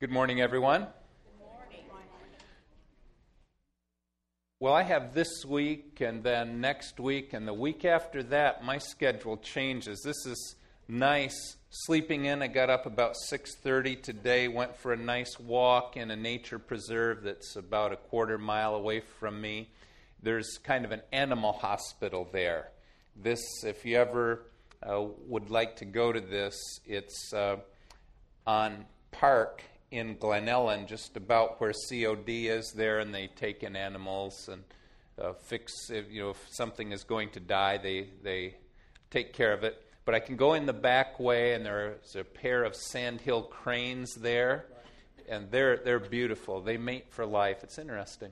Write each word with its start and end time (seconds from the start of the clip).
Good 0.00 0.10
morning, 0.10 0.40
everyone. 0.40 0.86
Well, 4.58 4.72
I 4.72 4.82
have 4.82 5.12
this 5.12 5.44
week 5.44 6.00
and 6.00 6.24
then 6.24 6.62
next 6.62 6.98
week 6.98 7.34
and 7.34 7.46
the 7.46 7.52
week 7.52 7.84
after 7.84 8.22
that 8.22 8.64
my 8.64 8.78
schedule 8.78 9.36
changes. 9.36 10.00
This 10.00 10.24
is 10.24 10.56
nice 10.88 11.58
sleeping 11.68 12.24
in. 12.24 12.40
I 12.40 12.46
got 12.46 12.70
up 12.70 12.86
about 12.86 13.14
6:30 13.28 13.96
today, 13.96 14.48
went 14.48 14.74
for 14.74 14.94
a 14.94 14.96
nice 14.96 15.38
walk 15.38 15.98
in 15.98 16.10
a 16.10 16.16
nature 16.16 16.58
preserve 16.58 17.22
that's 17.22 17.54
about 17.56 17.92
a 17.92 17.96
quarter 17.96 18.38
mile 18.38 18.74
away 18.74 19.00
from 19.00 19.38
me. 19.38 19.68
There's 20.22 20.56
kind 20.64 20.86
of 20.86 20.92
an 20.92 21.02
animal 21.12 21.52
hospital 21.52 22.26
there. 22.32 22.70
This 23.14 23.42
if 23.64 23.84
you 23.84 23.98
ever 23.98 24.46
uh, 24.82 25.02
would 25.26 25.50
like 25.50 25.76
to 25.76 25.84
go 25.84 26.10
to 26.10 26.22
this, 26.22 26.58
it's 26.86 27.34
uh, 27.34 27.56
on 28.46 28.86
Park 29.10 29.62
in 29.90 30.16
Glen 30.18 30.46
Ellyn, 30.48 30.86
just 30.86 31.16
about 31.16 31.60
where 31.60 31.72
COD 31.72 32.28
is 32.28 32.72
there, 32.72 33.00
and 33.00 33.14
they 33.14 33.26
take 33.26 33.62
in 33.62 33.74
animals 33.74 34.48
and 34.48 34.62
uh, 35.20 35.32
fix. 35.32 35.90
If, 35.90 36.10
you 36.10 36.22
know, 36.22 36.30
if 36.30 36.46
something 36.50 36.92
is 36.92 37.04
going 37.04 37.30
to 37.30 37.40
die, 37.40 37.78
they 37.78 38.08
they 38.22 38.56
take 39.10 39.32
care 39.32 39.52
of 39.52 39.64
it. 39.64 39.82
But 40.04 40.14
I 40.14 40.20
can 40.20 40.36
go 40.36 40.54
in 40.54 40.66
the 40.66 40.72
back 40.72 41.20
way, 41.20 41.54
and 41.54 41.64
there's 41.64 42.16
a 42.16 42.24
pair 42.24 42.64
of 42.64 42.74
sandhill 42.74 43.42
cranes 43.42 44.14
there, 44.14 44.66
and 45.28 45.50
they're 45.50 45.78
they're 45.78 46.00
beautiful. 46.00 46.60
They 46.60 46.76
mate 46.76 47.06
for 47.10 47.26
life. 47.26 47.62
It's 47.62 47.78
interesting. 47.78 48.30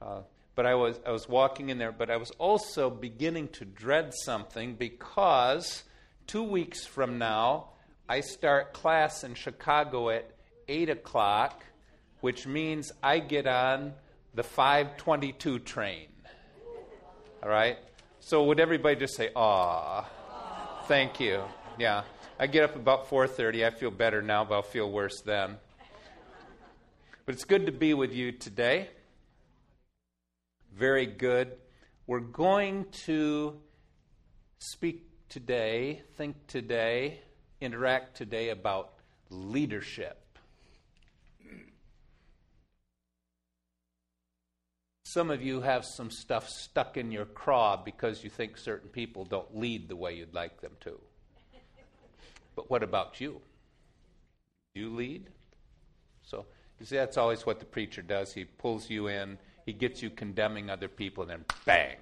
Uh, 0.00 0.20
but 0.56 0.66
I 0.66 0.74
was 0.74 0.98
I 1.06 1.10
was 1.10 1.28
walking 1.28 1.68
in 1.68 1.78
there, 1.78 1.92
but 1.92 2.10
I 2.10 2.16
was 2.16 2.30
also 2.32 2.88
beginning 2.88 3.48
to 3.48 3.64
dread 3.64 4.12
something 4.24 4.74
because 4.74 5.82
two 6.26 6.42
weeks 6.42 6.86
from 6.86 7.18
now 7.18 7.68
I 8.08 8.20
start 8.20 8.72
class 8.72 9.24
in 9.24 9.34
Chicago 9.34 10.10
at 10.10 10.30
8 10.68 10.90
o'clock, 10.90 11.64
which 12.20 12.46
means 12.46 12.92
I 13.02 13.18
get 13.18 13.46
on 13.46 13.94
the 14.34 14.42
522 14.42 15.58
train. 15.60 16.08
All 17.42 17.48
right? 17.48 17.78
So 18.20 18.44
would 18.44 18.58
everybody 18.58 18.96
just 18.96 19.14
say, 19.14 19.30
"Ah, 19.36 20.08
thank 20.86 21.20
you." 21.20 21.44
Yeah. 21.78 22.04
I 22.38 22.46
get 22.48 22.64
up 22.64 22.74
about 22.74 23.06
4:30. 23.06 23.64
I 23.64 23.70
feel 23.70 23.90
better 23.90 24.20
now, 24.20 24.44
but 24.44 24.54
I'll 24.54 24.62
feel 24.62 24.90
worse 24.90 25.20
then. 25.20 25.58
But 27.26 27.34
it's 27.34 27.44
good 27.44 27.66
to 27.66 27.72
be 27.72 27.94
with 27.94 28.12
you 28.12 28.32
today. 28.32 28.90
Very 30.72 31.06
good. 31.06 31.58
We're 32.06 32.20
going 32.20 32.86
to 33.06 33.62
speak 34.58 35.06
today, 35.28 36.02
think 36.16 36.46
today, 36.46 37.20
interact 37.60 38.16
today 38.16 38.48
about 38.48 38.94
leadership. 39.30 40.23
Some 45.14 45.30
of 45.30 45.40
you 45.44 45.60
have 45.60 45.84
some 45.84 46.10
stuff 46.10 46.48
stuck 46.48 46.96
in 46.96 47.12
your 47.12 47.24
craw 47.24 47.76
because 47.76 48.24
you 48.24 48.30
think 48.30 48.58
certain 48.58 48.88
people 48.88 49.24
don't 49.24 49.56
lead 49.56 49.88
the 49.88 49.94
way 49.94 50.16
you'd 50.16 50.34
like 50.34 50.60
them 50.60 50.72
to. 50.80 50.98
But 52.56 52.68
what 52.68 52.82
about 52.82 53.20
you? 53.20 53.40
You 54.74 54.90
lead? 54.90 55.28
So, 56.24 56.46
you 56.80 56.86
see, 56.86 56.96
that's 56.96 57.16
always 57.16 57.46
what 57.46 57.60
the 57.60 57.64
preacher 57.64 58.02
does. 58.02 58.32
He 58.32 58.44
pulls 58.44 58.90
you 58.90 59.06
in, 59.06 59.38
he 59.64 59.72
gets 59.72 60.02
you 60.02 60.10
condemning 60.10 60.68
other 60.68 60.88
people, 60.88 61.22
and 61.22 61.30
then 61.30 61.44
bang, 61.64 61.98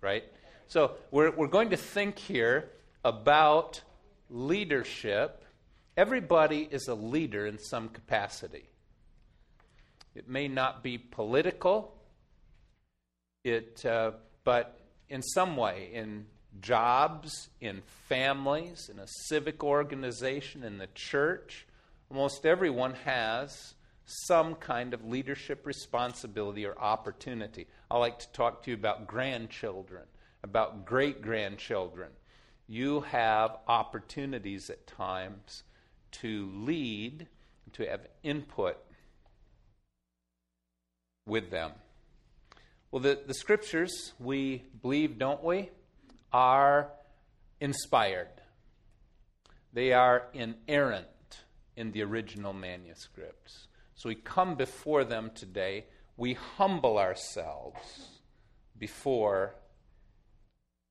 right? 0.00 0.24
So, 0.66 0.96
we're, 1.12 1.30
we're 1.30 1.46
going 1.46 1.70
to 1.70 1.76
think 1.76 2.18
here 2.18 2.68
about 3.04 3.80
leadership. 4.28 5.44
Everybody 5.96 6.66
is 6.68 6.88
a 6.88 6.94
leader 6.94 7.46
in 7.46 7.60
some 7.60 7.90
capacity. 7.90 8.64
It 10.16 10.28
may 10.28 10.48
not 10.48 10.82
be 10.82 10.98
political, 10.98 11.94
it, 13.44 13.84
uh, 13.84 14.12
but 14.44 14.80
in 15.08 15.22
some 15.22 15.56
way, 15.56 15.90
in 15.92 16.26
jobs, 16.60 17.48
in 17.60 17.82
families, 18.08 18.90
in 18.92 18.98
a 18.98 19.06
civic 19.06 19.62
organization, 19.62 20.62
in 20.62 20.78
the 20.78 20.88
church, 20.94 21.66
almost 22.10 22.44
everyone 22.44 22.94
has 23.04 23.74
some 24.04 24.56
kind 24.56 24.92
of 24.92 25.04
leadership 25.04 25.66
responsibility 25.66 26.66
or 26.66 26.76
opportunity. 26.78 27.66
I 27.90 27.98
like 27.98 28.18
to 28.20 28.32
talk 28.32 28.64
to 28.64 28.70
you 28.70 28.76
about 28.76 29.06
grandchildren, 29.06 30.02
about 30.42 30.84
great 30.84 31.22
grandchildren. 31.22 32.10
You 32.66 33.00
have 33.00 33.56
opportunities 33.68 34.68
at 34.70 34.86
times 34.86 35.62
to 36.12 36.50
lead, 36.54 37.28
to 37.72 37.86
have 37.86 38.06
input 38.22 38.76
with 41.26 41.50
them. 41.50 41.72
Well, 42.90 43.02
the, 43.02 43.20
the 43.24 43.34
scriptures, 43.34 44.12
we 44.18 44.64
believe, 44.82 45.18
don't 45.18 45.44
we, 45.44 45.70
are 46.32 46.90
inspired. 47.60 48.28
They 49.72 49.92
are 49.92 50.26
inerrant 50.32 51.06
in 51.76 51.92
the 51.92 52.02
original 52.02 52.52
manuscripts. 52.52 53.68
So 53.94 54.08
we 54.08 54.16
come 54.16 54.56
before 54.56 55.04
them 55.04 55.30
today. 55.34 55.84
We 56.16 56.34
humble 56.34 56.98
ourselves 56.98 58.08
before 58.78 59.54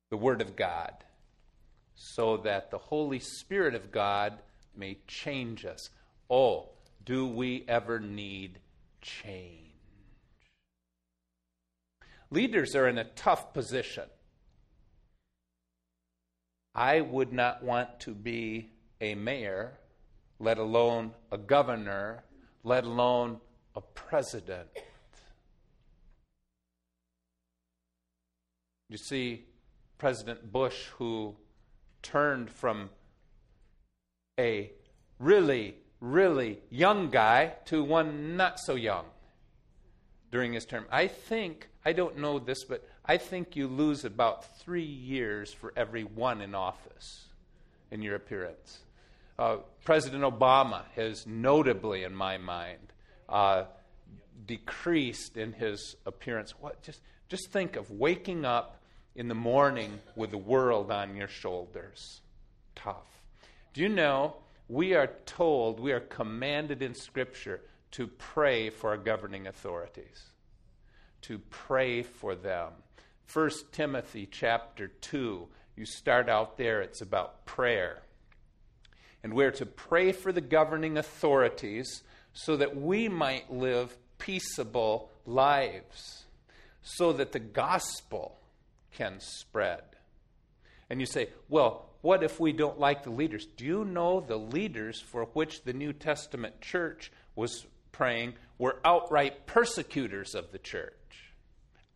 the 0.10 0.18
Word 0.18 0.42
of 0.42 0.56
God 0.56 0.94
so 1.96 2.38
that 2.38 2.72
the 2.72 2.78
Holy 2.78 3.20
Spirit 3.20 3.76
of 3.76 3.92
God 3.92 4.40
may 4.76 5.00
change 5.06 5.66
us. 5.66 5.90
Oh, 6.30 6.70
do 7.04 7.28
we 7.28 7.66
ever 7.68 8.00
need 8.00 8.60
change? 9.02 9.69
Leaders 12.32 12.76
are 12.76 12.88
in 12.88 12.98
a 12.98 13.04
tough 13.04 13.54
position. 13.54 14.06
I 16.76 17.02
would 17.02 17.34
not 17.34 17.64
want 17.64 18.00
to 18.02 18.12
be 18.12 18.72
a 19.02 19.16
mayor, 19.16 19.80
let 20.40 20.60
alone 20.60 21.14
a 21.32 21.38
governor, 21.38 22.24
let 22.64 22.84
alone 22.84 23.40
a 23.76 23.82
president. 23.82 24.68
You 28.90 28.98
see, 28.98 29.46
President 29.98 30.52
Bush, 30.52 30.88
who 30.98 31.36
turned 32.04 32.52
from 32.52 32.92
a 34.40 34.72
really, 35.18 35.76
really 36.00 36.60
young 36.70 37.10
guy 37.10 37.54
to 37.66 37.84
one 37.84 38.38
not 38.38 38.60
so 38.60 38.76
young 38.76 39.06
during 40.32 40.54
his 40.54 40.66
term. 40.66 40.86
I 40.92 41.08
think 41.08 41.70
I 41.86 41.94
don't 41.94 42.18
know 42.18 42.40
this, 42.40 42.64
but 42.64 42.88
I 43.06 43.18
think 43.18 43.56
you 43.56 43.68
lose 43.68 44.06
about 44.06 44.60
three 44.60 44.84
years 44.84 45.54
for 45.54 45.74
every 45.76 46.04
one 46.04 46.42
in 46.42 46.54
office 46.56 47.26
in 47.92 48.02
your 48.02 48.16
appearance. 48.16 48.80
Uh, 49.38 49.58
President 49.86 50.24
Obama 50.24 50.84
has 50.96 51.26
notably, 51.26 52.04
in 52.04 52.14
my 52.14 52.38
mind, 52.38 52.94
uh, 53.30 53.64
decreased 54.46 55.38
in 55.38 55.54
his 55.54 55.96
appearance. 56.06 56.54
What 56.60 56.82
just 56.84 57.02
just 57.30 57.52
think 57.52 57.76
of 57.76 57.92
waking 57.92 58.44
up 58.44 58.82
in 59.16 59.28
the 59.28 59.36
morning 59.36 60.00
with 60.16 60.32
the 60.32 60.38
world 60.38 60.92
on 60.92 61.16
your 61.16 61.28
shoulders. 61.28 62.22
Tough. 62.76 63.08
Do 63.74 63.82
you 63.82 63.90
know 63.90 64.36
we 64.68 64.94
are 64.94 65.10
told, 65.26 65.80
we 65.80 65.92
are 65.92 66.00
commanded 66.00 66.82
in 66.82 66.94
Scripture 66.94 67.62
to 67.92 68.08
pray 68.08 68.70
for 68.70 68.92
our 68.92 68.98
governing 68.98 69.48
authorities? 69.48 70.30
to 71.22 71.40
pray 71.50 72.04
for 72.04 72.36
them. 72.36 72.72
1 73.32 73.50
Timothy 73.72 74.28
chapter 74.30 74.88
2, 74.88 75.48
you 75.76 75.86
start 75.86 76.30
out 76.30 76.58
there, 76.58 76.82
it's 76.82 77.02
about 77.02 77.46
prayer. 77.46 78.02
And 79.24 79.34
we're 79.34 79.52
to 79.52 79.66
pray 79.66 80.12
for 80.12 80.32
the 80.32 80.42
governing 80.42 80.98
authorities 80.98 82.04
so 82.34 82.58
that 82.58 82.76
we 82.76 83.08
might 83.10 83.52
live 83.52 83.98
peaceable 84.18 85.10
lives, 85.26 86.26
so 86.82 87.14
that 87.14 87.32
the 87.32 87.40
gospel 87.40 88.38
can 88.94 89.20
spread. 89.20 89.84
And 90.90 91.00
you 91.00 91.06
say, 91.06 91.30
well, 91.50 91.90
what 92.02 92.24
if 92.24 92.40
we 92.40 92.54
don't 92.54 92.80
like 92.80 93.04
the 93.04 93.10
leaders? 93.12 93.46
Do 93.46 93.66
you 93.66 93.86
know 93.86 94.22
the 94.22 94.38
leaders 94.38 95.02
for 95.02 95.26
which 95.34 95.64
the 95.64 95.74
New 95.74 95.94
Testament 95.94 96.62
church 96.62 97.12
was 97.36 97.68
praying 97.92 98.34
were 98.58 98.80
outright 98.84 99.46
persecutors 99.46 100.36
of 100.36 100.52
the 100.52 100.60
church? 100.60 100.94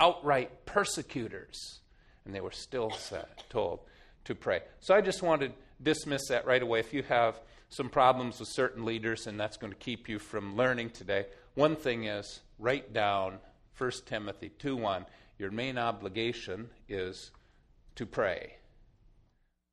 outright 0.03 0.65
persecutors. 0.65 1.79
And 2.25 2.33
they 2.33 2.41
were 2.41 2.51
still 2.51 2.91
said, 2.91 3.25
told 3.49 3.79
to 4.25 4.35
pray. 4.35 4.61
So 4.79 4.93
I 4.93 5.01
just 5.01 5.21
want 5.21 5.41
to 5.41 5.51
dismiss 5.81 6.27
that 6.29 6.45
right 6.45 6.61
away. 6.61 6.79
If 6.79 6.93
you 6.93 7.03
have 7.03 7.39
some 7.69 7.89
problems 7.89 8.39
with 8.39 8.49
certain 8.49 8.85
leaders 8.85 9.27
and 9.27 9.39
that's 9.39 9.57
going 9.57 9.73
to 9.73 9.79
keep 9.79 10.07
you 10.07 10.19
from 10.19 10.55
learning 10.55 10.91
today, 10.91 11.25
one 11.55 11.75
thing 11.75 12.05
is 12.05 12.41
write 12.59 12.93
down 12.93 13.39
1 13.77 13.91
Timothy 14.05 14.49
2 14.59 14.75
1. 14.75 15.05
Your 15.39 15.51
main 15.51 15.77
obligation 15.77 16.69
is 16.87 17.31
to 17.95 18.05
pray. 18.05 18.55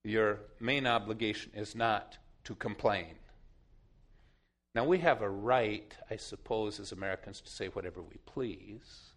Your 0.05 0.41
main 0.59 0.87
obligation 0.87 1.53
is 1.55 1.75
not 1.75 2.19
to 2.45 2.55
complain. 2.55 3.15
Now, 4.75 4.85
we 4.85 4.99
have 4.99 5.21
a 5.21 5.29
right, 5.29 5.93
I 6.11 6.17
suppose, 6.17 6.79
as 6.79 6.93
Americans 6.93 7.41
to 7.41 7.51
say 7.51 7.67
whatever 7.67 8.03
we 8.03 8.19
please, 8.25 9.11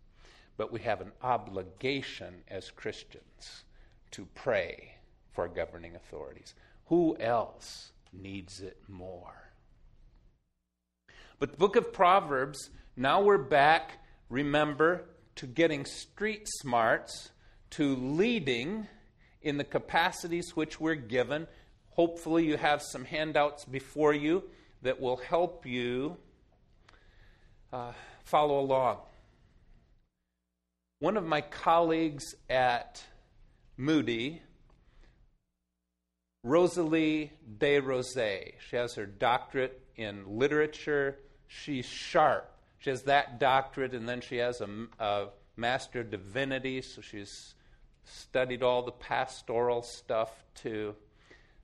but 0.58 0.72
we 0.72 0.80
have 0.82 1.00
an 1.00 1.12
obligation 1.22 2.44
as 2.48 2.72
Christians 2.72 3.64
to 4.12 4.28
pray 4.34 4.96
for 5.32 5.48
governing 5.48 5.96
authorities. 5.96 6.56
Who 6.86 7.16
else 7.20 7.92
needs 8.12 8.62
it 8.62 8.78
more? 8.88 9.52
But 11.38 11.52
the 11.52 11.58
book 11.58 11.76
of 11.76 11.94
Proverbs, 11.94 12.72
now 12.96 13.22
we're 13.22 13.38
back, 13.38 14.00
remember, 14.30 15.06
to 15.36 15.46
getting 15.46 15.86
street 15.86 16.48
smarts, 16.48 17.30
to 17.72 17.96
leading 17.96 18.88
in 19.44 19.58
the 19.58 19.64
capacities 19.64 20.56
which 20.56 20.80
we're 20.80 20.96
given. 20.96 21.46
Hopefully, 21.92 22.46
you 22.46 22.58
have 22.58 22.82
some 22.82 23.06
handouts 23.06 23.66
before 23.66 24.14
you 24.14 24.44
that 24.83 25.01
will 25.01 25.18
help 25.18 25.65
you 25.65 26.18
uh, 27.71 27.94
follow 28.24 28.59
along. 28.59 28.97
One 31.00 31.18
of 31.18 31.25
my 31.25 31.41
colleagues 31.41 32.35
at 32.50 33.03
Moody, 33.75 34.41
Rosalie 36.44 37.31
de 37.57 37.80
Rosset, 37.80 38.56
she 38.69 38.75
has 38.75 38.95
her 38.95 39.06
doctorate 39.06 39.81
in 39.95 40.38
literature. 40.38 41.18
She's 41.47 41.85
sharp. 41.85 42.50
She 42.80 42.89
has 42.89 43.03
that 43.03 43.39
doctorate, 43.39 43.94
and 43.94 44.07
then 44.07 44.21
she 44.21 44.38
has 44.38 44.62
a, 44.62 44.69
a 45.00 45.27
Master 45.56 46.01
of 46.01 46.09
Divinity, 46.09 46.81
so 46.81 47.01
she's 47.01 47.56
studied 48.06 48.63
all 48.63 48.83
the 48.83 48.91
pastoral 48.91 49.81
stuff 49.81 50.31
too. 50.56 50.95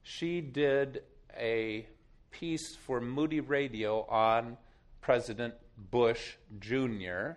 She 0.03 0.41
did 0.41 1.03
a 1.37 1.87
piece 2.31 2.75
for 2.75 3.01
Moody 3.01 3.39
Radio 3.39 4.05
on 4.09 4.57
President 5.01 5.53
Bush 5.91 6.35
Jr. 6.59 7.31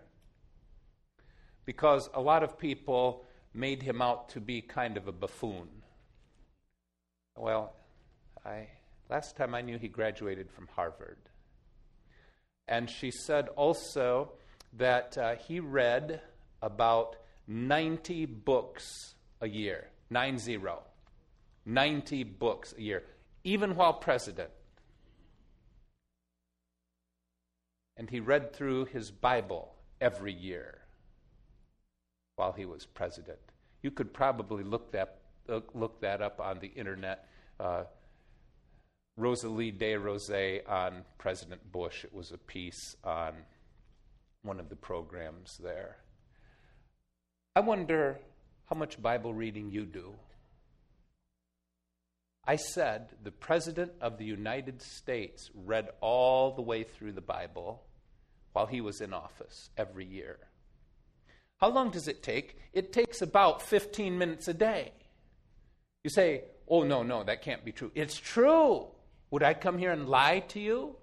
because 1.65 2.09
a 2.15 2.21
lot 2.21 2.43
of 2.43 2.59
people 2.59 3.25
made 3.55 3.83
him 3.83 4.03
out 4.03 4.29
to 4.31 4.41
be 4.41 4.61
kind 4.61 4.97
of 4.97 5.09
a 5.09 5.13
buffoon. 5.13 5.69
Well, 7.37 7.75
I 8.45 8.69
last 9.09 9.37
time 9.37 9.55
I 9.55 9.63
knew 9.63 9.79
he 9.79 9.89
graduated 9.89 10.51
from 10.51 10.69
Harvard. 10.75 11.19
And 12.69 12.89
she 12.89 13.11
said 13.11 13.49
also 13.49 14.33
that 14.75 15.19
uh, 15.19 15.35
he 15.37 15.61
read 15.61 16.21
about 16.63 17.17
90 17.47 18.27
books 18.27 19.15
a 19.41 19.49
year. 19.49 19.89
Nine 20.11 20.39
zero. 20.39 20.83
90 21.65 22.25
books 22.25 22.75
a 22.77 22.83
year, 22.83 23.03
even 23.45 23.77
while 23.77 23.93
president. 23.93 24.51
And 27.97 28.11
he 28.11 28.21
read 28.21 28.53
through 28.53 28.87
his 28.87 29.11
Bible 29.11 29.75
every 30.01 30.33
year 30.33 30.79
while 32.37 32.53
he 32.53 32.65
was 32.65 32.87
president. 32.87 33.39
You 33.83 33.91
could 33.91 34.13
probably 34.13 34.65
look 34.65 34.93
that, 34.93 35.19
look 35.75 36.01
that 36.01 36.23
up 36.23 36.41
on 36.41 36.59
the 36.61 36.69
internet. 36.69 37.29
Uh, 37.61 37.85
Rosalie 39.17 39.71
de 39.71 39.97
Rosset 39.97 40.67
on 40.67 41.05
President 41.19 41.71
Bush. 41.71 42.05
It 42.05 42.15
was 42.15 42.33
a 42.33 42.39
piece 42.39 42.97
on 43.05 43.35
one 44.43 44.59
of 44.59 44.69
the 44.69 44.77
programs 44.77 45.59
there. 45.63 45.99
I 47.55 47.61
wonder 47.61 48.19
how 48.67 48.77
much 48.77 49.03
Bible 49.03 49.35
reading 49.35 49.71
you 49.71 49.85
do. 49.85 50.15
I 52.45 52.57
said 52.57 53.11
the 53.23 53.31
President 53.31 53.93
of 54.01 54.19
the 54.19 54.25
United 54.25 54.83
States 54.83 55.51
read 55.55 55.91
all 56.01 56.53
the 56.53 56.63
way 56.63 56.83
through 56.83 57.13
the 57.13 57.21
Bible 57.21 57.85
while 58.53 58.67
he 58.67 58.81
was 58.81 59.01
in 59.01 59.15
office 59.15 59.71
every 59.77 60.05
year. 60.05 60.39
How 61.59 61.71
long 61.71 61.91
does 61.91 62.09
it 62.09 62.23
take? 62.23 62.59
It 62.73 62.93
takes 62.93 63.23
about 63.23 63.63
15 63.63 64.19
minutes 64.19 64.49
a 64.49 64.55
day. 64.55 64.93
You 66.03 66.11
say, 66.11 66.43
oh, 66.67 66.83
no, 66.83 67.05
no, 67.05 67.23
that 67.23 67.43
can't 67.43 67.65
be 67.65 67.71
true. 67.71 67.93
It's 67.95 68.17
true. 68.17 68.87
Would 69.31 69.45
I 69.45 69.55
come 69.55 69.79
here 69.79 69.93
and 69.93 70.09
lie 70.09 70.41
to 70.49 70.61
you? 70.61 70.97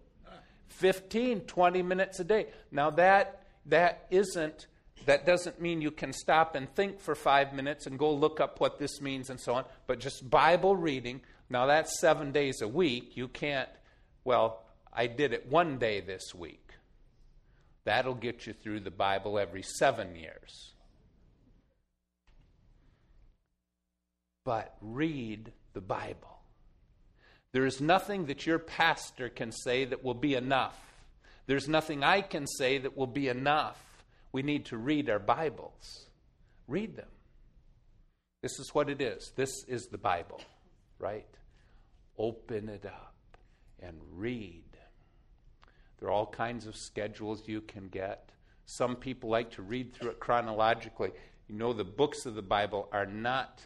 15, 0.68 1.42
20 1.42 1.82
minutes 1.82 2.20
a 2.20 2.24
day. 2.26 2.48
Now, 2.72 2.90
that, 2.92 3.44
that 3.68 4.06
isn't 4.12 4.68
that 5.06 5.26
doesn't 5.26 5.62
mean 5.62 5.82
you 5.82 5.92
can 5.92 6.14
stop 6.14 6.56
and 6.56 6.74
think 6.76 7.00
for 7.00 7.16
five 7.16 7.54
minutes 7.54 7.86
and 7.86 7.98
go 7.98 8.14
look 8.14 8.40
up 8.40 8.60
what 8.60 8.80
this 8.80 9.02
means 9.02 9.30
and 9.30 9.40
so 9.40 9.56
on, 9.56 9.66
but 9.88 10.00
just 10.00 10.30
Bible 10.30 10.76
reading. 10.76 11.22
Now, 11.50 11.66
that's 11.66 12.00
seven 12.00 12.32
days 12.32 12.62
a 12.62 12.68
week. 12.68 13.18
You 13.18 13.28
can't, 13.28 13.70
well, 14.24 14.64
I 14.94 15.08
did 15.08 15.34
it 15.34 15.48
one 15.50 15.78
day 15.78 16.00
this 16.00 16.36
week. 16.36 16.70
That'll 17.86 18.14
get 18.14 18.46
you 18.46 18.54
through 18.54 18.82
the 18.82 18.92
Bible 18.92 19.40
every 19.40 19.64
seven 19.64 20.16
years. 20.16 20.74
But 24.46 24.76
read 24.82 25.52
the 25.74 25.82
Bible. 25.82 26.40
There 27.52 27.66
is 27.66 27.82
nothing 27.82 28.26
that 28.28 28.46
your 28.46 28.60
pastor 28.60 29.30
can 29.30 29.52
say 29.52 29.86
that 29.86 30.04
will 30.04 30.14
be 30.14 30.36
enough. 30.36 30.78
There's 31.48 31.68
nothing 31.68 32.04
I 32.04 32.22
can 32.22 32.46
say 32.46 32.78
that 32.78 32.96
will 32.96 33.08
be 33.08 33.28
enough. 33.28 33.82
We 34.32 34.44
need 34.44 34.66
to 34.66 34.78
read 34.78 35.10
our 35.10 35.20
Bibles. 35.20 36.08
Read 36.68 36.96
them. 36.96 37.10
This 38.42 38.60
is 38.60 38.74
what 38.74 38.90
it 38.90 39.02
is. 39.02 39.34
This 39.36 39.64
is 39.68 39.88
the 39.88 39.98
Bible, 39.98 40.40
right? 41.00 41.28
Open 42.18 42.70
it 42.70 42.86
up 42.86 43.16
and 43.80 43.98
read. 44.14 44.64
There 46.00 46.10
are 46.10 46.12
all 46.12 46.28
kinds 46.28 46.68
of 46.68 46.76
schedules 46.76 47.48
you 47.48 47.62
can 47.62 47.90
get. 47.90 48.32
Some 48.66 48.96
people 48.96 49.30
like 49.30 49.52
to 49.52 49.62
read 49.62 49.94
through 49.94 50.12
it 50.12 50.20
chronologically. 50.20 51.12
You 51.48 51.56
know, 51.56 51.74
the 51.74 51.84
books 51.84 52.26
of 52.26 52.36
the 52.36 52.42
Bible 52.42 52.88
are 52.94 53.06
not, 53.06 53.62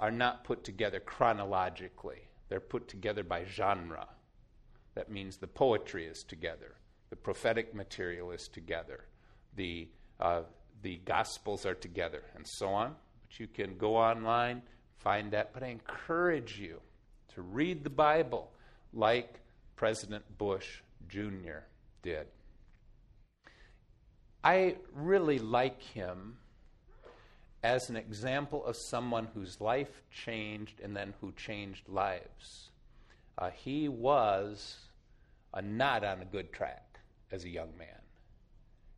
are 0.00 0.10
not 0.10 0.44
put 0.44 0.64
together 0.64 0.98
chronologically, 0.98 2.28
they're 2.48 2.60
put 2.60 2.88
together 2.88 3.22
by 3.22 3.44
genre. 3.44 4.08
That 4.94 5.10
means 5.10 5.36
the 5.36 5.46
poetry 5.46 6.06
is 6.06 6.24
together, 6.24 6.76
the 7.10 7.16
prophetic 7.16 7.74
material 7.74 8.30
is 8.30 8.48
together, 8.48 9.04
the, 9.56 9.88
uh, 10.20 10.42
the 10.82 10.96
Gospels 11.04 11.66
are 11.66 11.74
together, 11.74 12.22
and 12.34 12.46
so 12.46 12.68
on. 12.68 12.94
But 13.28 13.40
you 13.40 13.46
can 13.46 13.76
go 13.76 13.96
online, 13.96 14.62
find 14.98 15.32
that. 15.32 15.52
But 15.52 15.62
I 15.62 15.68
encourage 15.68 16.58
you 16.58 16.80
to 17.34 17.42
read 17.42 17.84
the 17.84 17.90
Bible 17.90 18.50
like 18.92 19.40
President 19.76 20.24
Bush 20.38 20.80
Jr. 21.08 21.64
did. 22.02 22.26
I 24.42 24.76
really 24.92 25.38
like 25.38 25.82
him 25.82 26.36
as 27.62 27.88
an 27.88 27.96
example 27.96 28.64
of 28.66 28.76
someone 28.76 29.26
whose 29.34 29.58
life 29.58 30.02
changed 30.10 30.80
and 30.80 30.94
then 30.94 31.14
who 31.20 31.32
changed 31.32 31.88
lives. 31.88 32.70
Uh, 33.38 33.50
he 33.50 33.88
was 33.88 34.76
uh, 35.54 35.62
not 35.62 36.04
on 36.04 36.20
a 36.20 36.26
good 36.26 36.52
track 36.52 37.00
as 37.32 37.44
a 37.44 37.48
young 37.48 37.76
man. 37.78 38.03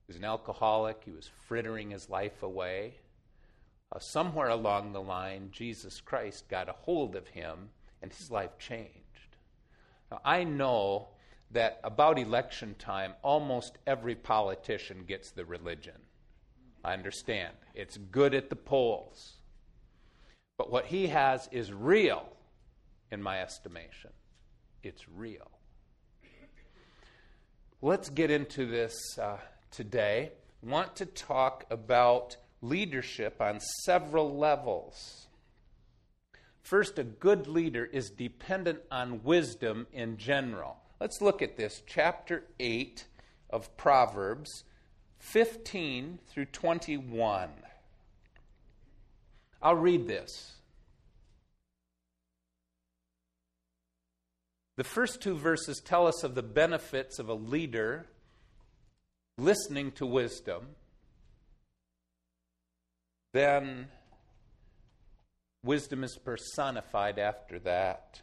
He 0.07 0.13
was 0.13 0.17
an 0.17 0.25
alcoholic. 0.25 1.03
He 1.05 1.11
was 1.11 1.31
frittering 1.47 1.91
his 1.91 2.09
life 2.09 2.43
away. 2.43 2.95
Uh, 3.93 3.99
somewhere 3.99 4.49
along 4.49 4.93
the 4.93 5.01
line, 5.01 5.49
Jesus 5.53 6.01
Christ 6.01 6.49
got 6.49 6.69
a 6.69 6.73
hold 6.73 7.17
of 7.17 7.29
him 7.29 7.71
and 8.03 8.13
his 8.13 8.31
life 8.31 8.59
changed. 8.59 8.93
Now, 10.11 10.21
I 10.25 10.45
know 10.45 11.09
that 11.53 11.81
about 11.85 12.19
election 12.19 12.75
time, 12.79 13.15
almost 13.23 13.79
every 13.87 14.15
politician 14.15 15.05
gets 15.07 15.31
the 15.31 15.45
religion. 15.45 16.01
I 16.85 16.93
understand. 16.93 17.55
It's 17.75 17.97
good 17.97 18.35
at 18.35 18.51
the 18.51 18.57
polls. 18.57 19.35
But 20.57 20.71
what 20.71 20.87
he 20.87 21.09
has 21.09 21.49
is 21.53 21.73
real, 21.73 22.27
in 23.11 23.23
my 23.23 23.41
estimation. 23.41 24.11
It's 24.83 25.09
real. 25.09 25.51
Let's 27.83 28.09
get 28.09 28.31
into 28.31 28.67
this 28.67 29.19
uh, 29.19 29.39
today 29.71 30.33
want 30.63 30.97
to 30.97 31.07
talk 31.07 31.65
about 31.71 32.37
leadership 32.61 33.41
on 33.41 33.61
several 33.85 34.37
levels. 34.37 35.27
First, 36.63 36.99
a 36.99 37.05
good 37.05 37.47
leader 37.47 37.85
is 37.85 38.11
dependent 38.11 38.81
on 38.91 39.23
wisdom 39.23 39.87
in 39.93 40.17
general. 40.17 40.77
Let's 41.01 41.21
look 41.21 41.43
at 41.43 41.57
this, 41.57 41.83
chapter 41.87 42.45
8 42.59 43.05
of 43.51 43.77
Proverbs, 43.77 44.65
15 45.19 46.19
through 46.29 46.47
21. 46.47 47.51
I'll 49.63 49.75
read 49.77 50.09
this. 50.09 50.57
The 54.77 54.85
first 54.85 55.23
two 55.23 55.37
verses 55.37 55.81
tell 55.81 56.07
us 56.07 56.23
of 56.23 56.35
the 56.35 56.43
benefits 56.43 57.19
of 57.19 57.29
a 57.29 57.35
leader 57.35 58.07
listening 59.39 59.93
to 59.93 60.07
wisdom, 60.07 60.67
then 63.33 63.89
wisdom 65.63 66.05
is 66.05 66.17
personified 66.17 67.19
after 67.19 67.59
that. 67.61 68.23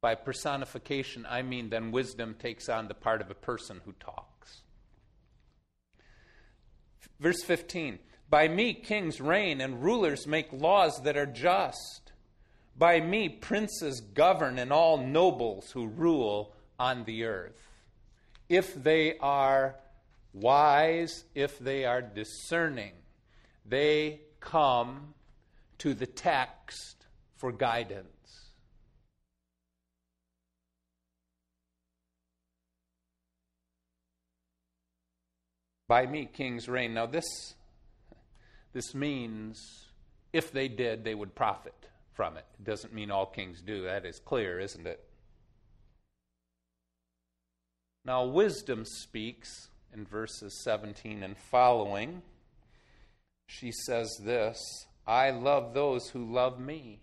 By 0.00 0.14
personification, 0.14 1.26
I 1.28 1.42
mean 1.42 1.70
then 1.70 1.90
wisdom 1.90 2.36
takes 2.38 2.68
on 2.68 2.88
the 2.88 2.94
part 2.94 3.20
of 3.20 3.30
a 3.30 3.34
person 3.34 3.80
who 3.84 3.92
talks. 3.92 4.62
Verse 7.18 7.42
15 7.42 7.98
By 8.30 8.48
me 8.48 8.74
kings 8.74 9.20
reign 9.20 9.60
and 9.60 9.82
rulers 9.82 10.26
make 10.26 10.52
laws 10.52 11.02
that 11.02 11.16
are 11.16 11.26
just. 11.26 12.12
By 12.78 13.00
me 13.00 13.28
princes 13.28 14.00
govern 14.00 14.58
and 14.58 14.72
all 14.72 14.96
nobles 14.96 15.72
who 15.72 15.86
rule 15.86 16.54
on 16.78 17.04
the 17.04 17.24
earth. 17.24 17.69
If 18.50 18.74
they 18.74 19.16
are 19.18 19.76
wise, 20.32 21.24
if 21.36 21.60
they 21.60 21.84
are 21.84 22.02
discerning, 22.02 22.94
they 23.64 24.22
come 24.40 25.14
to 25.78 25.94
the 25.94 26.06
text 26.06 27.06
for 27.36 27.52
guidance. 27.52 28.06
By 35.86 36.06
me, 36.06 36.28
kings 36.32 36.68
reign. 36.68 36.92
Now, 36.92 37.06
this, 37.06 37.54
this 38.72 38.96
means 38.96 39.86
if 40.32 40.50
they 40.50 40.66
did, 40.66 41.04
they 41.04 41.14
would 41.14 41.36
profit 41.36 41.74
from 42.14 42.36
it. 42.36 42.46
It 42.58 42.64
doesn't 42.64 42.92
mean 42.92 43.12
all 43.12 43.26
kings 43.26 43.60
do. 43.60 43.84
That 43.84 44.04
is 44.04 44.18
clear, 44.18 44.58
isn't 44.58 44.88
it? 44.88 45.04
Now, 48.04 48.24
wisdom 48.24 48.84
speaks 48.84 49.68
in 49.92 50.06
verses 50.06 50.62
17 50.64 51.22
and 51.22 51.36
following. 51.36 52.22
She 53.46 53.72
says 53.72 54.08
this 54.22 54.58
I 55.06 55.30
love 55.30 55.74
those 55.74 56.08
who 56.10 56.32
love 56.32 56.58
me. 56.58 57.00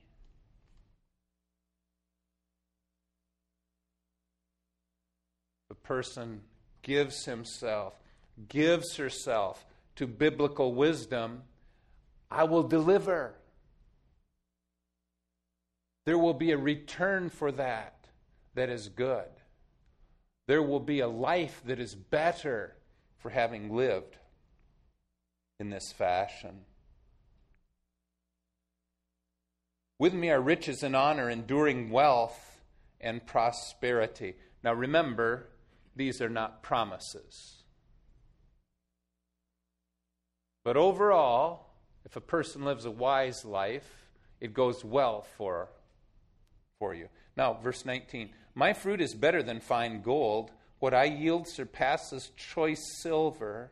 The 5.70 5.76
person 5.76 6.42
gives 6.82 7.26
himself 7.26 7.94
gives 8.50 8.96
herself 8.98 9.66
to 9.96 10.08
biblical 10.08 10.74
wisdom, 10.74 11.44
I 12.30 12.44
will 12.44 12.64
deliver. 12.64 13.34
There 16.06 16.18
will 16.18 16.34
be 16.34 16.52
a 16.52 16.58
return 16.58 17.30
for 17.30 17.52
that 17.54 18.08
that 18.54 18.70
is 18.70 18.90
good. 18.90 19.28
There 20.48 20.64
will 20.64 20.80
be 20.80 21.02
a 21.02 21.08
life 21.08 21.62
that 21.66 21.80
is 21.80 21.94
better 21.94 22.76
for 23.18 23.30
having 23.30 23.76
lived 23.76 24.18
in 25.60 25.70
this 25.70 25.92
fashion. 25.92 26.62
With 30.00 30.14
me 30.14 30.30
are 30.30 30.42
riches 30.42 30.84
and 30.84 30.96
honor, 30.96 31.30
enduring 31.30 31.90
wealth 31.90 32.62
and 33.02 33.26
prosperity. 33.26 34.36
Now 34.64 34.74
remember, 34.74 35.50
these 35.96 36.22
are 36.22 36.30
not 36.30 36.64
promises. 36.64 37.64
But 40.64 40.78
overall, 40.78 41.68
if 42.06 42.16
a 42.16 42.22
person 42.22 42.64
lives 42.64 42.86
a 42.86 42.92
wise 42.92 43.44
life, 43.44 44.08
it 44.40 44.54
goes 44.54 44.86
well 44.86 45.26
for, 45.38 45.70
for 46.80 46.94
you. 46.94 47.10
Now, 47.36 47.54
verse 47.54 47.86
19 47.86 48.30
My 48.58 48.74
fruit 48.74 49.02
is 49.02 49.14
better 49.14 49.44
than 49.44 49.60
fine 49.60 50.02
gold. 50.02 50.50
What 50.80 50.96
I 50.96 51.04
yield 51.04 51.48
surpasses 51.48 52.32
choice 52.36 52.82
silver. 53.04 53.70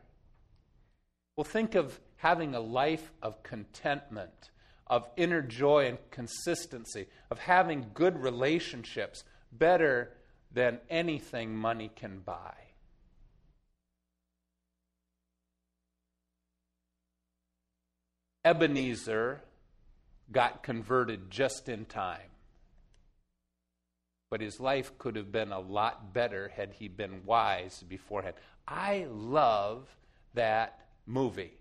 Well, 1.34 1.42
think 1.42 1.74
of 1.74 1.98
having 2.18 2.54
a 2.54 2.60
life 2.60 3.10
of 3.20 3.42
contentment, 3.42 4.50
of 4.86 5.08
inner 5.16 5.42
joy 5.42 5.86
and 5.86 5.98
consistency, 6.12 7.08
of 7.32 7.40
having 7.40 7.90
good 7.94 8.16
relationships 8.22 9.24
better 9.50 10.12
than 10.52 10.78
anything 10.88 11.56
money 11.56 11.90
can 11.96 12.20
buy. 12.20 12.54
Ebenezer 18.44 19.40
got 20.30 20.62
converted 20.62 21.28
just 21.28 21.68
in 21.68 21.86
time. 21.86 22.35
But 24.36 24.42
his 24.42 24.60
life 24.60 24.98
could 24.98 25.16
have 25.16 25.32
been 25.32 25.50
a 25.50 25.58
lot 25.58 26.12
better 26.12 26.52
had 26.54 26.74
he 26.74 26.88
been 26.88 27.24
wise 27.24 27.82
beforehand. 27.88 28.34
I 28.68 29.06
love 29.08 29.88
that 30.34 30.78
movie. 31.06 31.54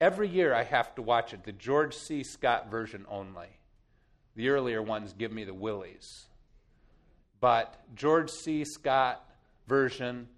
Every 0.00 0.28
year 0.28 0.54
I 0.54 0.62
have 0.62 0.94
to 0.94 1.02
watch 1.02 1.34
it, 1.34 1.42
the 1.42 1.50
George 1.50 1.96
C. 1.96 2.22
Scott 2.22 2.70
version 2.70 3.04
only. 3.08 3.48
The 4.36 4.50
earlier 4.50 4.80
ones 4.80 5.12
give 5.14 5.32
me 5.32 5.42
the 5.42 5.52
willies. 5.52 6.26
But 7.40 7.74
George 7.96 8.30
C. 8.30 8.64
Scott 8.64 9.28
version, 9.66 10.28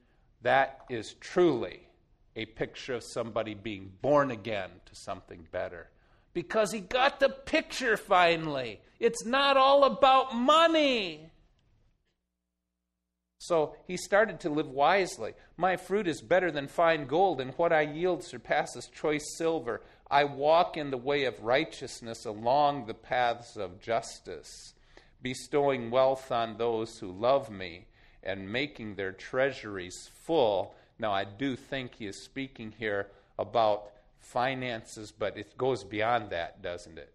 that 0.41 0.87
is 0.89 1.17
truly 1.21 1.87
a 2.35 2.47
picture 2.47 2.95
of 2.95 3.05
somebody 3.05 3.53
being 3.53 3.93
born 4.01 4.31
again 4.31 4.71
to 4.87 4.95
something 4.95 5.47
better. 5.53 5.91
Because 6.33 6.73
he 6.73 6.81
got 6.81 7.21
the 7.21 7.29
picture 7.29 7.97
finally. 7.97 8.81
It's 8.99 9.25
not 9.25 9.57
all 9.57 9.85
about 9.85 10.35
money. 10.35 11.31
So 13.39 13.75
he 13.87 13.97
started 13.97 14.41
to 14.41 14.51
live 14.51 14.69
wisely. 14.69 15.33
My 15.57 15.77
fruit 15.77 16.07
is 16.07 16.21
better 16.21 16.51
than 16.51 16.69
fine 16.69 17.07
gold, 17.07 17.41
and 17.41 17.53
what 17.55 17.73
I 17.73 17.81
yield 17.83 18.23
surpasses 18.23 18.87
choice 18.89 19.25
silver. 19.37 19.81
I 20.11 20.25
walk 20.25 20.77
in 20.77 20.91
the 20.91 20.97
way 20.97 21.25
of 21.25 21.43
righteousness 21.43 22.27
along 22.27 22.87
the 22.87 22.95
paths 22.95 23.57
of 23.57 23.81
justice, 23.81 24.75
bestowing 25.23 25.91
wealth 25.91 26.31
on 26.31 26.59
those 26.59 26.99
who 26.99 27.11
love 27.11 27.51
me 27.51 27.87
and 28.23 28.53
making 28.53 28.95
their 28.95 29.13
treasuries 29.13 30.11
full 30.27 30.75
now, 31.01 31.13
I 31.13 31.25
do 31.25 31.57
think 31.57 31.95
he 31.95 32.07
is 32.07 32.23
speaking 32.23 32.75
here 32.79 33.09
about 33.39 33.91
finances, 34.21 35.13
but 35.13 35.37
it 35.37 35.59
goes 35.59 35.83
beyond 35.83 36.31
that, 36.31 36.63
doesn't 36.63 36.99
it? 36.99 37.13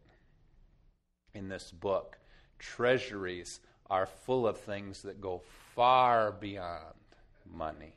In 1.33 1.47
this 1.47 1.71
book, 1.71 2.17
treasuries 2.59 3.59
are 3.89 4.05
full 4.05 4.47
of 4.47 4.57
things 4.57 5.01
that 5.03 5.21
go 5.21 5.41
far 5.75 6.31
beyond 6.31 6.95
money. 7.53 7.93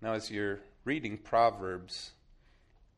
Now, 0.00 0.12
as 0.12 0.30
you're 0.30 0.60
reading 0.84 1.18
Proverbs, 1.18 2.12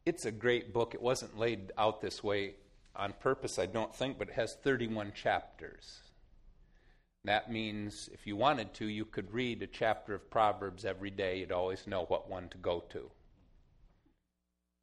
it's 0.04 0.26
a 0.26 0.30
great 0.30 0.74
book. 0.74 0.94
It 0.94 1.00
wasn't 1.00 1.38
laid 1.38 1.72
out 1.78 2.02
this 2.02 2.22
way 2.22 2.56
on 2.96 3.14
purpose, 3.20 3.58
I 3.58 3.66
don't 3.66 3.94
think, 3.94 4.18
but 4.18 4.28
it 4.28 4.34
has 4.34 4.54
31 4.54 5.12
chapters. 5.14 6.00
That 7.24 7.50
means 7.50 8.08
if 8.12 8.26
you 8.26 8.36
wanted 8.36 8.72
to, 8.74 8.86
you 8.86 9.04
could 9.04 9.32
read 9.32 9.62
a 9.62 9.66
chapter 9.66 10.14
of 10.14 10.30
Proverbs 10.30 10.84
every 10.84 11.10
day. 11.10 11.38
You'd 11.38 11.52
always 11.52 11.86
know 11.86 12.04
what 12.06 12.30
one 12.30 12.48
to 12.48 12.58
go 12.58 12.80
to. 12.90 13.10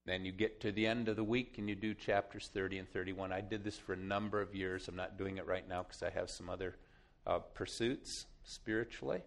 Then 0.06 0.24
you 0.24 0.32
get 0.32 0.62
to 0.62 0.72
the 0.72 0.88
end 0.88 1.10
of 1.10 1.16
the 1.18 1.24
week 1.24 1.58
and 1.58 1.68
you 1.68 1.76
do 1.76 1.94
chapters 1.94 2.50
30 2.54 2.80
and 2.80 2.90
31. 2.90 3.34
I 3.34 3.42
did 3.42 3.64
this 3.64 3.78
for 3.78 3.94
a 3.94 3.98
number 3.98 4.40
of 4.40 4.56
years. 4.56 4.88
I'm 4.88 4.96
not 4.96 5.18
doing 5.18 5.38
it 5.38 5.46
right 5.46 5.68
now 5.68 5.84
because 5.84 6.02
I 6.02 6.10
have 6.12 6.30
some 6.30 6.50
other 6.50 6.78
uh, 7.26 7.40
pursuits 7.40 8.26
spiritually. 8.44 9.22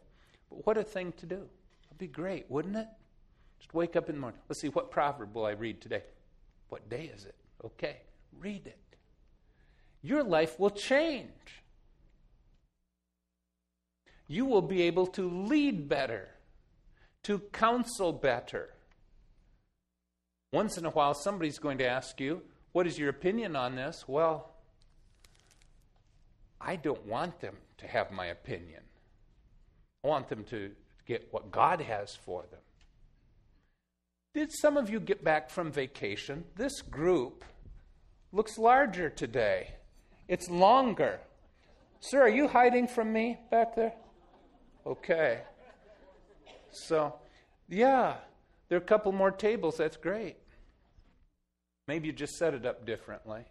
But 0.49 0.67
what 0.67 0.79
a 0.79 0.85
thing 0.85 1.13
to 1.19 1.27
do. 1.27 1.49
It'd 1.87 1.99
be 1.99 2.07
great, 2.07 2.51
wouldn't 2.51 2.77
it? 2.77 2.89
Just 3.59 3.75
wake 3.75 3.95
up 3.95 4.09
in 4.09 4.15
the 4.15 4.21
morning. 4.21 4.41
Let's 4.49 4.61
see, 4.61 4.69
what 4.69 4.91
proverb 4.91 5.35
will 5.35 5.45
I 5.45 5.51
read 5.51 5.83
today? 5.83 6.03
What 6.71 6.89
day 6.89 7.11
is 7.15 7.27
it? 7.27 7.35
Okay, 7.63 7.99
read 8.39 8.67
it. 8.67 8.97
Your 10.03 10.23
life 10.23 10.59
will 10.59 10.71
change. 10.71 11.29
You 14.27 14.45
will 14.45 14.63
be 14.63 14.83
able 14.83 15.07
to 15.09 15.29
lead 15.29 15.89
better, 15.89 16.29
to 17.25 17.41
counsel 17.53 18.13
better. 18.13 18.71
Once 20.53 20.79
in 20.79 20.85
a 20.85 20.91
while, 20.91 21.15
somebody's 21.15 21.59
going 21.59 21.79
to 21.79 21.87
ask 21.87 22.21
you, 22.21 22.43
What 22.73 22.87
is 22.87 22.99
your 22.99 23.09
opinion 23.09 23.57
on 23.57 23.75
this? 23.75 24.05
Well, 24.07 24.53
I 26.61 26.77
don't 26.77 27.07
want 27.07 27.41
them 27.41 27.57
to 27.79 27.87
have 27.87 28.11
my 28.11 28.27
opinion. 28.27 28.83
I 30.05 30.09
want 30.09 30.29
them 30.29 30.45
to 30.45 30.71
get 31.07 31.29
what 31.33 31.51
God 31.51 31.81
has 31.81 32.15
for 32.15 32.45
them. 32.51 32.61
Did 34.33 34.53
some 34.53 34.77
of 34.77 34.89
you 34.89 35.01
get 35.01 35.25
back 35.25 35.51
from 35.51 35.73
vacation? 35.73 36.45
This 36.55 36.83
group 36.83 37.45
looks 38.33 38.59
larger 38.59 39.11
today. 39.11 39.75
It's 40.29 40.49
longer. 40.49 41.21
Sir, 42.01 42.23
are 42.23 42.29
you 42.29 42.49
hiding 42.49 42.89
from 42.89 43.13
me 43.13 43.39
back 43.51 43.75
there? 43.75 43.93
Okay. 44.87 45.43
So, 46.71 47.15
yeah, 47.69 48.17
there 48.69 48.79
are 48.79 48.83
a 48.83 48.85
couple 48.85 49.13
more 49.13 49.31
tables. 49.31 49.77
That's 49.77 49.97
great. 49.97 50.37
Maybe 51.89 52.07
you 52.07 52.13
just 52.13 52.39
set 52.39 52.55
it 52.55 52.65
up 52.65 52.87
differently. 52.87 53.43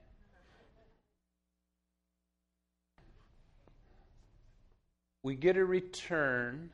We 5.21 5.35
get 5.35 5.57
a 5.57 5.65
return 5.65 6.71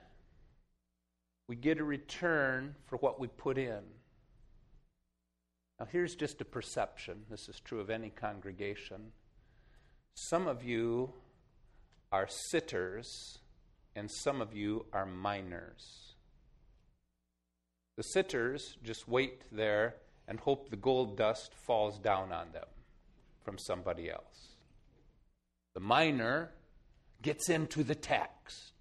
we 1.48 1.56
get 1.56 1.80
a 1.80 1.84
return 1.84 2.76
for 2.88 2.98
what 2.98 3.20
we 3.20 3.28
put 3.28 3.58
in. 3.58 3.82
Now, 5.80 5.88
here's 5.92 6.16
just 6.16 6.40
a 6.40 6.46
perception. 6.46 7.26
This 7.30 7.50
is 7.50 7.60
true 7.60 7.82
of 7.82 7.90
any 7.90 8.10
congregation. 8.10 9.12
Some 10.14 10.48
of 10.48 10.64
you 10.64 11.12
are 12.12 12.28
sitters, 12.50 13.40
and 13.96 14.10
some 14.10 14.42
of 14.42 14.54
you 14.54 14.86
are 14.94 15.06
miners. 15.06 16.14
The 17.98 18.04
sitters 18.04 18.78
just 18.84 19.08
wait 19.08 19.42
there 19.52 19.96
and 20.28 20.40
hope 20.40 20.70
the 20.70 20.78
gold 20.78 21.18
dust 21.18 21.54
falls 21.54 22.00
down 22.00 22.32
on 22.32 22.52
them 22.54 22.68
from 23.44 23.58
somebody 23.58 24.10
else. 24.10 24.56
The 25.74 25.82
miner 25.82 26.52
gets 27.22 27.50
into 27.50 27.84
the 27.84 27.96
text. 27.96 28.74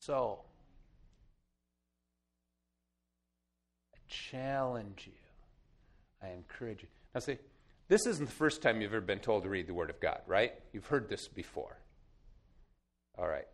So, 0.00 0.40
I 3.94 3.98
challenge 4.08 5.04
you. 5.06 5.25
I 6.26 6.32
encourage 6.34 6.82
you. 6.82 6.88
Now, 7.14 7.20
see, 7.20 7.38
this 7.88 8.06
isn't 8.06 8.26
the 8.26 8.32
first 8.32 8.62
time 8.62 8.80
you've 8.80 8.92
ever 8.92 9.00
been 9.00 9.20
told 9.20 9.44
to 9.44 9.48
read 9.48 9.66
the 9.66 9.74
Word 9.74 9.90
of 9.90 10.00
God, 10.00 10.20
right? 10.26 10.52
You've 10.72 10.86
heard 10.86 11.08
this 11.08 11.28
before. 11.28 11.76
All 13.18 13.28
right. 13.28 13.46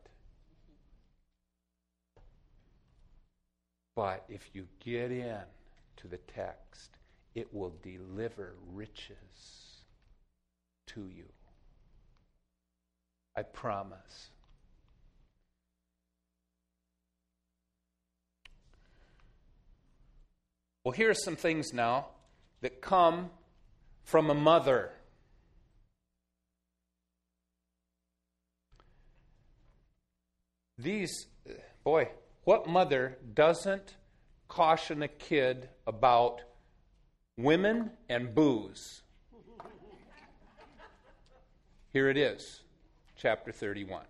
But 3.95 4.25
if 4.29 4.51
you 4.55 4.67
get 4.81 5.13
in 5.13 5.39
to 5.97 6.09
the 6.09 6.17
text, 6.17 6.97
it 7.35 7.53
will 7.53 7.75
deliver 7.83 8.55
riches 8.73 9.83
to 10.89 11.09
you. 11.15 11.27
I 13.37 13.43
promise. 13.43 14.31
Well, 20.85 20.93
here 20.93 21.11
are 21.11 21.15
some 21.15 21.37
things 21.37 21.73
now 21.73 22.07
that 22.63 22.81
come 22.81 23.31
from 24.05 24.31
a 24.31 24.35
mother. 24.35 24.93
These, 30.79 31.27
boy, 31.85 32.09
what 32.45 32.67
mother 32.67 33.19
doesn't 33.35 33.97
caution 34.49 35.03
a 35.03 35.09
kid 35.09 35.69
about 35.87 36.41
women 37.37 37.91
and 38.09 38.35
booze? 38.35 39.03
Here 41.93 42.09
it 42.09 42.17
is, 42.17 42.63
chapter 43.17 43.53
31. 43.53 44.05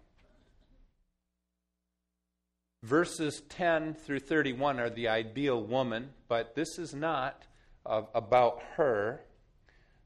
Verses 2.82 3.42
10 3.48 3.94
through 3.94 4.20
31 4.20 4.78
are 4.78 4.90
the 4.90 5.08
ideal 5.08 5.62
woman, 5.62 6.10
but 6.28 6.54
this 6.54 6.78
is 6.78 6.94
not 6.94 7.44
uh, 7.86 8.02
about 8.14 8.62
her. 8.76 9.20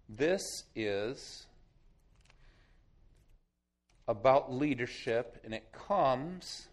This 0.08 0.42
is 0.74 1.46
about 4.08 4.52
leadership, 4.52 5.40
and 5.44 5.52
it 5.52 5.72
comes. 5.72 6.68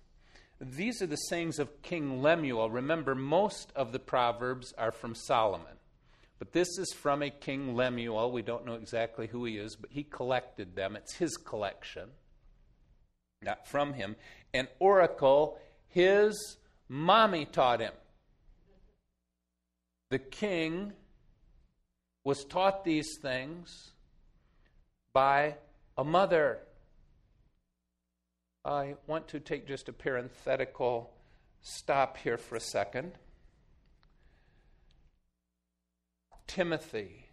These 0.62 1.02
are 1.02 1.08
the 1.08 1.16
sayings 1.16 1.60
of 1.60 1.82
King 1.82 2.22
Lemuel. 2.22 2.70
Remember, 2.70 3.16
most 3.16 3.72
of 3.76 3.92
the 3.92 4.00
Proverbs 4.00 4.74
are 4.78 4.92
from 4.92 5.16
Solomon. 5.16 5.78
But 6.40 6.52
this 6.52 6.78
is 6.78 6.94
from 6.94 7.24
a 7.24 7.30
King 7.30 7.76
Lemuel. 7.76 8.32
We 8.32 8.42
don't 8.42 8.66
know 8.66 8.76
exactly 8.76 9.28
who 9.28 9.46
he 9.46 9.58
is, 9.58 9.76
but 9.76 9.92
he 9.92 10.04
collected 10.04 10.76
them. 10.76 10.96
It's 10.96 11.16
his 11.16 11.38
collection, 11.38 12.10
not 13.42 13.68
from 13.68 13.94
him. 13.94 14.16
An 14.54 14.68
oracle 14.80 15.58
his 15.88 16.58
mommy 16.90 17.46
taught 17.46 17.80
him. 17.80 17.94
The 20.14 20.20
king 20.20 20.94
was 22.24 22.46
taught 22.46 22.86
these 22.86 23.18
things 23.18 23.94
by 25.12 25.56
a 25.98 26.04
mother. 26.04 26.60
I 28.64 28.94
want 29.08 29.28
to 29.30 29.40
take 29.40 29.68
just 29.68 29.90
a 29.90 29.92
parenthetical 29.92 31.10
stop 31.64 32.18
here 32.18 32.38
for 32.38 32.56
a 32.56 32.60
second. 32.60 33.14
Timothy 36.46 37.30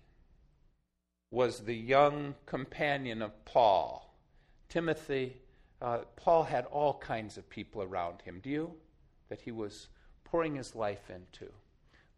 was 1.31 1.61
the 1.67 1.77
young 1.77 2.35
companion 2.47 3.21
of 3.21 3.45
Paul. 3.45 4.17
Timothy 4.71 5.37
uh, 5.83 5.99
Paul 6.17 6.45
had 6.45 6.65
all 6.65 6.95
kinds 6.95 7.37
of 7.37 7.51
people 7.51 7.83
around 7.83 8.23
him. 8.23 8.41
Do 8.43 8.49
you? 8.49 8.73
That 9.29 9.43
he 9.43 9.53
was 9.53 9.89
pouring 10.25 10.57
his 10.57 10.75
life 10.75 11.11
into. 11.11 11.53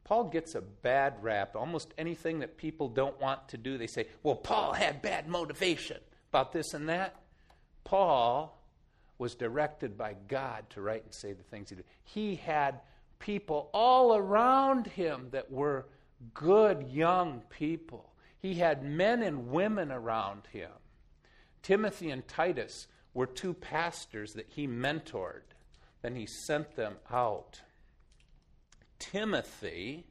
Paul 0.05 0.25
gets 0.25 0.55
a 0.55 0.61
bad 0.61 1.15
rap. 1.23 1.55
Almost 1.57 1.95
anything 1.97 2.41
that 2.41 2.57
people 2.57 2.89
don't 2.89 3.21
want 3.21 3.49
to 3.49 3.57
do, 3.57 3.79
they 3.79 3.87
say, 3.87 4.09
well, 4.23 4.35
Paul 4.35 4.73
had 4.73 5.01
bad 5.03 5.29
motivation 5.29 5.99
about 6.31 6.53
this 6.53 6.75
and 6.75 6.89
that. 6.89 7.17
Paul 7.85 8.59
was 9.19 9.35
directed 9.35 9.97
by 9.97 10.17
God 10.29 10.69
to 10.71 10.81
write 10.81 11.05
and 11.05 11.15
say 11.15 11.33
the 11.33 11.43
things 11.45 11.71
he 11.71 11.77
did. 11.77 11.85
He 12.05 12.35
had 12.35 12.81
people 13.19 13.71
all 13.73 14.17
around 14.17 14.89
him 14.89 15.29
that 15.31 15.51
were 15.51 15.87
good 16.35 16.89
young 16.89 17.43
people. 17.49 18.13
He 18.41 18.55
had 18.55 18.83
men 18.83 19.23
and 19.23 19.51
women 19.51 19.93
around 19.93 20.43
him. 20.53 20.71
Timothy 21.63 22.11
and 22.11 22.27
Titus 22.27 22.89
were 23.15 23.27
two 23.27 23.55
pastors 23.55 24.35
that 24.35 24.49
he 24.49 24.67
mentored. 24.67 25.43
Then 26.03 26.17
he 26.17 26.27
sent 26.27 26.75
them 26.75 26.97
out. 27.11 27.61
Timothy 29.11 30.05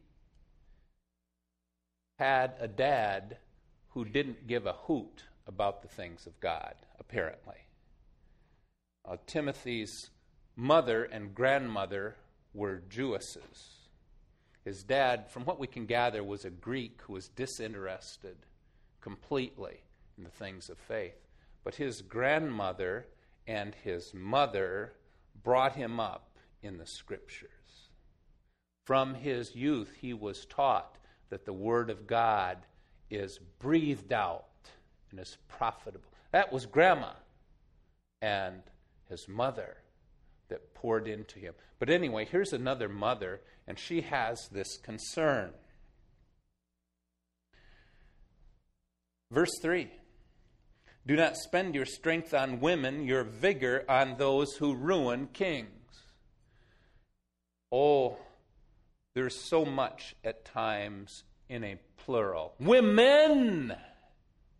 had 2.19 2.55
a 2.59 2.67
dad 2.67 3.37
who 3.89 4.03
didn't 4.03 4.47
give 4.47 4.65
a 4.65 4.73
hoot 4.73 5.23
about 5.47 5.81
the 5.81 5.87
things 5.87 6.27
of 6.27 6.39
God, 6.41 6.75
apparently. 6.99 7.55
Uh, 9.07 9.15
Timothy's 9.25 10.09
mother 10.57 11.05
and 11.05 11.33
grandmother 11.33 12.17
were 12.53 12.83
Jewesses. 12.89 13.87
His 14.65 14.83
dad, 14.83 15.29
from 15.31 15.45
what 15.45 15.59
we 15.59 15.67
can 15.67 15.85
gather, 15.85 16.23
was 16.23 16.43
a 16.43 16.49
Greek 16.49 17.01
who 17.03 17.13
was 17.13 17.29
disinterested 17.29 18.37
completely 18.99 19.83
in 20.17 20.25
the 20.25 20.29
things 20.29 20.69
of 20.69 20.77
faith. 20.77 21.15
But 21.63 21.75
his 21.75 22.01
grandmother 22.01 23.07
and 23.47 23.73
his 23.73 24.13
mother 24.13 24.93
brought 25.43 25.75
him 25.75 25.99
up 25.99 26.37
in 26.61 26.77
the 26.77 26.85
scriptures. 26.85 27.60
From 28.91 29.13
his 29.13 29.55
youth, 29.55 29.89
he 30.01 30.13
was 30.13 30.45
taught 30.47 30.97
that 31.29 31.45
the 31.45 31.53
Word 31.53 31.89
of 31.89 32.07
God 32.07 32.57
is 33.09 33.39
breathed 33.57 34.11
out 34.11 34.47
and 35.09 35.17
is 35.17 35.37
profitable. 35.47 36.11
That 36.33 36.51
was 36.51 36.65
grandma 36.65 37.13
and 38.21 38.61
his 39.07 39.29
mother 39.29 39.77
that 40.49 40.73
poured 40.73 41.07
into 41.07 41.39
him. 41.39 41.53
But 41.79 41.89
anyway, 41.89 42.25
here's 42.29 42.51
another 42.51 42.89
mother, 42.89 43.39
and 43.65 43.79
she 43.79 44.01
has 44.01 44.49
this 44.51 44.75
concern. 44.75 45.51
Verse 49.31 49.57
3 49.61 49.89
do 51.07 51.15
not 51.15 51.37
spend 51.37 51.75
your 51.75 51.85
strength 51.85 52.33
on 52.33 52.59
women, 52.59 53.05
your 53.05 53.23
vigor 53.23 53.85
on 53.87 54.17
those 54.17 54.57
who 54.57 54.75
ruin 54.75 55.29
kings. 55.31 55.69
Oh, 57.71 58.17
there's 59.13 59.39
so 59.39 59.65
much 59.65 60.15
at 60.23 60.45
times 60.45 61.23
in 61.49 61.63
a 61.63 61.77
plural. 61.97 62.53
Women! 62.59 63.73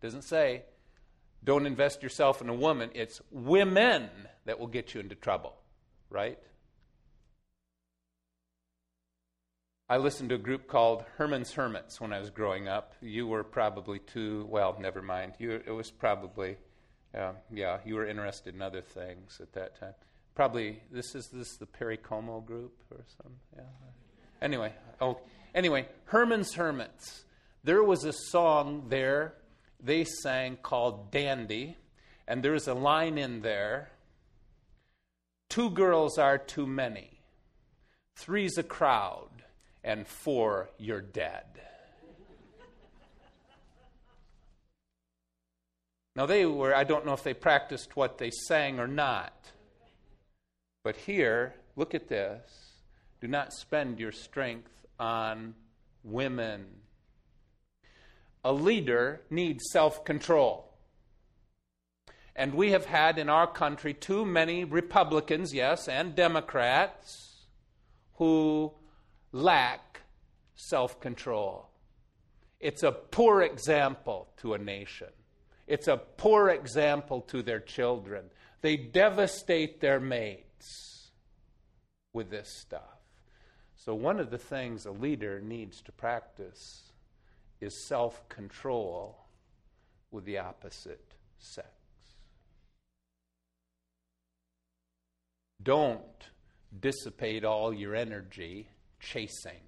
Doesn't 0.00 0.22
say, 0.22 0.62
don't 1.44 1.66
invest 1.66 2.02
yourself 2.02 2.40
in 2.40 2.48
a 2.48 2.54
woman. 2.54 2.90
It's 2.94 3.20
women 3.30 4.08
that 4.44 4.58
will 4.58 4.66
get 4.66 4.94
you 4.94 5.00
into 5.00 5.14
trouble, 5.14 5.54
right? 6.10 6.38
I 9.88 9.98
listened 9.98 10.30
to 10.30 10.36
a 10.36 10.38
group 10.38 10.68
called 10.68 11.04
Herman's 11.16 11.52
Hermits 11.52 12.00
when 12.00 12.12
I 12.12 12.18
was 12.18 12.30
growing 12.30 12.68
up. 12.68 12.94
You 13.00 13.26
were 13.26 13.44
probably 13.44 13.98
too, 13.98 14.46
well, 14.48 14.76
never 14.80 15.02
mind. 15.02 15.34
You, 15.38 15.60
it 15.66 15.70
was 15.70 15.90
probably, 15.90 16.56
uh, 17.14 17.32
yeah, 17.52 17.78
you 17.84 17.96
were 17.96 18.06
interested 18.06 18.54
in 18.54 18.62
other 18.62 18.80
things 18.80 19.38
at 19.42 19.52
that 19.52 19.78
time. 19.78 19.94
Probably, 20.34 20.80
this 20.90 21.14
is 21.14 21.28
this 21.28 21.56
the 21.56 21.66
Perry 21.66 21.98
Como 21.98 22.40
group 22.40 22.72
or 22.90 23.04
something? 23.18 23.38
Yeah. 23.54 23.62
Anyway, 24.42 24.74
oh, 25.00 25.18
anyway, 25.54 25.88
Herman's 26.04 26.52
Hermits. 26.52 27.24
There 27.64 27.82
was 27.82 28.04
a 28.04 28.12
song 28.12 28.86
there 28.90 29.34
they 29.80 30.04
sang 30.04 30.58
called 30.62 31.10
Dandy, 31.10 31.78
and 32.28 32.42
there's 32.42 32.68
a 32.68 32.74
line 32.74 33.16
in 33.16 33.40
there 33.40 33.92
Two 35.52 35.68
girls 35.68 36.16
are 36.16 36.38
too 36.38 36.66
many, 36.66 37.10
three's 38.16 38.56
a 38.56 38.62
crowd 38.62 39.28
and 39.84 40.08
four, 40.08 40.70
you're 40.78 41.02
dead. 41.02 41.44
Now, 46.16 46.24
they 46.24 46.46
were, 46.46 46.74
I 46.74 46.84
don't 46.84 47.04
know 47.04 47.12
if 47.12 47.22
they 47.22 47.34
practiced 47.34 47.96
what 47.96 48.16
they 48.16 48.30
sang 48.30 48.80
or 48.80 48.86
not, 48.86 49.52
but 50.82 50.96
here 50.96 51.52
look 51.76 51.94
at 51.94 52.08
this. 52.08 52.61
Do 53.22 53.28
not 53.28 53.52
spend 53.52 54.00
your 54.00 54.10
strength 54.10 54.84
on 54.98 55.54
women. 56.02 56.66
A 58.42 58.52
leader 58.52 59.20
needs 59.30 59.62
self 59.70 60.04
control. 60.04 60.74
And 62.34 62.52
we 62.52 62.72
have 62.72 62.86
had 62.86 63.18
in 63.18 63.28
our 63.28 63.46
country 63.46 63.94
too 63.94 64.26
many 64.26 64.64
Republicans, 64.64 65.54
yes, 65.54 65.86
and 65.86 66.16
Democrats 66.16 67.46
who 68.14 68.72
lack 69.30 70.00
self 70.56 70.98
control. 71.00 71.68
It's 72.58 72.82
a 72.82 72.90
poor 72.90 73.42
example 73.42 74.30
to 74.38 74.54
a 74.54 74.58
nation. 74.58 75.10
It's 75.68 75.86
a 75.86 75.96
poor 75.96 76.48
example 76.48 77.20
to 77.28 77.40
their 77.44 77.60
children. 77.60 78.24
They 78.62 78.76
devastate 78.76 79.80
their 79.80 80.00
mates 80.00 81.12
with 82.12 82.28
this 82.28 82.48
stuff. 82.60 82.91
So, 83.84 83.96
one 83.96 84.20
of 84.20 84.30
the 84.30 84.38
things 84.38 84.86
a 84.86 84.92
leader 84.92 85.40
needs 85.40 85.82
to 85.82 85.90
practice 85.90 86.92
is 87.60 87.84
self 87.88 88.28
control 88.28 89.26
with 90.12 90.24
the 90.24 90.38
opposite 90.38 91.14
sex. 91.40 91.66
Don't 95.60 96.28
dissipate 96.78 97.44
all 97.44 97.74
your 97.74 97.96
energy 97.96 98.68
chasing. 99.00 99.64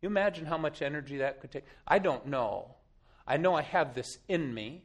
You 0.00 0.08
imagine 0.08 0.46
how 0.46 0.58
much 0.58 0.82
energy 0.82 1.18
that 1.18 1.40
could 1.40 1.52
take? 1.52 1.66
I 1.86 2.00
don't 2.00 2.26
know. 2.26 2.74
I 3.24 3.36
know 3.36 3.54
I 3.54 3.62
have 3.62 3.94
this 3.94 4.18
in 4.26 4.52
me 4.52 4.82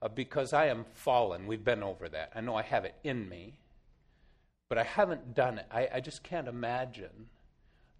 uh, 0.00 0.06
because 0.06 0.52
I 0.52 0.66
am 0.66 0.84
fallen. 0.94 1.48
We've 1.48 1.64
been 1.64 1.82
over 1.82 2.08
that. 2.10 2.30
I 2.32 2.42
know 2.42 2.54
I 2.54 2.62
have 2.62 2.84
it 2.84 2.94
in 3.02 3.28
me, 3.28 3.58
but 4.68 4.78
I 4.78 4.84
haven't 4.84 5.34
done 5.34 5.58
it. 5.58 5.66
I, 5.72 5.88
I 5.94 6.00
just 6.00 6.22
can't 6.22 6.46
imagine 6.46 7.26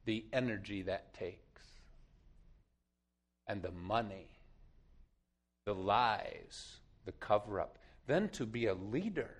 the 0.04 0.24
energy 0.32 0.82
that 0.82 1.14
takes 1.14 1.62
and 3.46 3.62
the 3.62 3.72
money, 3.72 4.28
the 5.66 5.74
lies, 5.74 6.78
the 7.04 7.12
cover 7.12 7.60
up. 7.60 7.78
Then 8.06 8.28
to 8.30 8.46
be 8.46 8.66
a 8.66 8.74
leader 8.74 9.36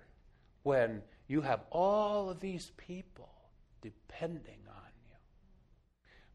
when 0.63 1.01
you 1.27 1.41
have 1.41 1.61
all 1.71 2.29
of 2.29 2.39
these 2.39 2.71
people 2.77 3.29
depending 3.81 4.59
on 4.67 4.91
you. 5.07 5.15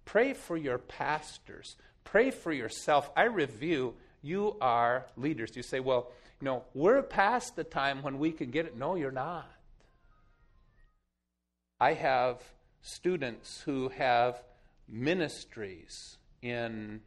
Pray 0.04 0.32
for 0.32 0.56
your 0.56 0.78
pastors. 0.78 1.76
Pray 2.04 2.30
for 2.30 2.52
yourself. 2.52 3.10
I 3.16 3.24
review 3.24 3.94
you 4.22 4.56
are 4.60 5.06
leaders. 5.16 5.54
You 5.54 5.62
say, 5.62 5.80
well, 5.80 6.12
you 6.40 6.46
know, 6.46 6.64
we're 6.74 7.02
past 7.02 7.56
the 7.56 7.64
time 7.64 8.02
when 8.02 8.18
we 8.18 8.32
can 8.32 8.50
get 8.50 8.66
it. 8.66 8.76
No, 8.76 8.94
you're 8.96 9.10
not. 9.10 9.50
I 11.78 11.92
have 11.92 12.42
students 12.86 13.62
who 13.62 13.88
have 13.88 14.44
ministries 14.88 16.18
in 16.40 17.00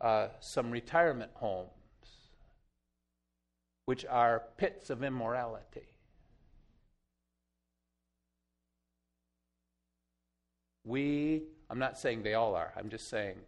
uh, 0.00 0.28
some 0.38 0.70
retirement 0.70 1.32
homes, 1.34 1.70
which 3.86 4.06
are 4.06 4.44
pits 4.56 4.88
of 4.88 5.02
immorality. 5.02 5.88
We, 10.84 11.42
I'm 11.68 11.80
not 11.80 11.98
saying 11.98 12.22
they 12.22 12.34
all 12.34 12.54
are, 12.54 12.72
I'm 12.76 12.88
just 12.88 13.08
saying 13.08 13.38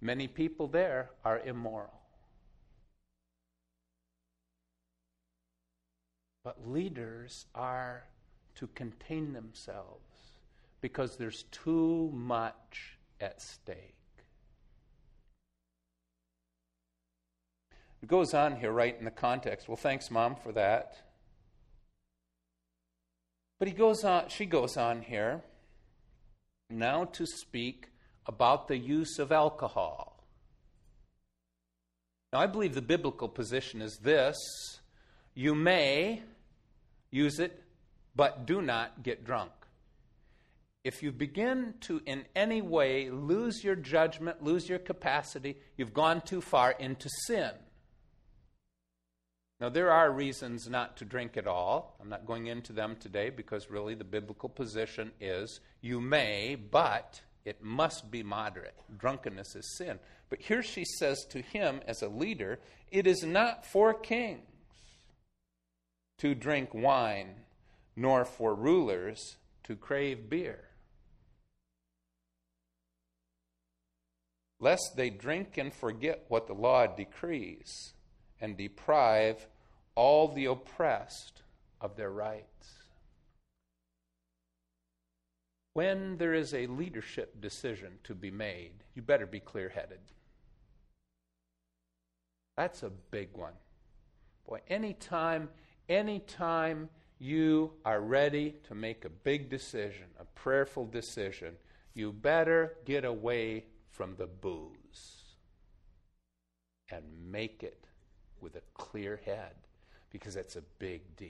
many 0.00 0.26
people 0.26 0.68
there 0.68 1.10
are 1.22 1.40
immoral. 1.40 2.00
But 6.42 6.66
leaders 6.66 7.44
are 7.54 8.04
to 8.54 8.68
contain 8.68 9.34
themselves 9.34 10.11
because 10.82 11.16
there's 11.16 11.44
too 11.44 12.10
much 12.12 12.98
at 13.20 13.40
stake. 13.40 13.94
It 18.02 18.08
goes 18.08 18.34
on 18.34 18.56
here 18.56 18.72
right 18.72 18.96
in 18.98 19.04
the 19.04 19.12
context. 19.12 19.68
Well, 19.68 19.76
thanks, 19.76 20.10
Mom, 20.10 20.34
for 20.34 20.52
that. 20.52 20.96
But 23.60 23.68
he 23.68 23.74
goes 23.74 24.02
on, 24.02 24.28
she 24.28 24.44
goes 24.44 24.76
on 24.76 25.02
here 25.02 25.42
now 26.68 27.04
to 27.04 27.26
speak 27.26 27.90
about 28.26 28.66
the 28.66 28.76
use 28.76 29.20
of 29.20 29.30
alcohol. 29.30 30.24
Now, 32.32 32.40
I 32.40 32.46
believe 32.46 32.74
the 32.74 32.82
biblical 32.82 33.28
position 33.28 33.80
is 33.80 33.98
this 34.02 34.36
you 35.34 35.54
may 35.54 36.22
use 37.12 37.38
it, 37.38 37.62
but 38.16 38.46
do 38.46 38.60
not 38.60 39.04
get 39.04 39.24
drunk. 39.24 39.52
If 40.84 41.02
you 41.02 41.12
begin 41.12 41.74
to, 41.82 42.02
in 42.06 42.24
any 42.34 42.60
way, 42.60 43.08
lose 43.08 43.62
your 43.62 43.76
judgment, 43.76 44.42
lose 44.42 44.68
your 44.68 44.80
capacity, 44.80 45.58
you've 45.76 45.94
gone 45.94 46.22
too 46.22 46.40
far 46.40 46.72
into 46.72 47.08
sin. 47.26 47.52
Now, 49.60 49.68
there 49.68 49.92
are 49.92 50.10
reasons 50.10 50.68
not 50.68 50.96
to 50.96 51.04
drink 51.04 51.36
at 51.36 51.46
all. 51.46 51.96
I'm 52.00 52.08
not 52.08 52.26
going 52.26 52.48
into 52.48 52.72
them 52.72 52.96
today 52.98 53.30
because 53.30 53.70
really 53.70 53.94
the 53.94 54.02
biblical 54.02 54.48
position 54.48 55.12
is 55.20 55.60
you 55.80 56.00
may, 56.00 56.56
but 56.56 57.20
it 57.44 57.62
must 57.62 58.10
be 58.10 58.24
moderate. 58.24 58.74
Drunkenness 58.98 59.54
is 59.54 59.76
sin. 59.76 60.00
But 60.30 60.40
here 60.40 60.64
she 60.64 60.84
says 60.98 61.24
to 61.30 61.42
him 61.42 61.80
as 61.86 62.02
a 62.02 62.08
leader, 62.08 62.58
it 62.90 63.06
is 63.06 63.22
not 63.22 63.64
for 63.64 63.94
kings 63.94 64.48
to 66.18 66.34
drink 66.34 66.74
wine, 66.74 67.34
nor 67.94 68.24
for 68.24 68.56
rulers 68.56 69.36
to 69.64 69.76
crave 69.76 70.28
beer. 70.28 70.64
Lest 74.62 74.94
they 74.94 75.10
drink 75.10 75.58
and 75.58 75.74
forget 75.74 76.24
what 76.28 76.46
the 76.46 76.54
law 76.54 76.86
decrees 76.86 77.94
and 78.40 78.56
deprive 78.56 79.48
all 79.96 80.28
the 80.28 80.44
oppressed 80.44 81.42
of 81.80 81.96
their 81.96 82.12
rights. 82.12 82.46
When 85.72 86.16
there 86.16 86.32
is 86.32 86.54
a 86.54 86.68
leadership 86.68 87.40
decision 87.40 87.94
to 88.04 88.14
be 88.14 88.30
made, 88.30 88.84
you 88.94 89.02
better 89.02 89.26
be 89.26 89.40
clear 89.40 89.68
headed. 89.68 89.98
That's 92.56 92.84
a 92.84 92.90
big 93.10 93.30
one. 93.36 93.54
Boy, 94.48 94.60
anytime, 94.68 95.48
anytime 95.88 96.88
you 97.18 97.72
are 97.84 98.00
ready 98.00 98.54
to 98.68 98.76
make 98.76 99.04
a 99.04 99.10
big 99.10 99.50
decision, 99.50 100.04
a 100.20 100.24
prayerful 100.24 100.86
decision, 100.86 101.56
you 101.94 102.12
better 102.12 102.76
get 102.84 103.04
away 103.04 103.64
from 103.92 104.16
the 104.16 104.26
booze 104.26 105.22
and 106.90 107.04
make 107.30 107.62
it 107.62 107.86
with 108.40 108.56
a 108.56 108.62
clear 108.74 109.20
head 109.24 109.54
because 110.10 110.36
it's 110.36 110.56
a 110.56 110.62
big 110.78 111.16
deal. 111.16 111.28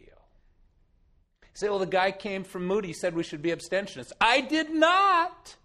You 1.43 1.49
say, 1.55 1.69
well, 1.69 1.79
the 1.79 1.87
guy 1.87 2.11
came 2.13 2.45
from 2.45 2.67
Moody, 2.67 2.93
said 2.93 3.15
we 3.15 3.23
should 3.23 3.43
be 3.43 3.51
abstentionists. 3.51 4.13
I 4.21 4.41
did 4.41 4.71
not. 4.71 5.57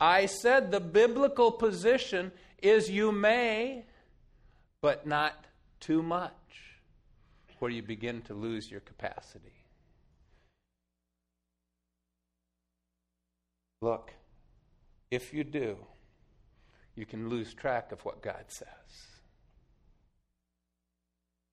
I 0.00 0.26
said 0.26 0.70
the 0.70 0.80
biblical 0.80 1.52
position 1.52 2.32
is 2.62 2.90
you 2.90 3.12
may, 3.12 3.84
but 4.80 5.06
not 5.06 5.44
too 5.78 6.02
much, 6.02 6.32
where 7.58 7.70
you 7.70 7.82
begin 7.82 8.22
to 8.22 8.34
lose 8.34 8.70
your 8.70 8.80
capacity. 8.80 9.52
Look, 13.82 14.12
if 15.10 15.34
you 15.34 15.44
do, 15.44 15.76
you 16.94 17.06
can 17.06 17.28
lose 17.28 17.54
track 17.54 17.92
of 17.92 18.04
what 18.04 18.22
God 18.22 18.44
says 18.48 19.10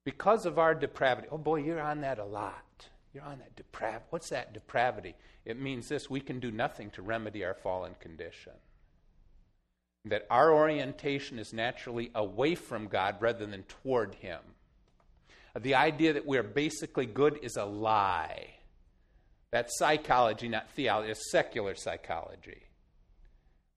because 0.08 0.46
of 0.46 0.58
our 0.58 0.74
depravity. 0.74 1.28
Oh 1.30 1.38
boy, 1.38 1.58
you're 1.58 1.82
on 1.82 2.00
that 2.00 2.17
a 2.17 2.24
lot. 2.24 2.88
You're 3.13 3.26
on 3.26 3.39
that 3.39 3.58
depravity. 3.58 4.06
What's 4.10 4.30
that 4.30 4.54
depravity? 4.54 5.15
It 5.43 5.60
means 5.60 5.89
this 5.89 6.10
we 6.10 6.22
can 6.22 6.39
do 6.39 6.50
nothing 6.50 6.91
to 6.91 7.02
remedy 7.02 7.43
our 7.43 7.54
fallen 7.54 7.93
condition. 8.00 8.54
That 10.06 10.26
our 10.30 10.54
orientation 10.54 11.39
is 11.39 11.52
naturally 11.52 12.10
away 12.15 12.56
from 12.56 12.88
God 12.88 13.17
rather 13.20 13.46
than 13.46 13.63
toward 13.63 14.15
Him. 14.15 14.39
The 15.60 15.76
idea 15.76 16.13
that 16.13 16.26
we're 16.26 16.41
basically 16.41 17.06
good 17.06 17.39
is 17.43 17.58
a 17.58 17.65
lie. 17.65 18.48
That's 19.52 19.78
psychology, 19.78 20.48
not 20.48 20.70
theology. 20.70 21.12
It's 21.12 21.32
secular 21.32 21.76
psychology. 21.76 22.66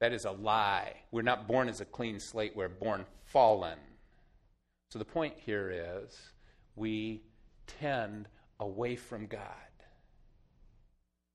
That 0.00 0.12
is 0.12 0.24
a 0.24 0.30
lie. 0.30 0.94
We're 1.10 1.22
not 1.22 1.46
born 1.46 1.68
as 1.68 1.80
a 1.80 1.84
clean 1.84 2.18
slate, 2.18 2.56
we're 2.56 2.68
born 2.68 3.04
fallen. 3.24 3.78
So 4.90 4.98
the 4.98 5.04
point 5.04 5.34
here 5.36 5.70
is 5.70 6.18
we 6.74 7.22
tend 7.66 8.28
away 8.58 8.96
from 8.96 9.26
God 9.26 9.42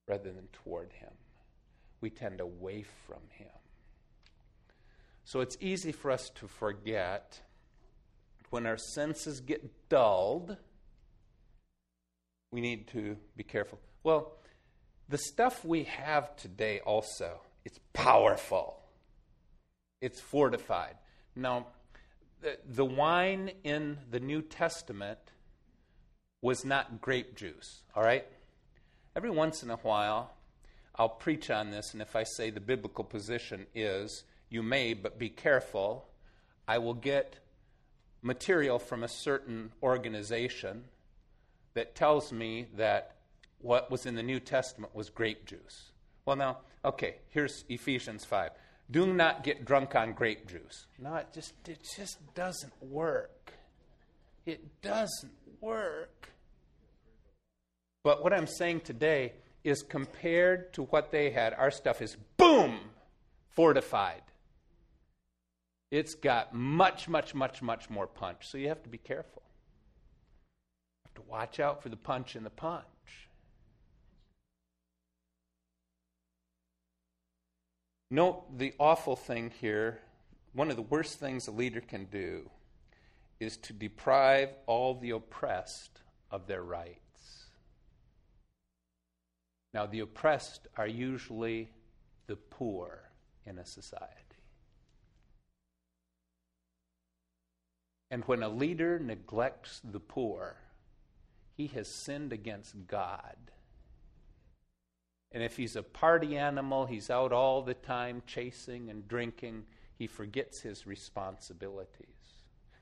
rather 0.08 0.32
than 0.32 0.48
toward 0.52 0.92
Him. 0.94 1.14
We 2.02 2.10
tend 2.10 2.42
away 2.42 2.84
from 3.08 3.22
Him. 3.30 3.48
So 5.24 5.40
it's 5.42 5.58
easy 5.60 5.92
for 5.92 6.12
us 6.12 6.30
to 6.36 6.48
forget 6.48 7.40
when 8.50 8.66
our 8.66 8.78
senses 8.78 9.40
get 9.40 9.90
dulled. 9.90 10.58
We 12.52 12.62
need 12.62 12.88
to 12.90 13.18
be 13.36 13.44
careful. 13.44 13.80
Well, 14.04 14.34
the 15.10 15.18
stuff 15.18 15.66
we 15.66 15.84
have 15.86 16.36
today 16.36 16.80
also, 16.86 17.42
it's 17.66 17.80
powerful. 17.94 18.80
It's 20.00 20.22
fortified. 20.22 20.96
Now, 21.36 21.68
the, 22.42 22.58
the 22.66 22.86
wine 22.86 23.52
in 23.64 23.98
the 24.12 24.20
New 24.20 24.42
Testament 24.42 25.20
was 26.42 26.64
not 26.64 27.02
grape 27.02 27.36
juice, 27.36 27.82
all 27.96 28.04
right? 28.04 28.26
Every 29.16 29.32
once 29.32 29.64
in 29.64 29.72
a 29.72 29.78
while, 29.78 30.32
I'll 30.96 31.10
preach 31.10 31.50
on 31.50 31.72
this, 31.72 31.94
and 31.94 32.02
if 32.02 32.16
I 32.16 32.24
say 32.24 32.52
the 32.52 32.60
biblical 32.60 33.04
position 33.04 33.66
is, 33.74 34.24
you 34.50 34.62
may, 34.62 34.94
but 34.94 35.18
be 35.18 35.30
careful, 35.30 36.08
I 36.68 36.78
will 36.78 36.94
get 36.94 37.38
material 38.22 38.80
from 38.80 39.04
a 39.04 39.08
certain 39.08 39.72
organization 39.82 40.86
that 41.74 41.96
tells 41.96 42.32
me 42.32 42.68
that 42.78 43.16
what 43.60 43.90
was 43.90 44.06
in 44.06 44.16
the 44.16 44.24
New 44.24 44.40
Testament 44.40 44.96
was 44.96 45.10
grape 45.10 45.46
juice. 45.46 45.92
Well, 46.26 46.36
now, 46.36 46.58
okay, 46.84 47.18
here's 47.30 47.64
Ephesians 47.70 48.26
5. 48.26 48.52
Do 48.90 49.14
not 49.14 49.44
get 49.44 49.66
drunk 49.66 49.96
on 49.96 50.14
grape 50.14 50.48
juice. 50.48 50.88
No, 51.00 51.16
it 51.16 51.28
just, 51.34 51.54
it 51.68 51.88
just 51.96 52.18
doesn't 52.34 52.74
work. 52.82 53.54
It 54.46 54.82
doesn't 54.82 55.34
work. 55.62 56.30
But 58.04 58.24
what 58.24 58.34
I'm 58.34 58.48
saying 58.48 58.82
today 58.82 59.34
is 59.64 59.82
compared 59.82 60.74
to 60.74 60.84
what 60.84 61.12
they 61.12 61.32
had, 61.32 61.54
our 61.54 61.72
stuff 61.72 62.02
is 62.02 62.16
boom, 62.38 62.80
fortified. 63.50 64.22
It's 65.90 66.14
got 66.14 66.54
much, 66.54 67.08
much, 67.08 67.34
much, 67.34 67.62
much 67.62 67.90
more 67.90 68.06
punch. 68.06 68.48
So 68.48 68.58
you 68.58 68.68
have 68.68 68.84
to 68.84 68.90
be 68.90 68.98
careful. 68.98 69.42
You 71.04 71.10
have 71.10 71.26
to 71.26 71.32
watch 71.32 71.60
out 71.60 71.82
for 71.82 71.90
the 71.90 71.98
punch 71.98 72.36
in 72.36 72.44
the 72.44 72.50
punch. 72.50 72.86
Note 78.12 78.58
the 78.58 78.74
awful 78.80 79.16
thing 79.16 79.52
here. 79.60 80.00
One 80.54 80.70
of 80.70 80.76
the 80.76 80.82
worst 80.82 81.20
things 81.20 81.48
a 81.48 81.52
leader 81.52 81.82
can 81.82 82.06
do 82.06 82.50
is 83.40 83.58
to 83.58 83.74
deprive 83.74 84.50
all 84.68 84.96
the 84.96 85.12
oppressed 85.12 86.02
of 86.32 86.48
their 86.48 86.64
rights. 86.64 87.00
Now, 89.74 89.86
the 89.86 90.00
oppressed 90.00 90.68
are 90.78 90.88
usually 90.88 91.70
the 92.28 92.38
poor 92.38 93.10
in 93.46 93.60
a 93.60 93.66
society. 93.66 94.14
And 98.10 98.24
when 98.26 98.44
a 98.44 98.50
leader 98.50 99.00
neglects 99.00 99.82
the 99.84 100.00
poor, 100.00 100.58
he 101.58 101.68
has 101.68 101.90
sinned 101.90 102.32
against 102.32 102.88
God. 102.88 103.36
And 105.36 105.44
if 105.44 105.58
he's 105.58 105.76
a 105.76 105.84
party 105.84 106.38
animal, 106.38 106.86
he's 106.86 107.10
out 107.10 107.34
all 107.34 107.62
the 107.62 107.74
time 107.74 108.24
chasing 108.26 108.90
and 108.90 109.06
drinking, 109.06 109.66
he 109.98 110.08
forgets 110.08 110.62
his 110.62 110.88
responsibilities. 110.88 112.08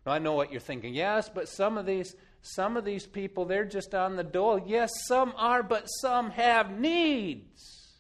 Now 0.06 0.12
I 0.12 0.20
know 0.20 0.34
what 0.34 0.52
you're 0.52 0.62
thinking. 0.62 0.94
Yes, 0.94 1.30
but 1.34 1.50
some 1.50 1.80
of 1.80 1.88
these 1.88 2.16
some 2.44 2.78
of 2.78 2.86
these 2.86 3.08
people 3.08 3.46
they're 3.46 3.66
just 3.66 3.96
on 3.96 4.18
the 4.18 4.24
dole. 4.24 4.62
Yes, 4.68 4.92
some 5.08 5.34
are, 5.36 5.64
but 5.64 5.88
some 5.88 6.30
have 6.30 6.78
needs. 6.78 7.98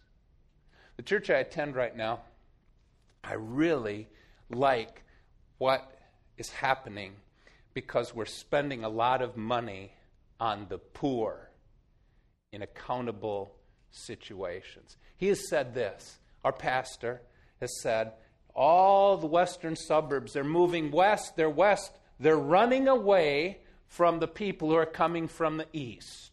The 0.97 1.03
church 1.03 1.31
I 1.31 1.39
attend 1.39 1.75
right 1.75 1.95
now, 1.97 2.21
I 3.23 3.33
really 3.33 4.07
like 4.51 5.01
what 5.57 5.97
is 6.37 6.51
happening 6.51 7.13
because 7.73 8.13
we're 8.13 8.25
spending 8.25 8.83
a 8.83 8.89
lot 8.89 9.23
of 9.23 9.35
money 9.35 9.93
on 10.39 10.67
the 10.69 10.77
poor 10.77 11.49
in 12.51 12.61
accountable 12.61 13.55
situations. 13.93 14.97
He 15.15 15.27
has 15.29 15.47
said 15.47 15.73
this. 15.73 16.19
Our 16.43 16.51
pastor 16.51 17.21
has 17.61 17.81
said, 17.81 18.13
all 18.53 19.17
the 19.17 19.27
western 19.27 19.75
suburbs, 19.75 20.33
they're 20.33 20.43
moving 20.43 20.91
west, 20.91 21.35
they're 21.35 21.49
west, 21.49 21.97
they're 22.19 22.37
running 22.37 22.87
away 22.87 23.59
from 23.87 24.19
the 24.19 24.27
people 24.27 24.69
who 24.69 24.75
are 24.75 24.85
coming 24.85 25.27
from 25.27 25.57
the 25.57 25.67
east. 25.71 26.31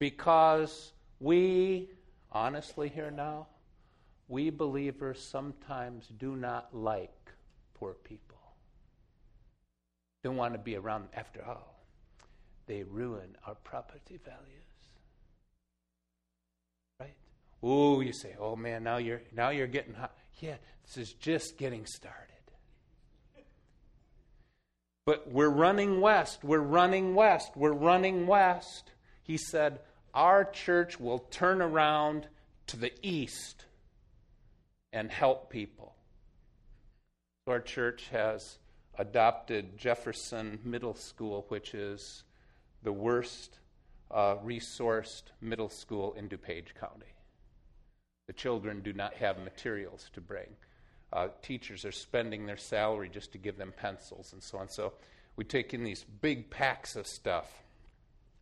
Because 0.00 0.92
we, 1.20 1.90
honestly, 2.30 2.88
here 2.88 3.10
now, 3.10 3.46
we 4.28 4.50
believers 4.50 5.22
sometimes 5.22 6.06
do 6.18 6.36
not 6.36 6.68
like 6.74 7.32
poor 7.74 7.94
people. 7.94 8.38
Don't 10.22 10.36
want 10.36 10.54
to 10.54 10.58
be 10.58 10.76
around 10.76 11.02
them. 11.02 11.10
After 11.14 11.44
all, 11.44 11.77
they 12.68 12.84
ruin 12.84 13.36
our 13.46 13.56
property 13.56 14.20
values. 14.24 14.68
Right? 17.00 17.14
Oh, 17.62 18.00
you 18.00 18.12
say, 18.12 18.36
oh 18.38 18.54
man, 18.54 18.84
now 18.84 18.98
you're 18.98 19.22
now 19.34 19.48
you're 19.50 19.66
getting 19.66 19.94
hot. 19.94 20.14
Yeah, 20.38 20.56
this 20.86 20.96
is 20.96 21.12
just 21.14 21.58
getting 21.58 21.84
started. 21.86 22.26
But 25.04 25.32
we're 25.32 25.48
running 25.48 26.02
west, 26.02 26.44
we're 26.44 26.58
running 26.60 27.14
west, 27.14 27.52
we're 27.56 27.72
running 27.72 28.26
west. 28.26 28.90
He 29.22 29.38
said, 29.38 29.80
Our 30.12 30.44
church 30.44 31.00
will 31.00 31.20
turn 31.20 31.62
around 31.62 32.26
to 32.66 32.76
the 32.76 32.92
east 33.00 33.64
and 34.92 35.10
help 35.10 35.48
people. 35.48 35.94
Our 37.46 37.60
church 37.60 38.08
has 38.12 38.58
adopted 38.98 39.78
Jefferson 39.78 40.58
Middle 40.62 40.94
School, 40.94 41.46
which 41.48 41.72
is 41.72 42.24
the 42.82 42.92
worst 42.92 43.58
uh, 44.10 44.36
resourced 44.36 45.24
middle 45.40 45.68
school 45.68 46.14
in 46.14 46.28
DuPage 46.28 46.74
County. 46.78 47.12
The 48.26 48.32
children 48.32 48.80
do 48.80 48.92
not 48.92 49.14
have 49.14 49.38
materials 49.38 50.10
to 50.14 50.20
bring. 50.20 50.48
Uh, 51.12 51.28
teachers 51.42 51.84
are 51.84 51.92
spending 51.92 52.46
their 52.46 52.56
salary 52.56 53.08
just 53.08 53.32
to 53.32 53.38
give 53.38 53.56
them 53.56 53.72
pencils 53.76 54.32
and 54.32 54.42
so 54.42 54.58
on. 54.58 54.68
So 54.68 54.92
we 55.36 55.44
take 55.44 55.72
in 55.72 55.84
these 55.84 56.04
big 56.20 56.50
packs 56.50 56.96
of 56.96 57.06
stuff, 57.06 57.50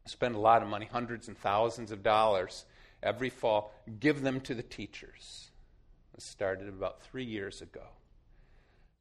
spend 0.07 0.35
a 0.35 0.41
lot 0.41 0.63
of 0.63 0.69
money, 0.69 0.89
hundreds 0.91 1.29
and 1.29 1.39
thousands 1.39 1.93
of 1.93 2.03
dollars 2.03 2.65
every 3.03 3.31
fall, 3.31 3.73
give 4.01 4.23
them 4.23 4.41
to 4.41 4.55
the 4.55 4.63
teachers. 4.63 5.51
This 6.15 6.25
started 6.25 6.69
about 6.69 7.03
three 7.03 7.25
years 7.25 7.63
ago. 7.63 7.85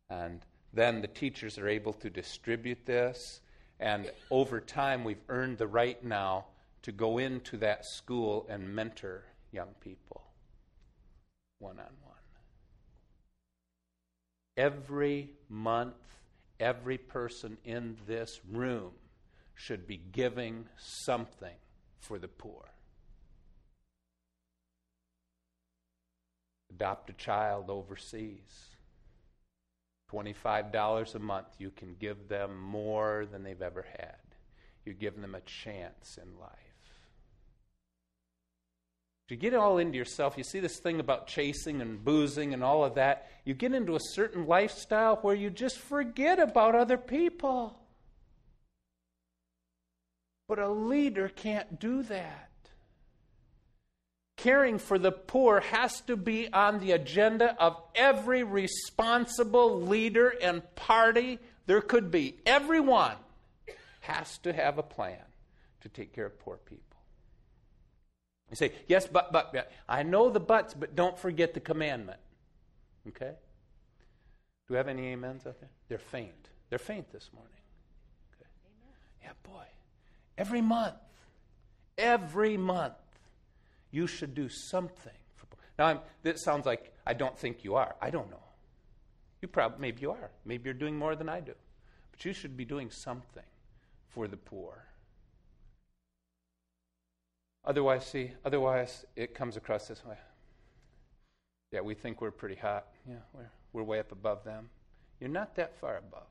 And 0.09 0.41
then 0.73 1.01
the 1.01 1.07
teachers 1.07 1.57
are 1.57 1.67
able 1.67 1.93
to 1.93 2.09
distribute 2.09 2.85
this 2.85 3.41
and 3.79 4.11
over 4.31 4.61
time, 4.61 5.03
we've 5.03 5.23
earned 5.29 5.57
the 5.57 5.67
right 5.67 6.01
now 6.03 6.45
to 6.83 6.91
go 6.91 7.17
into 7.17 7.57
that 7.57 7.85
school 7.85 8.45
and 8.49 8.73
mentor 8.73 9.23
young 9.51 9.73
people 9.81 10.25
one 11.59 11.79
on 11.79 11.85
one. 12.03 12.13
Every 14.57 15.31
month, 15.49 15.95
every 16.59 16.97
person 16.97 17.57
in 17.65 17.97
this 18.07 18.39
room 18.51 18.91
should 19.55 19.87
be 19.87 19.97
giving 20.11 20.65
something 20.77 21.55
for 21.99 22.19
the 22.19 22.27
poor. 22.27 22.65
Adopt 26.69 27.09
a 27.09 27.13
child 27.13 27.69
overseas 27.69 28.74
$25 30.11 31.15
a 31.15 31.19
month, 31.19 31.47
you 31.57 31.71
can 31.71 31.95
give 31.99 32.27
them 32.27 32.59
more 32.59 33.25
than 33.31 33.43
they've 33.43 33.61
ever 33.61 33.85
had. 33.97 34.17
You 34.85 34.93
give 34.93 35.19
them 35.19 35.35
a 35.35 35.41
chance 35.41 36.17
in 36.21 36.39
life. 36.39 36.51
If 39.25 39.31
you 39.31 39.37
get 39.37 39.55
all 39.55 39.79
into 39.79 39.97
yourself, 39.97 40.37
you 40.37 40.43
see 40.43 40.59
this 40.59 40.79
thing 40.79 40.99
about 40.99 41.25
chasing 41.25 41.81
and 41.81 42.03
boozing 42.03 42.53
and 42.53 42.63
all 42.63 42.85
of 42.85 42.93
that, 42.95 43.27
you 43.43 43.55
get 43.55 43.73
into 43.73 43.95
a 43.95 43.99
certain 43.99 44.45
lifestyle 44.45 45.15
where 45.17 45.33
you 45.33 45.49
just 45.49 45.79
forget 45.79 46.37
about 46.37 46.75
other 46.75 46.97
people. 46.97 47.79
But 50.47 50.59
a 50.59 50.69
leader 50.69 51.27
can't 51.27 51.79
do 51.79 52.03
that 52.03 52.51
caring 54.37 54.79
for 54.79 54.97
the 54.99 55.11
poor 55.11 55.59
has 55.59 56.01
to 56.01 56.15
be 56.15 56.51
on 56.51 56.79
the 56.79 56.91
agenda 56.91 57.55
of 57.61 57.81
every 57.95 58.43
responsible 58.43 59.81
leader 59.81 60.33
and 60.41 60.61
party 60.75 61.39
there 61.65 61.81
could 61.81 62.11
be. 62.11 62.35
Everyone 62.45 63.15
has 64.01 64.37
to 64.39 64.53
have 64.53 64.77
a 64.77 64.83
plan 64.83 65.17
to 65.81 65.89
take 65.89 66.13
care 66.13 66.25
of 66.25 66.39
poor 66.39 66.57
people. 66.57 66.81
You 68.49 68.55
say, 68.55 68.73
yes, 68.87 69.07
but, 69.07 69.31
but, 69.31 69.51
but. 69.53 69.71
I 69.89 70.03
know 70.03 70.29
the 70.29 70.39
buts, 70.39 70.73
but 70.73 70.95
don't 70.95 71.17
forget 71.17 71.53
the 71.53 71.59
commandment. 71.59 72.19
Okay? 73.07 73.31
Do 74.67 74.73
we 74.73 74.77
have 74.77 74.87
any 74.87 75.13
amens 75.13 75.47
out 75.47 75.59
there? 75.59 75.69
They're 75.89 75.97
faint. 75.97 76.49
They're 76.69 76.79
faint 76.79 77.11
this 77.11 77.29
morning. 77.33 77.51
Okay. 78.35 78.49
Yeah, 79.23 79.31
boy. 79.43 79.65
Every 80.37 80.61
month. 80.61 80.95
Every 81.97 82.57
month 82.57 82.93
you 83.95 84.07
should 84.07 84.35
do 84.35 84.49
something. 84.49 85.13
For, 85.35 85.47
now, 85.79 85.85
I'm, 85.85 85.99
this 86.21 86.41
sounds 86.41 86.65
like 86.65 86.93
I 87.07 87.13
don't 87.13 87.37
think 87.37 87.63
you 87.63 87.75
are. 87.75 87.95
I 88.01 88.09
don't 88.09 88.29
know. 88.29 88.43
You 89.41 89.47
probably, 89.47 89.79
maybe 89.79 90.01
you 90.01 90.11
are. 90.11 90.31
Maybe 90.43 90.65
you're 90.65 90.73
doing 90.73 90.97
more 90.97 91.15
than 91.15 91.29
I 91.29 91.39
do. 91.39 91.53
But 92.11 92.25
you 92.25 92.33
should 92.33 92.57
be 92.57 92.65
doing 92.65 92.89
something 92.89 93.43
for 94.09 94.27
the 94.27 94.35
poor. 94.35 94.83
Otherwise, 97.63 98.05
see, 98.05 98.31
otherwise 98.43 99.05
it 99.15 99.33
comes 99.33 99.55
across 99.55 99.87
this 99.87 100.03
way. 100.05 100.17
Yeah, 101.71 101.81
we 101.81 101.95
think 101.95 102.21
we're 102.21 102.31
pretty 102.31 102.55
hot. 102.55 102.87
Yeah, 103.07 103.15
we're, 103.33 103.49
we're 103.71 103.83
way 103.83 103.99
up 103.99 104.11
above 104.11 104.43
them. 104.43 104.69
You're 105.21 105.29
not 105.29 105.55
that 105.55 105.79
far 105.79 105.97
above. 105.97 106.27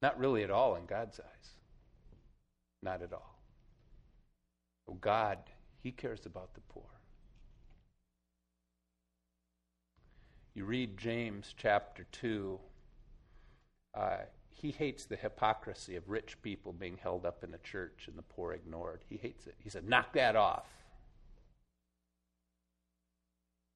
Not 0.00 0.18
really 0.18 0.44
at 0.44 0.50
all 0.50 0.76
in 0.76 0.86
God's 0.86 1.18
eyes. 1.18 1.50
Not 2.82 3.02
at 3.02 3.12
all. 3.12 3.31
Oh, 4.92 4.98
God, 5.00 5.38
He 5.82 5.90
cares 5.90 6.26
about 6.26 6.54
the 6.54 6.60
poor. 6.68 6.84
You 10.54 10.66
read 10.66 10.98
James 10.98 11.54
chapter 11.56 12.06
2, 12.12 12.60
uh, 13.94 14.16
he 14.50 14.70
hates 14.70 15.06
the 15.06 15.16
hypocrisy 15.16 15.96
of 15.96 16.08
rich 16.08 16.40
people 16.42 16.72
being 16.72 16.98
held 17.02 17.26
up 17.26 17.42
in 17.42 17.54
a 17.54 17.58
church 17.58 18.04
and 18.06 18.16
the 18.16 18.22
poor 18.22 18.52
ignored. 18.52 19.02
He 19.08 19.16
hates 19.16 19.46
it. 19.46 19.54
He 19.58 19.70
said, 19.70 19.88
knock 19.88 20.12
that 20.12 20.36
off. 20.36 20.68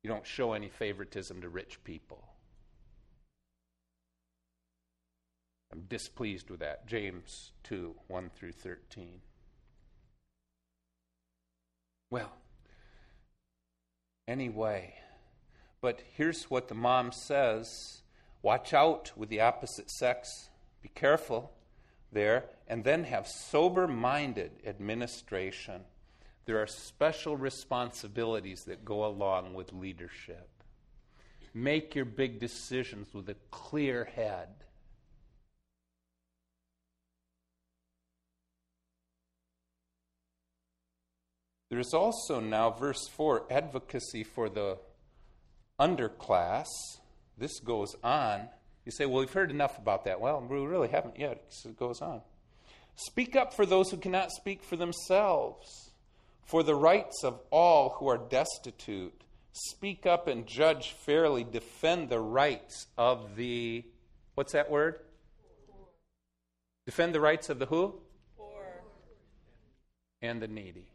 You 0.03 0.11
don't 0.11 0.27
show 0.27 0.53
any 0.53 0.69
favoritism 0.69 1.41
to 1.41 1.49
rich 1.49 1.83
people. 1.83 2.29
I'm 5.73 5.83
displeased 5.89 6.51
with 6.51 6.61
that. 6.61 6.87
James 6.87 7.51
2 7.65 7.95
1 8.07 8.31
through 8.31 8.53
13. 8.53 9.21
Well, 12.11 12.33
anyway, 14.29 14.95
but 15.81 16.01
here's 16.17 16.45
what 16.45 16.69
the 16.69 16.75
mom 16.75 17.13
says 17.13 18.03
watch 18.43 18.73
out 18.73 19.13
with 19.17 19.29
the 19.29 19.41
opposite 19.41 19.91
sex, 19.91 20.51
be 20.83 20.89
careful 20.89 21.53
there, 22.13 22.45
and 22.69 22.85
then 22.85 23.05
have 23.05 23.27
sober 23.27 23.89
minded 23.89 24.53
administration. 24.65 25.83
There 26.45 26.63
are 26.63 26.67
special 26.69 27.37
responsibilities 27.37 28.65
that 28.65 28.85
go 28.85 29.05
along 29.05 29.55
with 29.55 29.73
leadership. 29.73 30.49
Make 31.53 31.97
your 31.97 32.05
big 32.05 32.39
decisions 32.39 33.13
with 33.13 33.29
a 33.29 33.37
clear 33.51 34.05
head. 34.05 34.49
There 41.69 41.81
is 41.81 41.93
also 41.93 42.39
now, 42.39 42.71
verse 42.71 43.09
4, 43.09 43.47
advocacy 43.51 44.23
for 44.23 44.49
the 44.49 44.79
underclass. 45.81 46.69
This 47.37 47.59
goes 47.59 47.97
on. 48.05 48.49
You 48.85 48.93
say, 48.93 49.05
well, 49.05 49.19
we've 49.19 49.33
heard 49.33 49.51
enough 49.51 49.77
about 49.77 50.05
that. 50.05 50.21
Well, 50.21 50.41
we 50.49 50.65
really 50.65 50.89
haven't 50.89 51.19
yet, 51.19 51.53
it 51.65 51.77
goes 51.77 52.01
on. 52.01 52.21
Speak 52.95 53.35
up 53.35 53.53
for 53.53 53.67
those 53.67 53.91
who 53.91 53.97
cannot 53.97 54.31
speak 54.31 54.63
for 54.63 54.77
themselves, 54.77 55.91
for 56.45 56.63
the 56.63 56.75
rights 56.75 57.25
of 57.25 57.41
all 57.51 57.91
who 57.99 58.07
are 58.07 58.17
destitute. 58.17 59.25
Speak 59.53 60.07
up 60.07 60.29
and 60.29 60.47
judge 60.47 60.93
fairly. 60.93 61.43
Defend 61.43 62.11
the 62.11 62.21
rights 62.21 62.87
of 62.97 63.35
the, 63.35 63.85
what's 64.35 64.53
that 64.53 64.71
word? 64.71 65.01
Poor. 65.69 65.89
Defend 66.87 67.15
the 67.15 67.21
rights 67.21 67.51
of 67.51 67.59
the 67.59 67.67
who? 67.67 67.97
Poor. 68.37 68.83
And 70.23 70.41
the 70.41 70.49
needy 70.49 70.87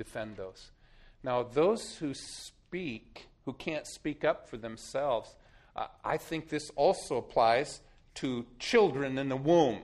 defend 0.00 0.36
those. 0.38 0.70
Now, 1.22 1.42
those 1.42 1.96
who 1.96 2.14
speak, 2.14 3.28
who 3.44 3.52
can't 3.52 3.86
speak 3.86 4.24
up 4.24 4.48
for 4.48 4.56
themselves, 4.56 5.36
uh, 5.76 5.88
I 6.02 6.16
think 6.16 6.48
this 6.48 6.70
also 6.74 7.18
applies 7.18 7.82
to 8.14 8.46
children 8.58 9.18
in 9.18 9.28
the 9.28 9.36
womb. 9.36 9.80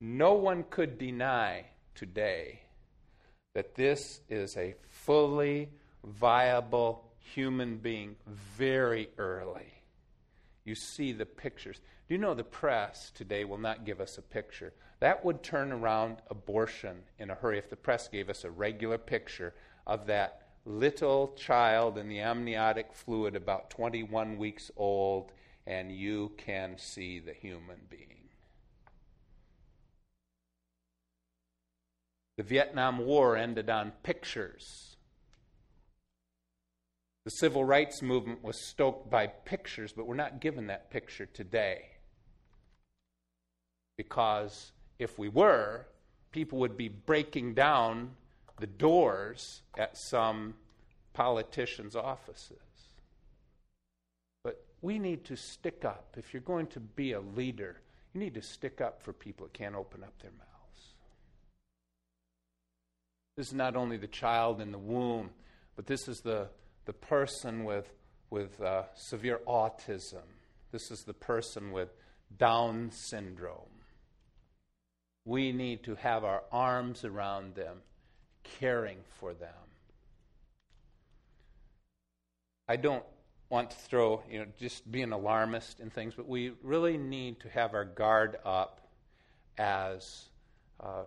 No 0.00 0.32
one 0.32 0.64
could 0.70 0.96
deny 0.96 1.66
today 1.94 2.60
that 3.54 3.74
this 3.74 4.20
is 4.30 4.56
a 4.56 4.74
fully 4.88 5.68
viable 6.02 7.04
human 7.34 7.76
being 7.76 8.16
very 8.26 9.10
early. 9.18 9.74
You 10.64 10.74
see 10.74 11.12
the 11.12 11.26
pictures. 11.26 11.80
Do 12.10 12.14
you 12.16 12.20
know 12.20 12.34
the 12.34 12.42
press 12.42 13.12
today 13.14 13.44
will 13.44 13.56
not 13.56 13.84
give 13.84 14.00
us 14.00 14.18
a 14.18 14.22
picture? 14.22 14.72
That 14.98 15.24
would 15.24 15.44
turn 15.44 15.70
around 15.70 16.16
abortion 16.28 17.04
in 17.20 17.30
a 17.30 17.36
hurry 17.36 17.56
if 17.56 17.70
the 17.70 17.76
press 17.76 18.08
gave 18.08 18.28
us 18.28 18.42
a 18.42 18.50
regular 18.50 18.98
picture 18.98 19.54
of 19.86 20.06
that 20.06 20.48
little 20.64 21.32
child 21.36 21.96
in 21.96 22.08
the 22.08 22.18
amniotic 22.18 22.92
fluid 22.92 23.36
about 23.36 23.70
21 23.70 24.38
weeks 24.38 24.72
old, 24.76 25.30
and 25.68 25.92
you 25.92 26.32
can 26.36 26.78
see 26.78 27.20
the 27.20 27.32
human 27.32 27.78
being. 27.88 28.28
The 32.38 32.42
Vietnam 32.42 32.98
War 32.98 33.36
ended 33.36 33.70
on 33.70 33.92
pictures. 34.02 34.96
The 37.24 37.30
civil 37.30 37.64
rights 37.64 38.02
movement 38.02 38.42
was 38.42 38.66
stoked 38.66 39.08
by 39.08 39.28
pictures, 39.28 39.92
but 39.92 40.08
we're 40.08 40.16
not 40.16 40.40
given 40.40 40.66
that 40.66 40.90
picture 40.90 41.26
today 41.26 41.89
because 44.00 44.72
if 44.98 45.18
we 45.18 45.28
were, 45.28 45.84
people 46.32 46.58
would 46.58 46.74
be 46.74 46.88
breaking 46.88 47.52
down 47.52 48.08
the 48.58 48.66
doors 48.66 49.60
at 49.76 49.94
some 49.94 50.54
politicians' 51.12 51.94
offices. 51.94 52.56
But 54.42 54.64
we 54.80 54.98
need 54.98 55.26
to 55.26 55.36
stick 55.36 55.84
up. 55.84 56.16
If 56.16 56.32
you're 56.32 56.40
going 56.40 56.68
to 56.68 56.80
be 56.80 57.12
a 57.12 57.20
leader, 57.20 57.82
you 58.14 58.20
need 58.20 58.32
to 58.36 58.40
stick 58.40 58.80
up 58.80 59.02
for 59.02 59.12
people 59.12 59.44
that 59.44 59.52
can't 59.52 59.74
open 59.74 60.02
up 60.02 60.18
their 60.22 60.30
mouths. 60.30 60.94
This 63.36 63.48
is 63.48 63.52
not 63.52 63.76
only 63.76 63.98
the 63.98 64.06
child 64.06 64.62
in 64.62 64.72
the 64.72 64.78
womb, 64.78 65.28
but 65.76 65.84
this 65.84 66.08
is 66.08 66.20
the, 66.20 66.48
the 66.86 66.94
person 66.94 67.64
with, 67.64 67.92
with 68.30 68.62
uh, 68.62 68.84
severe 68.94 69.42
autism. 69.46 70.24
This 70.72 70.90
is 70.90 71.00
the 71.00 71.12
person 71.12 71.70
with 71.70 71.90
Down 72.38 72.90
syndrome. 72.92 73.79
We 75.24 75.52
need 75.52 75.82
to 75.84 75.94
have 75.96 76.24
our 76.24 76.42
arms 76.50 77.04
around 77.04 77.54
them, 77.54 77.78
caring 78.42 78.98
for 79.18 79.34
them. 79.34 79.50
I 82.68 82.76
don't 82.76 83.04
want 83.48 83.70
to 83.72 83.76
throw, 83.76 84.22
you 84.30 84.38
know, 84.38 84.46
just 84.58 84.90
be 84.90 85.02
an 85.02 85.12
alarmist 85.12 85.80
in 85.80 85.90
things, 85.90 86.14
but 86.14 86.28
we 86.28 86.52
really 86.62 86.96
need 86.96 87.40
to 87.40 87.48
have 87.48 87.74
our 87.74 87.84
guard 87.84 88.36
up 88.44 88.80
as 89.58 90.28
uh, 90.78 91.04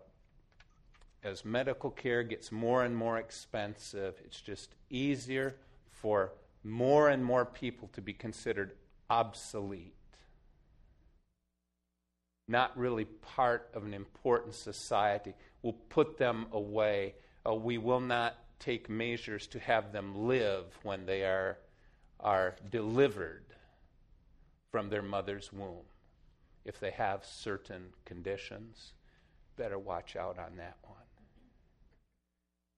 as 1.24 1.46
medical 1.46 1.90
care 1.90 2.22
gets 2.22 2.52
more 2.52 2.84
and 2.84 2.96
more 2.96 3.18
expensive. 3.18 4.16
It's 4.26 4.42
just 4.42 4.76
easier 4.90 5.56
for 5.90 6.34
more 6.64 7.10
and 7.10 7.24
more 7.24 7.46
people 7.46 7.90
to 7.94 8.02
be 8.02 8.14
considered 8.14 8.74
obsolete 9.10 9.96
not 12.48 12.78
really 12.78 13.06
part 13.06 13.70
of 13.74 13.84
an 13.86 13.94
important 13.94 14.54
society. 14.54 15.34
We'll 15.62 15.74
put 15.90 16.18
them 16.18 16.48
away. 16.52 17.16
Uh, 17.46 17.54
we 17.56 17.78
will 17.78 18.00
not 18.00 18.36
take 18.60 18.90
measures 18.90 19.48
to 19.48 19.60
have 19.60 19.92
them 19.92 20.28
live 20.28 20.66
when 20.84 21.06
they 21.06 21.24
are, 21.24 21.58
are 22.20 22.56
delivered 22.70 23.46
from 24.72 24.90
their 24.90 25.02
mother's 25.02 25.52
womb. 25.54 25.86
If 26.66 26.80
they 26.80 26.92
have 26.92 27.26
certain 27.26 27.88
conditions, 28.06 28.94
better 29.58 29.78
watch 29.78 30.16
out 30.16 30.40
on 30.40 30.56
that 30.58 30.78
one. 30.84 30.98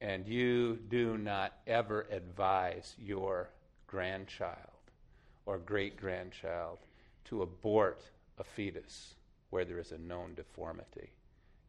And 0.01 0.27
you 0.27 0.77
do 0.89 1.17
not 1.17 1.53
ever 1.65 2.05
advise 2.11 2.95
your 2.99 3.49
grandchild 3.87 4.57
or 5.45 5.57
great 5.57 5.97
grandchild 5.97 6.79
to 7.25 7.43
abort 7.43 8.01
a 8.37 8.43
fetus 8.43 9.15
where 9.55 9.63
there 9.63 9.79
is 9.79 9.93
a 9.93 9.97
known 9.97 10.33
deformity. 10.35 11.11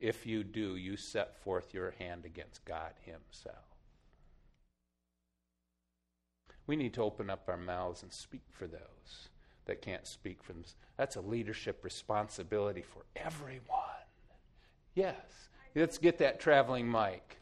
If 0.01 0.27
you 0.27 0.43
do, 0.43 0.75
you 0.75 0.97
set 0.97 1.41
forth 1.45 1.73
your 1.73 1.93
hand 2.01 2.25
against 2.25 2.65
God 2.65 2.91
Himself. 3.03 3.63
We 6.67 6.75
need 6.75 6.95
to 6.95 7.03
open 7.03 7.31
up 7.31 7.45
our 7.47 7.57
mouths 7.57 8.03
and 8.03 8.13
speak 8.13 8.43
for 8.51 8.67
those 8.67 9.29
that 9.67 9.83
can't 9.83 10.05
speak 10.05 10.43
for 10.43 10.53
themselves. 10.53 10.75
That's 10.97 11.15
a 11.15 11.21
leadership 11.21 11.85
responsibility 11.85 12.83
for 12.83 13.05
everyone. 13.15 13.61
Yes. 14.97 15.15
Let's 15.77 15.99
get 15.99 16.19
that 16.19 16.41
traveling 16.41 16.91
mic. 16.91 17.39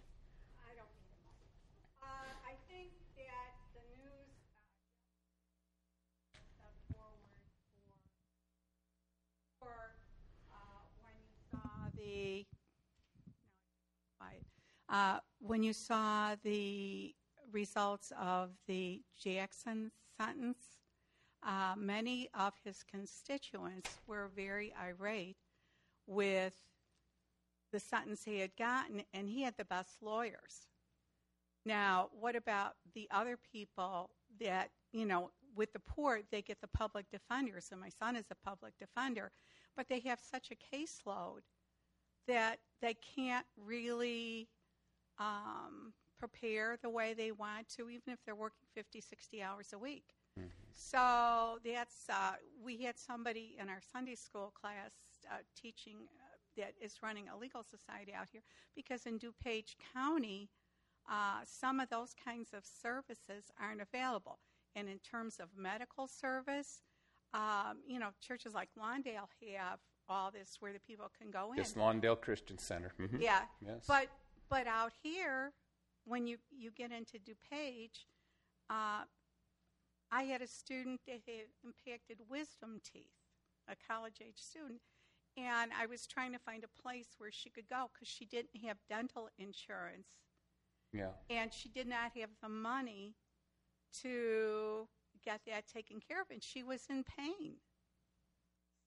Uh, 14.95 15.18
when 15.40 15.64
you 15.64 15.72
saw 15.72 16.36
the 16.45 17.12
results 17.51 18.12
of 18.16 18.51
the 18.68 19.03
Jackson 19.20 19.90
sentence, 20.16 20.62
uh, 21.45 21.74
many 21.76 22.28
of 22.32 22.55
his 22.64 22.84
constituents 22.88 23.90
were 24.07 24.30
very 24.36 24.72
irate 24.80 25.36
with 26.07 26.55
the 27.72 27.80
sentence 27.80 28.22
he 28.24 28.38
had 28.38 28.55
gotten, 28.57 29.03
and 29.12 29.28
he 29.28 29.42
had 29.42 29.57
the 29.59 29.64
best 29.64 30.01
lawyers. 30.01 30.68
Now, 31.66 32.11
what 32.12 32.36
about 32.36 32.74
the 32.95 33.09
other 33.11 33.36
people 33.53 34.11
that, 34.40 34.70
you 34.92 35.07
know, 35.07 35.32
with 35.57 35.72
the 35.72 35.80
poor, 35.80 36.20
they 36.30 36.40
get 36.40 36.61
the 36.61 36.68
public 36.68 37.07
defender. 37.11 37.61
So 37.61 37.74
my 37.74 37.88
son 37.88 38.14
is 38.14 38.26
a 38.30 38.49
public 38.49 38.74
defender, 38.78 39.32
but 39.76 39.88
they 39.88 39.99
have 40.07 40.20
such 40.20 40.53
a 40.53 40.76
caseload 40.76 41.40
that 42.28 42.61
they 42.80 42.95
can't 42.95 43.47
really 43.57 44.49
um, 45.18 45.92
prepare 46.18 46.76
the 46.82 46.90
way 46.90 47.14
they 47.14 47.32
want 47.32 47.68
to, 47.76 47.90
even 47.90 48.12
if 48.12 48.18
they're 48.24 48.34
working 48.34 48.66
50, 48.74 49.00
60 49.00 49.42
hours 49.42 49.72
a 49.72 49.78
week. 49.78 50.04
Mm-hmm. 50.38 50.48
So 50.72 51.58
that's 51.64 52.08
uh, 52.08 52.32
we 52.62 52.78
had 52.78 52.98
somebody 52.98 53.56
in 53.60 53.68
our 53.68 53.80
Sunday 53.92 54.16
school 54.16 54.52
class 54.60 54.90
uh, 55.30 55.36
teaching 55.60 55.96
uh, 56.18 56.62
that 56.62 56.74
is 56.80 56.96
running 57.02 57.28
a 57.28 57.38
legal 57.38 57.62
society 57.62 58.12
out 58.12 58.26
here 58.32 58.42
because 58.74 59.06
in 59.06 59.18
DuPage 59.18 59.76
County, 59.94 60.48
uh, 61.08 61.40
some 61.44 61.78
of 61.80 61.88
those 61.90 62.14
kinds 62.24 62.52
of 62.52 62.64
services 62.64 63.50
aren't 63.60 63.80
available. 63.80 64.38
And 64.74 64.88
in 64.88 64.98
terms 64.98 65.38
of 65.38 65.48
medical 65.56 66.08
service, 66.08 66.80
um, 67.32 67.78
you 67.86 67.98
know, 67.98 68.10
churches 68.20 68.54
like 68.54 68.70
Lawndale 68.78 69.28
have 69.56 69.78
all 70.08 70.30
this 70.30 70.56
where 70.60 70.72
the 70.72 70.80
people 70.80 71.06
can 71.16 71.30
go 71.30 71.52
in. 71.52 71.58
Yes, 71.58 71.74
Lawndale 71.74 72.20
Christian 72.20 72.58
Center. 72.58 72.92
Mm-hmm. 73.00 73.20
Yeah. 73.20 73.42
Yes. 73.64 73.84
But 73.86 74.08
but 74.49 74.66
out 74.66 74.92
here, 75.03 75.53
when 76.05 76.26
you 76.26 76.38
you 76.51 76.70
get 76.70 76.92
into 76.92 77.18
DuPage, 77.18 78.07
uh, 78.70 79.05
I 80.11 80.22
had 80.22 80.42
a 80.42 80.47
student 80.47 81.01
that 81.07 81.20
had 81.26 81.47
impacted 81.64 82.18
wisdom 82.28 82.80
teeth, 82.84 83.11
a 83.68 83.74
college 83.90 84.18
age 84.20 84.38
student, 84.38 84.80
and 85.36 85.72
I 85.78 85.86
was 85.86 86.07
trying 86.07 86.32
to 86.32 86.38
find 86.38 86.64
a 86.64 86.82
place 86.82 87.09
where 87.18 87.32
she 87.32 87.51
could 87.51 87.68
go 87.68 87.90
because 87.92 88.09
she 88.09 88.24
didn't 88.24 88.64
have 88.64 88.76
dental 88.88 89.28
insurance. 89.38 90.09
Yeah. 90.92 91.11
And 91.28 91.53
she 91.53 91.68
did 91.68 91.88
not 91.88 92.12
have 92.16 92.30
the 92.42 92.49
money 92.49 93.14
to 94.03 94.86
get 95.24 95.40
that 95.47 95.66
taken 95.66 95.99
care 96.07 96.20
of, 96.20 96.28
and 96.30 96.42
she 96.42 96.62
was 96.62 96.84
in 96.88 97.05
pain. 97.05 97.57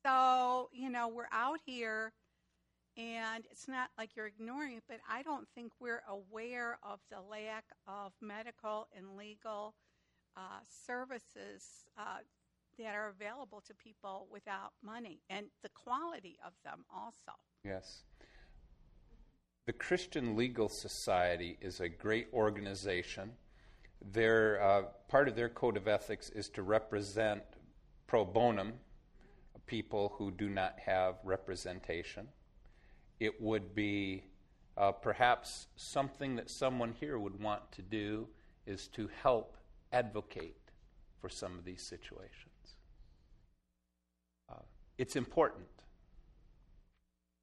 So, 0.05 0.69
you 0.71 0.89
know, 0.89 1.09
we're 1.09 1.25
out 1.31 1.59
here, 1.65 2.13
and 2.97 3.45
it's 3.51 3.67
not 3.67 3.89
like 3.97 4.15
you're 4.15 4.27
ignoring 4.27 4.77
it, 4.77 4.83
but 4.87 4.97
I 5.09 5.21
don't 5.21 5.47
think 5.53 5.71
we're 5.79 6.03
aware 6.09 6.79
of 6.83 6.99
the 7.11 7.21
lack 7.21 7.65
of 7.87 8.11
medical 8.21 8.87
and 8.95 9.15
legal 9.15 9.75
uh, 10.35 10.59
services 10.85 11.85
uh, 11.97 12.19
that 12.79 12.95
are 12.95 13.09
available 13.09 13.61
to 13.61 13.73
people 13.75 14.27
without 14.31 14.71
money 14.83 15.21
and 15.29 15.47
the 15.63 15.69
quality 15.69 16.37
of 16.45 16.53
them 16.63 16.85
also. 16.93 17.37
Yes. 17.63 18.03
The 19.65 19.73
Christian 19.73 20.35
Legal 20.35 20.69
Society 20.69 21.57
is 21.61 21.81
a 21.81 21.89
great 21.89 22.27
organization. 22.33 23.31
Their, 24.01 24.61
uh, 24.61 24.81
part 25.07 25.27
of 25.27 25.35
their 25.35 25.49
code 25.49 25.75
of 25.75 25.87
ethics 25.87 26.29
is 26.29 26.49
to 26.49 26.63
represent 26.63 27.43
pro 28.07 28.23
bonum 28.23 28.73
people 29.65 30.13
who 30.17 30.31
do 30.31 30.49
not 30.49 30.79
have 30.79 31.15
representation. 31.23 32.27
It 33.19 33.41
would 33.41 33.73
be 33.73 34.23
uh, 34.77 34.91
perhaps 34.91 35.67
something 35.75 36.35
that 36.35 36.49
someone 36.49 36.93
here 36.99 37.17
would 37.17 37.41
want 37.41 37.71
to 37.73 37.81
do 37.81 38.27
is 38.65 38.87
to 38.89 39.09
help 39.23 39.57
advocate 39.91 40.57
for 41.19 41.29
some 41.29 41.57
of 41.57 41.65
these 41.65 41.81
situations. 41.81 42.75
Uh, 44.49 44.61
it's 44.97 45.15
important. 45.15 45.65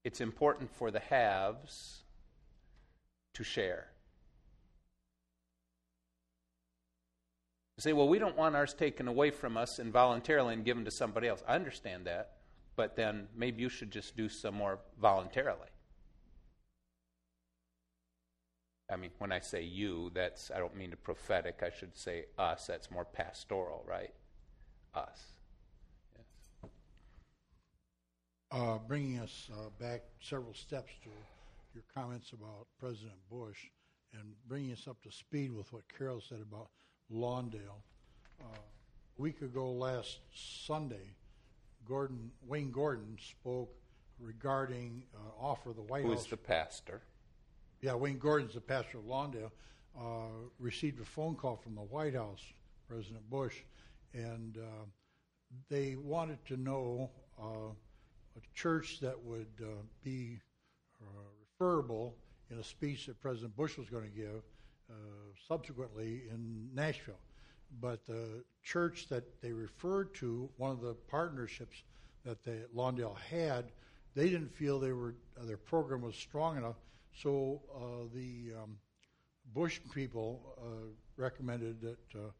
It's 0.04 0.20
important 0.20 0.70
for 0.70 0.90
the 0.90 1.00
haves 1.00 2.04
to 3.32 3.42
share. 3.42 3.88
You 7.76 7.82
say, 7.82 7.92
well, 7.92 8.06
we 8.06 8.20
don't 8.20 8.36
want 8.36 8.54
ours 8.54 8.72
taken 8.74 9.08
away 9.08 9.32
from 9.32 9.56
us 9.56 9.80
involuntarily 9.80 10.54
and 10.54 10.64
given 10.64 10.84
to 10.84 10.92
somebody 10.92 11.26
else. 11.26 11.42
I 11.48 11.56
understand 11.56 12.06
that, 12.06 12.34
but 12.76 12.96
then 12.96 13.28
maybe 13.36 13.62
you 13.62 13.68
should 13.68 13.90
just 13.90 14.16
do 14.16 14.28
some 14.28 14.54
more 14.54 14.78
voluntarily. 15.00 15.68
I 18.90 18.96
mean, 18.96 19.10
when 19.18 19.32
I 19.32 19.40
say 19.40 19.62
you, 19.62 20.10
that's 20.14 20.50
I 20.54 20.58
don't 20.58 20.76
mean 20.76 20.90
the 20.90 20.96
prophetic. 20.96 21.62
I 21.64 21.70
should 21.70 21.96
say 21.96 22.26
us. 22.38 22.66
That's 22.66 22.90
more 22.90 23.04
pastoral, 23.04 23.84
right? 23.88 24.12
Us. 24.94 25.32
Yes. 26.16 26.70
Uh, 28.50 28.78
bringing 28.86 29.18
us 29.20 29.48
uh, 29.52 29.70
back 29.80 30.02
several 30.20 30.54
steps 30.54 30.92
to 31.02 31.10
your 31.74 31.84
comments 31.94 32.32
about 32.32 32.66
President 32.78 33.18
Bush 33.30 33.58
and 34.12 34.34
bringing 34.46 34.72
us 34.72 34.86
up 34.86 35.02
to 35.02 35.10
speed 35.10 35.52
with 35.52 35.72
what 35.72 35.82
Carol 35.96 36.20
said 36.20 36.40
about 36.40 36.68
Lawndale. 37.12 37.82
Uh, 38.40 38.56
a 39.18 39.22
week 39.22 39.42
ago 39.42 39.70
last 39.70 40.18
Sunday, 40.34 41.14
Gordon 41.86 42.30
Wayne 42.46 42.70
Gordon 42.70 43.18
spoke 43.20 43.74
regarding 44.18 45.04
uh, 45.14 45.44
offer 45.44 45.72
the 45.72 45.82
White 45.82 46.04
House. 46.04 46.20
Who's 46.20 46.26
the 46.26 46.36
pastor? 46.36 47.02
Yeah, 47.80 47.94
Wayne 47.94 48.18
Gordon's 48.18 48.54
the 48.54 48.60
pastor 48.60 48.98
of 48.98 49.04
Lawndale. 49.04 49.50
Uh, 49.98 50.48
received 50.58 51.00
a 51.00 51.04
phone 51.04 51.36
call 51.36 51.56
from 51.56 51.76
the 51.76 51.82
White 51.82 52.14
House, 52.14 52.42
President 52.88 53.28
Bush, 53.30 53.58
and 54.12 54.58
uh, 54.58 54.84
they 55.68 55.94
wanted 55.94 56.44
to 56.46 56.56
know 56.56 57.10
uh, 57.40 57.70
a 58.36 58.40
church 58.54 58.98
that 59.00 59.16
would 59.22 59.52
uh, 59.62 59.66
be 60.02 60.40
uh, 61.00 61.06
referable 61.60 62.16
in 62.50 62.58
a 62.58 62.64
speech 62.64 63.06
that 63.06 63.20
President 63.20 63.54
Bush 63.56 63.78
was 63.78 63.88
going 63.88 64.04
to 64.04 64.16
give 64.16 64.42
uh, 64.90 64.94
subsequently 65.46 66.22
in 66.30 66.68
Nashville. 66.74 67.20
But 67.80 68.06
the 68.06 68.44
church 68.62 69.08
that 69.08 69.40
they 69.42 69.52
referred 69.52 70.14
to, 70.16 70.48
one 70.56 70.70
of 70.70 70.80
the 70.80 70.94
partnerships 70.94 71.82
that 72.24 72.42
the 72.42 72.66
Lawndale 72.74 73.18
had, 73.18 73.72
they 74.14 74.28
didn't 74.30 74.54
feel 74.54 74.78
they 74.78 74.92
were 74.92 75.16
uh, 75.40 75.44
their 75.44 75.56
program 75.56 76.02
was 76.02 76.16
strong 76.16 76.56
enough. 76.56 76.76
So 77.12 77.62
uh, 77.74 78.08
the 78.14 78.52
um, 78.62 78.76
Bush 79.52 79.80
people 79.92 80.56
uh, 80.58 80.90
recommended 81.16 81.80
that 81.80 82.18
uh, 82.18 82.30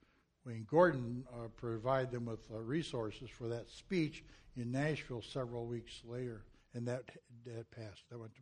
Wayne 0.45 0.66
Gordon 0.70 1.24
provide 1.57 2.11
them 2.11 2.26
with 2.26 2.41
resources 2.51 3.30
for 3.30 3.49
that 3.49 3.70
speech 3.70 4.24
in 4.57 4.70
Nashville 4.70 5.22
several 5.22 5.66
weeks 5.66 6.03
later, 6.05 6.45
and 6.74 6.87
that 6.87 7.11
that 7.45 7.70
passed. 7.70 8.03
That 8.11 8.18
went. 8.18 8.32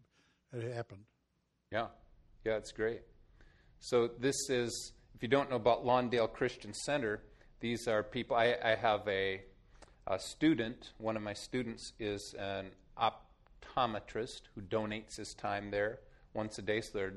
That 0.53 0.71
happened. 0.75 1.03
Yeah, 1.71 1.87
yeah, 2.45 2.57
it's 2.57 2.73
great. 2.73 3.01
So 3.79 4.07
this 4.07 4.37
is, 4.51 4.93
if 5.15 5.23
you 5.23 5.29
don't 5.29 5.51
know 5.51 5.57
about 5.57 5.85
Lawndale 5.85 6.33
Christian 6.33 6.73
Center, 6.75 7.23
these 7.61 7.87
are 7.87 8.03
people. 8.03 8.37
I, 8.37 8.57
I 8.63 8.75
have 8.75 9.07
a, 9.07 9.43
a 10.07 10.19
student. 10.19 10.93
One 10.99 11.17
of 11.17 11.23
my 11.23 11.35
students 11.35 11.93
is 11.99 12.35
an 12.35 12.71
optometrist 12.99 14.43
who 14.55 14.63
donates 14.63 15.17
his 15.17 15.35
time 15.35 15.71
there 15.71 16.01
once 16.35 16.59
a 16.59 16.63
day. 16.63 16.81
So 16.81 16.99
there, 16.99 17.15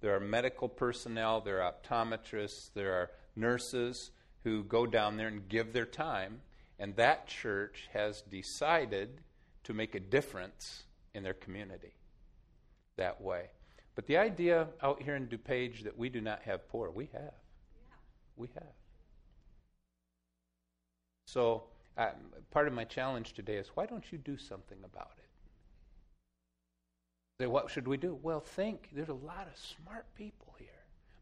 there 0.00 0.16
are 0.16 0.20
medical 0.20 0.68
personnel, 0.68 1.40
there 1.40 1.62
are 1.62 1.72
optometrists, 1.72 2.70
there 2.74 2.94
are 2.94 3.10
nurses 3.36 4.10
who 4.42 4.64
go 4.64 4.86
down 4.86 5.16
there 5.16 5.28
and 5.28 5.48
give 5.48 5.72
their 5.72 5.86
time. 5.86 6.40
And 6.78 6.96
that 6.96 7.26
church 7.26 7.88
has 7.92 8.22
decided 8.22 9.20
to 9.64 9.74
make 9.74 9.94
a 9.94 10.00
difference 10.00 10.84
in 11.14 11.22
their 11.22 11.34
community 11.34 11.94
that 12.96 13.20
way. 13.20 13.50
But 13.94 14.06
the 14.06 14.16
idea 14.16 14.68
out 14.82 15.02
here 15.02 15.14
in 15.14 15.28
DuPage 15.28 15.84
that 15.84 15.96
we 15.96 16.08
do 16.08 16.20
not 16.20 16.42
have 16.42 16.68
poor, 16.68 16.90
we 16.90 17.08
have. 17.12 17.22
Yeah. 17.22 17.94
We 18.36 18.48
have. 18.54 18.72
So, 21.26 21.64
uh, 21.96 22.10
part 22.50 22.66
of 22.66 22.74
my 22.74 22.84
challenge 22.84 23.34
today 23.34 23.56
is 23.56 23.68
why 23.74 23.86
don't 23.86 24.10
you 24.10 24.18
do 24.18 24.36
something 24.36 24.78
about 24.84 25.12
it? 25.18 25.24
Say, 27.40 27.46
what 27.46 27.70
should 27.70 27.88
we 27.88 27.96
do? 27.96 28.18
Well, 28.22 28.40
think. 28.40 28.90
There's 28.92 29.08
a 29.08 29.14
lot 29.14 29.48
of 29.52 29.58
smart 29.58 30.06
people 30.14 30.54
here. 30.58 30.68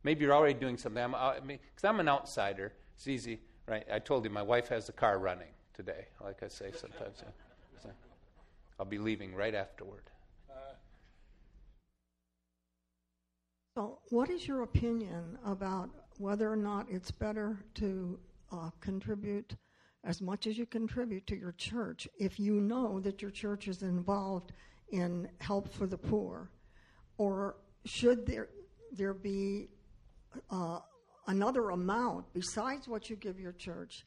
Maybe 0.02 0.24
you're 0.24 0.34
already 0.34 0.58
doing 0.58 0.76
something. 0.76 1.02
I'm, 1.02 1.14
I 1.14 1.40
mean, 1.40 1.58
because 1.74 1.88
I'm 1.88 2.00
an 2.00 2.08
outsider. 2.08 2.72
It's 2.96 3.08
easy, 3.08 3.40
right? 3.66 3.86
I 3.90 3.98
told 3.98 4.24
you 4.24 4.30
my 4.30 4.42
wife 4.42 4.68
has 4.68 4.86
the 4.86 4.92
car 4.92 5.18
running 5.18 5.48
today, 5.74 6.06
like 6.22 6.42
I 6.42 6.48
say 6.48 6.72
sometimes. 6.72 7.22
So 7.82 7.90
I'll 8.78 8.86
be 8.86 8.98
leaving 8.98 9.34
right 9.34 9.56
afterward. 9.56 10.02
So, 13.74 14.00
what 14.10 14.28
is 14.28 14.46
your 14.46 14.64
opinion 14.64 15.38
about 15.46 15.88
whether 16.18 16.52
or 16.52 16.56
not 16.56 16.86
it's 16.90 17.10
better 17.10 17.64
to 17.76 18.18
uh, 18.52 18.68
contribute 18.80 19.56
as 20.04 20.20
much 20.20 20.46
as 20.46 20.58
you 20.58 20.66
contribute 20.66 21.26
to 21.28 21.36
your 21.36 21.52
church 21.52 22.06
if 22.18 22.38
you 22.38 22.60
know 22.60 23.00
that 23.00 23.22
your 23.22 23.30
church 23.30 23.68
is 23.68 23.82
involved 23.82 24.52
in 24.90 25.26
help 25.38 25.72
for 25.72 25.86
the 25.86 25.96
poor? 25.96 26.50
Or 27.16 27.56
should 27.86 28.26
there, 28.26 28.50
there 28.90 29.14
be 29.14 29.68
uh, 30.50 30.80
another 31.28 31.70
amount 31.70 32.26
besides 32.34 32.88
what 32.88 33.08
you 33.08 33.16
give 33.16 33.40
your 33.40 33.52
church 33.52 34.04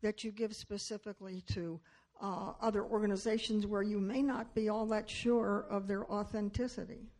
that 0.00 0.22
you 0.22 0.30
give 0.30 0.54
specifically 0.54 1.42
to 1.54 1.80
uh, 2.22 2.52
other 2.62 2.84
organizations 2.84 3.66
where 3.66 3.82
you 3.82 3.98
may 3.98 4.22
not 4.22 4.54
be 4.54 4.68
all 4.68 4.86
that 4.86 5.10
sure 5.10 5.66
of 5.68 5.88
their 5.88 6.08
authenticity? 6.08 7.10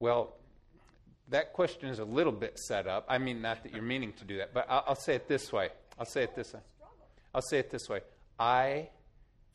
Well, 0.00 0.36
that 1.28 1.52
question 1.52 1.88
is 1.88 1.98
a 1.98 2.04
little 2.04 2.32
bit 2.32 2.58
set 2.58 2.86
up. 2.86 3.04
I 3.08 3.18
mean, 3.18 3.42
not 3.42 3.62
that 3.64 3.72
you're 3.72 3.82
meaning 3.82 4.12
to 4.14 4.24
do 4.24 4.38
that, 4.38 4.54
but 4.54 4.66
I'll, 4.68 4.84
I'll 4.88 4.94
say 4.94 5.14
it 5.14 5.28
this 5.28 5.52
way. 5.52 5.70
I'll 5.98 6.06
say 6.06 6.22
it 6.22 6.34
this 6.34 6.54
way. 6.54 6.60
I'll 7.34 7.42
say 7.42 7.58
it 7.58 7.70
this 7.70 7.88
way. 7.88 8.00
I 8.38 8.88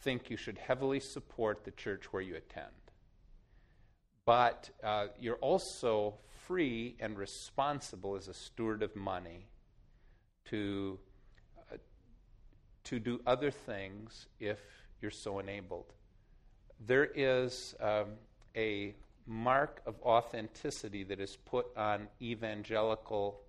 think 0.01 0.29
you 0.29 0.37
should 0.37 0.57
heavily 0.57 0.99
support 0.99 1.63
the 1.63 1.71
church 1.71 2.11
where 2.11 2.21
you 2.21 2.35
attend. 2.35 2.67
But 4.25 4.69
uh, 4.83 5.07
you're 5.19 5.37
also 5.37 6.15
free 6.47 6.95
and 6.99 7.17
responsible 7.17 8.15
as 8.15 8.27
a 8.27 8.33
steward 8.33 8.83
of 8.83 8.95
money 8.95 9.47
to, 10.45 10.99
uh, 11.71 11.77
to 12.85 12.99
do 12.99 13.21
other 13.25 13.51
things 13.51 14.27
if 14.39 14.59
you're 15.01 15.11
so 15.11 15.39
enabled. 15.39 15.93
There 16.85 17.09
is 17.15 17.75
um, 17.79 18.07
a 18.55 18.93
mark 19.25 19.81
of 19.85 19.95
authenticity 20.03 21.03
that 21.03 21.19
is 21.19 21.37
put 21.45 21.65
on 21.77 22.07
evangelical 22.21 23.41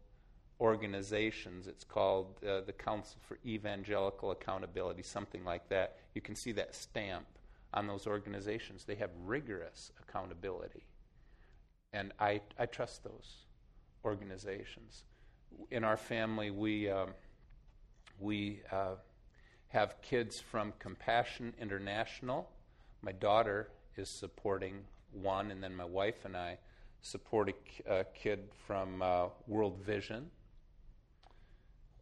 organizations. 0.60 1.66
It's 1.66 1.84
called 1.84 2.38
uh, 2.46 2.60
the 2.60 2.72
Council 2.72 3.18
for 3.26 3.38
Evangelical 3.44 4.30
Accountability, 4.30 5.02
something 5.02 5.44
like 5.44 5.68
that. 5.68 5.96
You 6.14 6.20
can 6.20 6.36
see 6.36 6.52
that 6.52 6.74
stamp 6.74 7.26
on 7.72 7.86
those 7.86 8.06
organizations. 8.06 8.84
They 8.84 8.94
have 8.96 9.10
rigorous 9.24 9.90
accountability. 10.00 10.84
And 11.92 12.12
I, 12.18 12.40
I 12.58 12.66
trust 12.66 13.04
those 13.04 13.46
organizations. 14.04 15.04
In 15.70 15.84
our 15.84 15.96
family, 15.96 16.50
we, 16.50 16.88
um, 16.88 17.10
we 18.18 18.60
uh, 18.70 18.94
have 19.68 20.00
kids 20.02 20.40
from 20.40 20.72
Compassion 20.78 21.52
International. 21.60 22.48
My 23.02 23.12
daughter 23.12 23.70
is 23.96 24.08
supporting 24.08 24.84
one, 25.14 25.50
and 25.50 25.62
then 25.62 25.74
my 25.74 25.84
wife 25.84 26.24
and 26.24 26.36
I 26.36 26.58
support 27.02 27.50
a, 27.50 28.00
a 28.00 28.04
kid 28.04 28.40
from 28.66 29.02
uh, 29.02 29.26
World 29.46 29.78
Vision. 29.84 30.30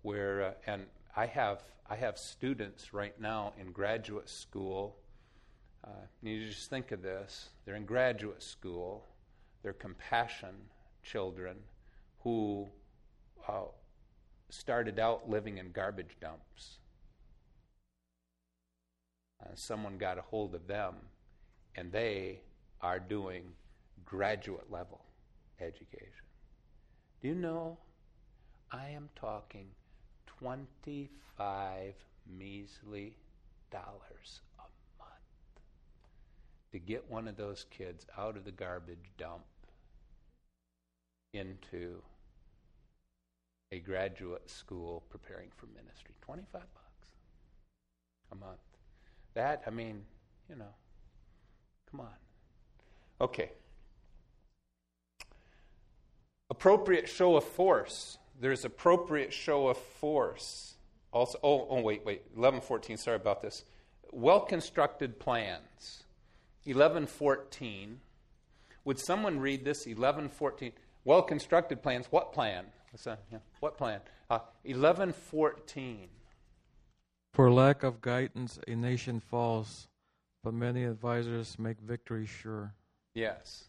Where 0.02 0.42
uh, 0.42 0.52
and 0.66 0.86
I 1.16 1.26
have 1.26 1.62
I 1.88 1.96
have 1.96 2.18
students 2.18 2.94
right 2.94 3.18
now 3.20 3.52
in 3.60 3.72
graduate 3.72 4.28
school. 4.28 4.96
Uh, 5.84 5.90
you 6.22 6.46
just 6.46 6.70
think 6.70 6.92
of 6.92 7.02
this: 7.02 7.50
they're 7.64 7.76
in 7.76 7.84
graduate 7.84 8.42
school. 8.42 9.04
They're 9.62 9.72
compassion 9.72 10.54
children 11.02 11.56
who 12.22 12.68
uh, 13.48 13.62
started 14.48 14.98
out 14.98 15.28
living 15.28 15.58
in 15.58 15.72
garbage 15.72 16.16
dumps. 16.20 16.78
Uh, 19.42 19.50
someone 19.54 19.98
got 19.98 20.18
a 20.18 20.22
hold 20.22 20.54
of 20.54 20.66
them, 20.66 20.94
and 21.74 21.90
they 21.90 22.40
are 22.82 22.98
doing 22.98 23.44
graduate 24.04 24.70
level 24.70 25.04
education. 25.60 26.26
Do 27.20 27.28
you 27.28 27.34
know 27.34 27.78
I 28.70 28.88
am 28.88 29.08
talking 29.14 29.66
25 30.26 31.94
measly 32.38 33.16
dollars 33.70 34.40
a 34.58 34.62
month 34.98 35.60
to 36.72 36.78
get 36.78 37.10
one 37.10 37.28
of 37.28 37.36
those 37.36 37.66
kids 37.70 38.06
out 38.18 38.36
of 38.36 38.44
the 38.44 38.50
garbage 38.50 39.10
dump 39.18 39.44
into 41.34 42.02
a 43.72 43.78
graduate 43.78 44.48
school 44.50 45.02
preparing 45.08 45.48
for 45.56 45.66
ministry. 45.66 46.14
25 46.20 46.52
bucks 46.52 47.08
a 48.30 48.34
month. 48.34 48.60
That, 49.34 49.62
I 49.66 49.70
mean, 49.70 50.02
you 50.48 50.56
know, 50.56 50.74
come 51.90 52.00
on. 52.00 52.31
Okay. 53.22 53.52
Appropriate 56.50 57.08
show 57.08 57.36
of 57.36 57.44
force. 57.44 58.18
There's 58.40 58.64
appropriate 58.64 59.32
show 59.32 59.68
of 59.68 59.78
force. 59.78 60.74
Also, 61.12 61.38
oh, 61.44 61.66
oh 61.70 61.80
wait, 61.80 62.04
wait. 62.04 62.22
1114, 62.34 62.96
sorry 62.96 63.16
about 63.16 63.40
this. 63.40 63.64
Well 64.10 64.40
constructed 64.40 65.20
plans. 65.20 66.02
1114. 66.64 68.00
Would 68.84 68.98
someone 68.98 69.38
read 69.38 69.64
this? 69.64 69.86
1114. 69.86 70.72
Well 71.04 71.22
constructed 71.22 71.82
plans. 71.82 72.06
What 72.10 72.32
plan? 72.32 72.66
What 73.60 73.78
plan? 73.78 74.00
Uh, 74.28 74.40
1114. 74.64 76.08
For 77.34 77.50
lack 77.50 77.82
of 77.84 78.00
guidance, 78.00 78.58
a 78.66 78.74
nation 78.74 79.20
falls, 79.20 79.88
but 80.42 80.52
many 80.52 80.84
advisors 80.84 81.58
make 81.58 81.80
victory 81.80 82.26
sure. 82.26 82.74
Yes. 83.14 83.64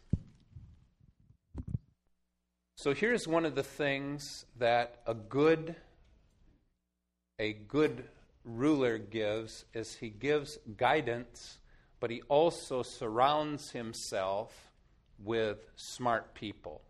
So 2.76 2.94
here's 2.94 3.26
one 3.26 3.44
of 3.44 3.54
the 3.54 3.62
things 3.62 4.46
that 4.58 5.00
a 5.06 5.14
good 5.14 5.76
a 7.38 7.52
good 7.52 8.04
ruler 8.44 8.98
gives 8.98 9.64
is 9.74 9.96
he 9.96 10.08
gives 10.08 10.58
guidance, 10.76 11.58
but 11.98 12.10
he 12.10 12.22
also 12.28 12.82
surrounds 12.82 13.70
himself 13.70 14.70
with 15.18 15.58
smart 15.76 16.34
people. 16.34 16.82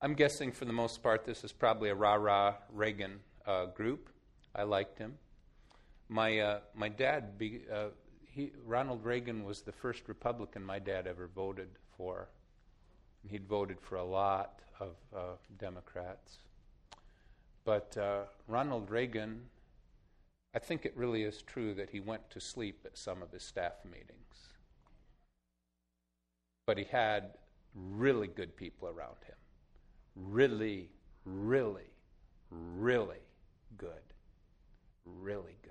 I'm 0.00 0.14
guessing 0.14 0.52
for 0.52 0.64
the 0.64 0.72
most 0.72 1.02
part 1.02 1.24
this 1.24 1.44
is 1.44 1.52
probably 1.52 1.90
a 1.90 1.94
rah 1.94 2.14
rah 2.14 2.54
Reagan 2.72 3.20
uh, 3.46 3.66
group. 3.66 4.08
I 4.54 4.64
liked 4.64 4.98
him. 4.98 5.14
My, 6.12 6.40
uh, 6.40 6.58
my 6.74 6.90
dad, 6.90 7.38
be, 7.38 7.62
uh, 7.72 7.86
he, 8.30 8.52
Ronald 8.66 9.02
Reagan 9.02 9.44
was 9.44 9.62
the 9.62 9.72
first 9.72 10.02
Republican 10.08 10.62
my 10.62 10.78
dad 10.78 11.06
ever 11.06 11.30
voted 11.34 11.70
for. 11.96 12.28
He'd 13.26 13.48
voted 13.48 13.80
for 13.80 13.96
a 13.96 14.04
lot 14.04 14.60
of 14.78 14.96
uh, 15.16 15.20
Democrats. 15.58 16.36
But 17.64 17.96
uh, 17.96 18.24
Ronald 18.46 18.90
Reagan, 18.90 19.40
I 20.54 20.58
think 20.58 20.84
it 20.84 20.92
really 20.94 21.22
is 21.22 21.40
true 21.40 21.72
that 21.76 21.88
he 21.88 22.00
went 22.00 22.28
to 22.28 22.40
sleep 22.42 22.80
at 22.84 22.98
some 22.98 23.22
of 23.22 23.32
his 23.32 23.42
staff 23.42 23.82
meetings. 23.82 24.50
But 26.66 26.76
he 26.76 26.84
had 26.84 27.38
really 27.74 28.28
good 28.28 28.54
people 28.54 28.86
around 28.86 29.16
him. 29.26 29.36
Really, 30.14 30.90
really, 31.24 31.90
really 32.50 33.22
good. 33.78 34.02
Really. 35.06 35.61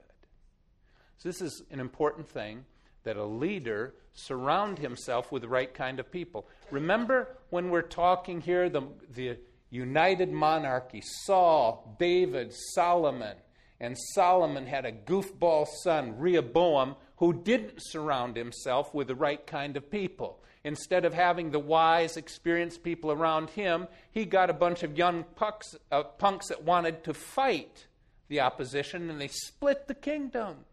So, 1.21 1.29
this 1.29 1.41
is 1.41 1.61
an 1.69 1.79
important 1.79 2.27
thing 2.27 2.65
that 3.03 3.15
a 3.15 3.23
leader 3.23 3.93
surround 4.13 4.79
himself 4.79 5.31
with 5.31 5.43
the 5.43 5.47
right 5.47 5.71
kind 5.71 5.99
of 5.99 6.11
people. 6.11 6.47
Remember 6.71 7.37
when 7.51 7.69
we're 7.69 7.83
talking 7.83 8.41
here, 8.41 8.69
the, 8.69 8.81
the 9.13 9.37
united 9.69 10.31
monarchy 10.31 11.03
Saul, 11.23 11.95
David, 11.99 12.51
Solomon. 12.73 13.35
And 13.79 13.95
Solomon 14.15 14.65
had 14.65 14.83
a 14.83 14.91
goofball 14.91 15.67
son, 15.83 16.17
Rehoboam, 16.17 16.95
who 17.17 17.33
didn't 17.33 17.77
surround 17.77 18.35
himself 18.35 18.91
with 18.91 19.07
the 19.07 19.15
right 19.15 19.45
kind 19.45 19.77
of 19.77 19.91
people. 19.91 20.39
Instead 20.63 21.05
of 21.05 21.13
having 21.13 21.51
the 21.51 21.59
wise, 21.59 22.17
experienced 22.17 22.81
people 22.81 23.11
around 23.11 23.51
him, 23.51 23.87
he 24.11 24.25
got 24.25 24.49
a 24.49 24.53
bunch 24.53 24.81
of 24.81 24.97
young 24.97 25.25
punks, 25.35 25.75
uh, 25.91 26.01
punks 26.01 26.47
that 26.47 26.63
wanted 26.63 27.03
to 27.03 27.13
fight 27.13 27.85
the 28.27 28.39
opposition, 28.39 29.07
and 29.11 29.21
they 29.21 29.27
split 29.27 29.87
the 29.87 29.93
kingdom. 29.93 30.65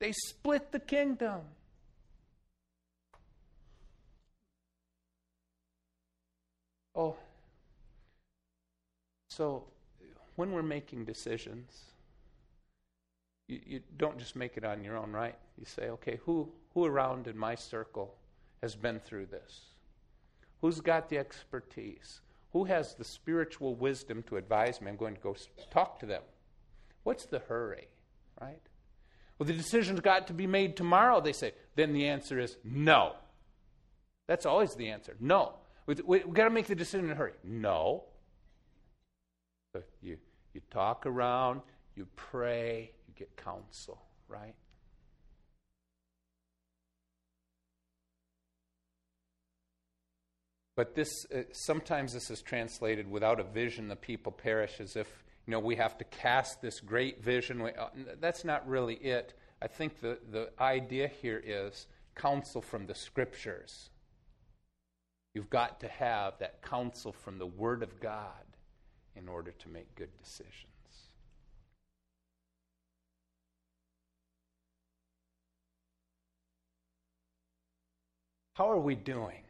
They 0.00 0.12
split 0.12 0.70
the 0.72 0.80
kingdom. 0.80 1.40
Oh, 6.94 7.16
so 9.28 9.64
when 10.34 10.50
we're 10.50 10.62
making 10.62 11.04
decisions, 11.04 11.84
you, 13.46 13.60
you 13.64 13.80
don't 13.96 14.18
just 14.18 14.34
make 14.34 14.56
it 14.56 14.64
on 14.64 14.82
your 14.82 14.96
own, 14.96 15.12
right? 15.12 15.36
You 15.56 15.64
say, 15.64 15.90
okay, 15.90 16.18
who, 16.24 16.48
who 16.74 16.84
around 16.84 17.28
in 17.28 17.38
my 17.38 17.54
circle 17.54 18.14
has 18.62 18.74
been 18.74 18.98
through 18.98 19.26
this? 19.26 19.60
Who's 20.60 20.80
got 20.80 21.08
the 21.08 21.18
expertise? 21.18 22.20
Who 22.52 22.64
has 22.64 22.94
the 22.94 23.04
spiritual 23.04 23.76
wisdom 23.76 24.24
to 24.24 24.36
advise 24.36 24.80
me? 24.80 24.90
I'm 24.90 24.96
going 24.96 25.14
to 25.14 25.20
go 25.20 25.36
talk 25.70 26.00
to 26.00 26.06
them. 26.06 26.22
What's 27.04 27.26
the 27.26 27.38
hurry, 27.38 27.86
right? 28.40 28.62
Well, 29.38 29.46
the 29.46 29.52
decision's 29.52 30.00
got 30.00 30.26
to 30.28 30.32
be 30.32 30.46
made 30.46 30.76
tomorrow, 30.76 31.20
they 31.20 31.32
say. 31.32 31.52
Then 31.76 31.92
the 31.92 32.08
answer 32.08 32.40
is 32.40 32.56
no. 32.64 33.14
That's 34.26 34.46
always 34.46 34.74
the 34.74 34.88
answer. 34.88 35.16
No. 35.20 35.54
We've 35.86 36.00
we, 36.04 36.18
got 36.20 36.44
to 36.44 36.50
make 36.50 36.66
the 36.66 36.74
decision 36.74 37.06
in 37.06 37.12
a 37.12 37.14
hurry. 37.14 37.32
No. 37.44 38.04
So 39.72 39.82
you, 40.02 40.18
you 40.54 40.60
talk 40.70 41.06
around, 41.06 41.62
you 41.94 42.06
pray, 42.16 42.90
you 43.06 43.14
get 43.14 43.36
counsel, 43.36 44.02
right? 44.28 44.54
But 50.78 50.94
this 50.94 51.26
uh, 51.34 51.40
sometimes 51.52 52.12
this 52.12 52.30
is 52.30 52.40
translated 52.40 53.10
without 53.10 53.40
a 53.40 53.44
vision, 53.44 53.88
the 53.88 53.96
people 53.96 54.30
perish, 54.30 54.78
as 54.78 54.94
if 54.94 55.24
you 55.48 55.52
know 55.52 55.60
we 55.60 55.76
have 55.76 55.96
to 55.96 56.04
cast 56.04 56.60
this 56.60 56.78
great 56.78 57.24
vision. 57.24 57.62
We, 57.62 57.70
uh, 57.70 57.86
that's 58.20 58.44
not 58.44 58.68
really 58.68 58.96
it. 58.96 59.32
I 59.62 59.66
think 59.66 59.98
the, 59.98 60.18
the 60.30 60.50
idea 60.60 61.08
here 61.08 61.42
is 61.42 61.86
counsel 62.14 62.60
from 62.60 62.86
the 62.86 62.94
scriptures. 62.94 63.88
You've 65.34 65.48
got 65.48 65.80
to 65.80 65.88
have 65.88 66.38
that 66.40 66.60
counsel 66.60 67.12
from 67.12 67.38
the 67.38 67.46
Word 67.46 67.82
of 67.82 67.98
God 67.98 68.44
in 69.16 69.26
order 69.26 69.52
to 69.52 69.68
make 69.70 69.94
good 69.94 70.10
decisions. 70.22 70.66
How 78.52 78.70
are 78.70 78.78
we 78.78 78.96
doing? 78.96 79.47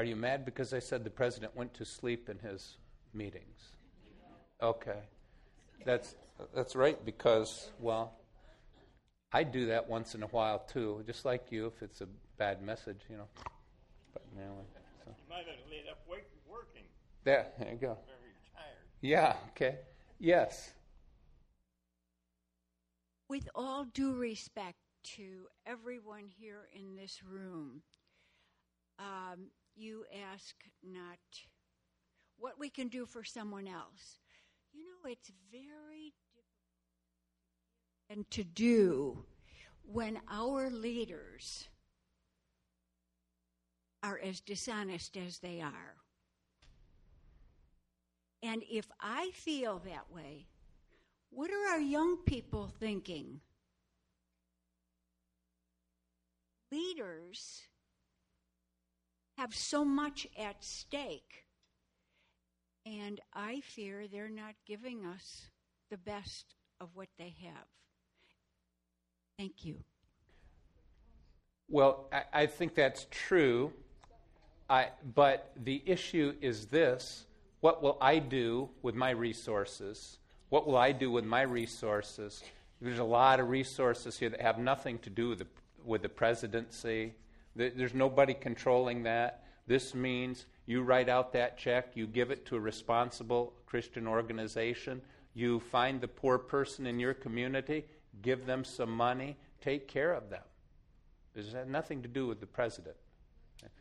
Are 0.00 0.04
you 0.04 0.16
mad 0.16 0.46
because 0.46 0.72
I 0.72 0.78
said 0.78 1.04
the 1.04 1.10
president 1.10 1.54
went 1.54 1.74
to 1.74 1.84
sleep 1.84 2.30
in 2.30 2.38
his 2.38 2.78
meetings? 3.12 3.76
Okay. 4.62 5.00
That's 5.84 6.14
that's 6.54 6.74
right 6.74 7.04
because 7.04 7.70
well 7.78 8.14
I 9.30 9.42
do 9.42 9.66
that 9.66 9.86
once 9.86 10.14
in 10.14 10.22
a 10.22 10.28
while 10.28 10.60
too, 10.60 11.04
just 11.06 11.26
like 11.26 11.52
you 11.52 11.66
if 11.66 11.82
it's 11.82 12.00
a 12.00 12.08
bad 12.38 12.62
message, 12.62 13.02
you 13.10 13.18
know. 13.18 13.28
But 14.14 14.22
anyway, 14.38 14.64
so. 15.04 15.10
You 15.10 15.28
might 15.28 15.44
have 15.44 15.70
laid 15.70 15.84
up 15.90 15.98
working. 16.08 16.84
There, 17.24 17.48
there 17.58 17.68
you 17.70 17.76
go. 17.76 17.98
Very 18.06 18.32
tired. 18.54 18.78
Yeah, 19.02 19.36
okay. 19.50 19.80
Yes. 20.18 20.70
With 23.28 23.50
all 23.54 23.84
due 23.84 24.14
respect 24.14 24.78
to 25.16 25.46
everyone 25.66 26.24
here 26.26 26.70
in 26.74 26.96
this 26.96 27.22
room, 27.22 27.82
um, 28.98 29.50
you 29.76 30.04
ask 30.32 30.54
not 30.82 31.18
what 32.38 32.58
we 32.58 32.70
can 32.70 32.88
do 32.88 33.06
for 33.06 33.24
someone 33.24 33.66
else. 33.66 34.18
You 34.72 34.84
know, 34.84 35.10
it's 35.10 35.30
very 35.50 36.12
difficult 36.12 36.40
and 38.10 38.30
to 38.30 38.44
do 38.44 39.24
when 39.82 40.18
our 40.30 40.68
leaders 40.70 41.68
are 44.02 44.20
as 44.22 44.40
dishonest 44.40 45.16
as 45.16 45.38
they 45.38 45.60
are. 45.60 45.96
And 48.42 48.62
if 48.70 48.86
I 49.00 49.30
feel 49.34 49.80
that 49.84 50.10
way, 50.10 50.46
what 51.30 51.50
are 51.50 51.72
our 51.72 51.80
young 51.80 52.16
people 52.24 52.72
thinking? 52.80 53.40
Leaders 56.72 57.62
have 59.40 59.54
so 59.54 59.84
much 59.86 60.26
at 60.38 60.62
stake. 60.62 61.46
And 62.84 63.20
I 63.32 63.60
fear 63.60 64.06
they're 64.06 64.28
not 64.28 64.54
giving 64.66 65.06
us 65.06 65.46
the 65.90 65.96
best 65.96 66.54
of 66.78 66.90
what 66.92 67.08
they 67.18 67.34
have. 67.42 67.66
Thank 69.38 69.64
you. 69.64 69.76
Well, 71.70 72.08
I, 72.12 72.42
I 72.42 72.46
think 72.46 72.74
that's 72.74 73.06
true. 73.10 73.72
I, 74.68 74.88
but 75.14 75.52
the 75.64 75.82
issue 75.86 76.34
is 76.42 76.66
this 76.66 77.24
what 77.60 77.82
will 77.82 77.96
I 78.00 78.18
do 78.18 78.68
with 78.82 78.94
my 78.94 79.10
resources? 79.10 80.18
What 80.50 80.66
will 80.66 80.76
I 80.76 80.92
do 80.92 81.10
with 81.10 81.24
my 81.24 81.42
resources? 81.42 82.42
There's 82.80 82.98
a 82.98 83.04
lot 83.04 83.40
of 83.40 83.48
resources 83.48 84.18
here 84.18 84.28
that 84.30 84.40
have 84.40 84.58
nothing 84.58 84.98
to 85.00 85.10
do 85.10 85.30
with 85.30 85.38
the, 85.38 85.46
with 85.84 86.02
the 86.02 86.08
presidency, 86.08 87.14
there's 87.56 87.94
nobody 87.94 88.34
controlling 88.34 89.02
that. 89.04 89.44
This 89.66 89.94
means 89.94 90.46
you 90.66 90.82
write 90.82 91.08
out 91.08 91.32
that 91.32 91.58
check, 91.58 91.92
you 91.94 92.06
give 92.06 92.30
it 92.30 92.46
to 92.46 92.56
a 92.56 92.60
responsible 92.60 93.52
Christian 93.66 94.06
organization, 94.06 95.00
you 95.34 95.60
find 95.60 96.00
the 96.00 96.08
poor 96.08 96.38
person 96.38 96.86
in 96.86 96.98
your 96.98 97.14
community, 97.14 97.84
give 98.22 98.46
them 98.46 98.64
some 98.64 98.90
money, 98.90 99.36
take 99.60 99.88
care 99.88 100.12
of 100.12 100.30
them. 100.30 100.42
This 101.34 101.52
has 101.52 101.68
nothing 101.68 102.02
to 102.02 102.08
do 102.08 102.26
with 102.26 102.40
the 102.40 102.46
president. 102.46 102.96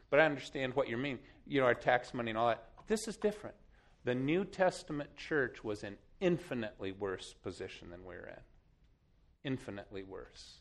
But 0.09 0.19
I 0.19 0.25
understand 0.25 0.75
what 0.75 0.89
you 0.89 0.97
mean. 0.97 1.19
You 1.47 1.61
know, 1.61 1.67
our 1.67 1.73
tax 1.73 2.13
money 2.13 2.31
and 2.31 2.37
all 2.37 2.47
that. 2.47 2.65
This 2.87 3.07
is 3.07 3.17
different. 3.17 3.55
The 4.03 4.15
New 4.15 4.45
Testament 4.45 5.15
church 5.15 5.63
was 5.63 5.83
in 5.83 5.95
infinitely 6.19 6.91
worse 6.91 7.35
position 7.43 7.89
than 7.89 8.03
we're 8.03 8.27
in. 8.27 9.51
Infinitely 9.51 10.03
worse. 10.03 10.59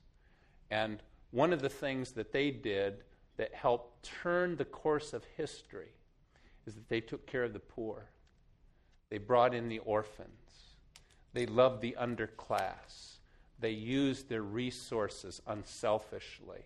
And 0.71 1.03
one 1.31 1.53
of 1.53 1.61
the 1.61 1.69
things 1.69 2.13
that 2.13 2.33
they 2.33 2.51
did 2.51 3.05
that 3.37 3.55
helped 3.55 4.03
turn 4.23 4.57
the 4.57 4.65
course 4.65 5.13
of 5.13 5.25
history 5.37 5.93
is 6.67 6.75
that 6.75 6.89
they 6.89 7.01
took 7.01 7.27
care 7.27 7.45
of 7.45 7.53
the 7.53 7.59
poor. 7.59 8.11
They 9.11 9.19
brought 9.19 9.55
in 9.55 9.69
the 9.69 9.79
orphans. 9.81 10.31
They 11.33 11.47
loved 11.47 11.81
the 11.81 11.97
underclass. 12.01 13.19
They 13.61 13.71
used 13.71 14.29
their 14.29 14.43
resources 14.43 15.41
unselfishly 15.47 16.63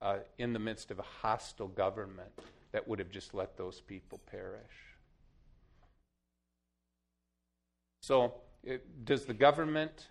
uh, 0.00 0.18
in 0.38 0.52
the 0.52 0.58
midst 0.58 0.90
of 0.90 0.98
a 0.98 1.04
hostile 1.20 1.68
government 1.68 2.30
that 2.72 2.86
would 2.88 2.98
have 2.98 3.10
just 3.10 3.34
let 3.34 3.56
those 3.56 3.80
people 3.80 4.20
perish. 4.30 4.62
So, 8.00 8.34
it, 8.64 9.04
does 9.04 9.24
the 9.24 9.34
government 9.34 10.08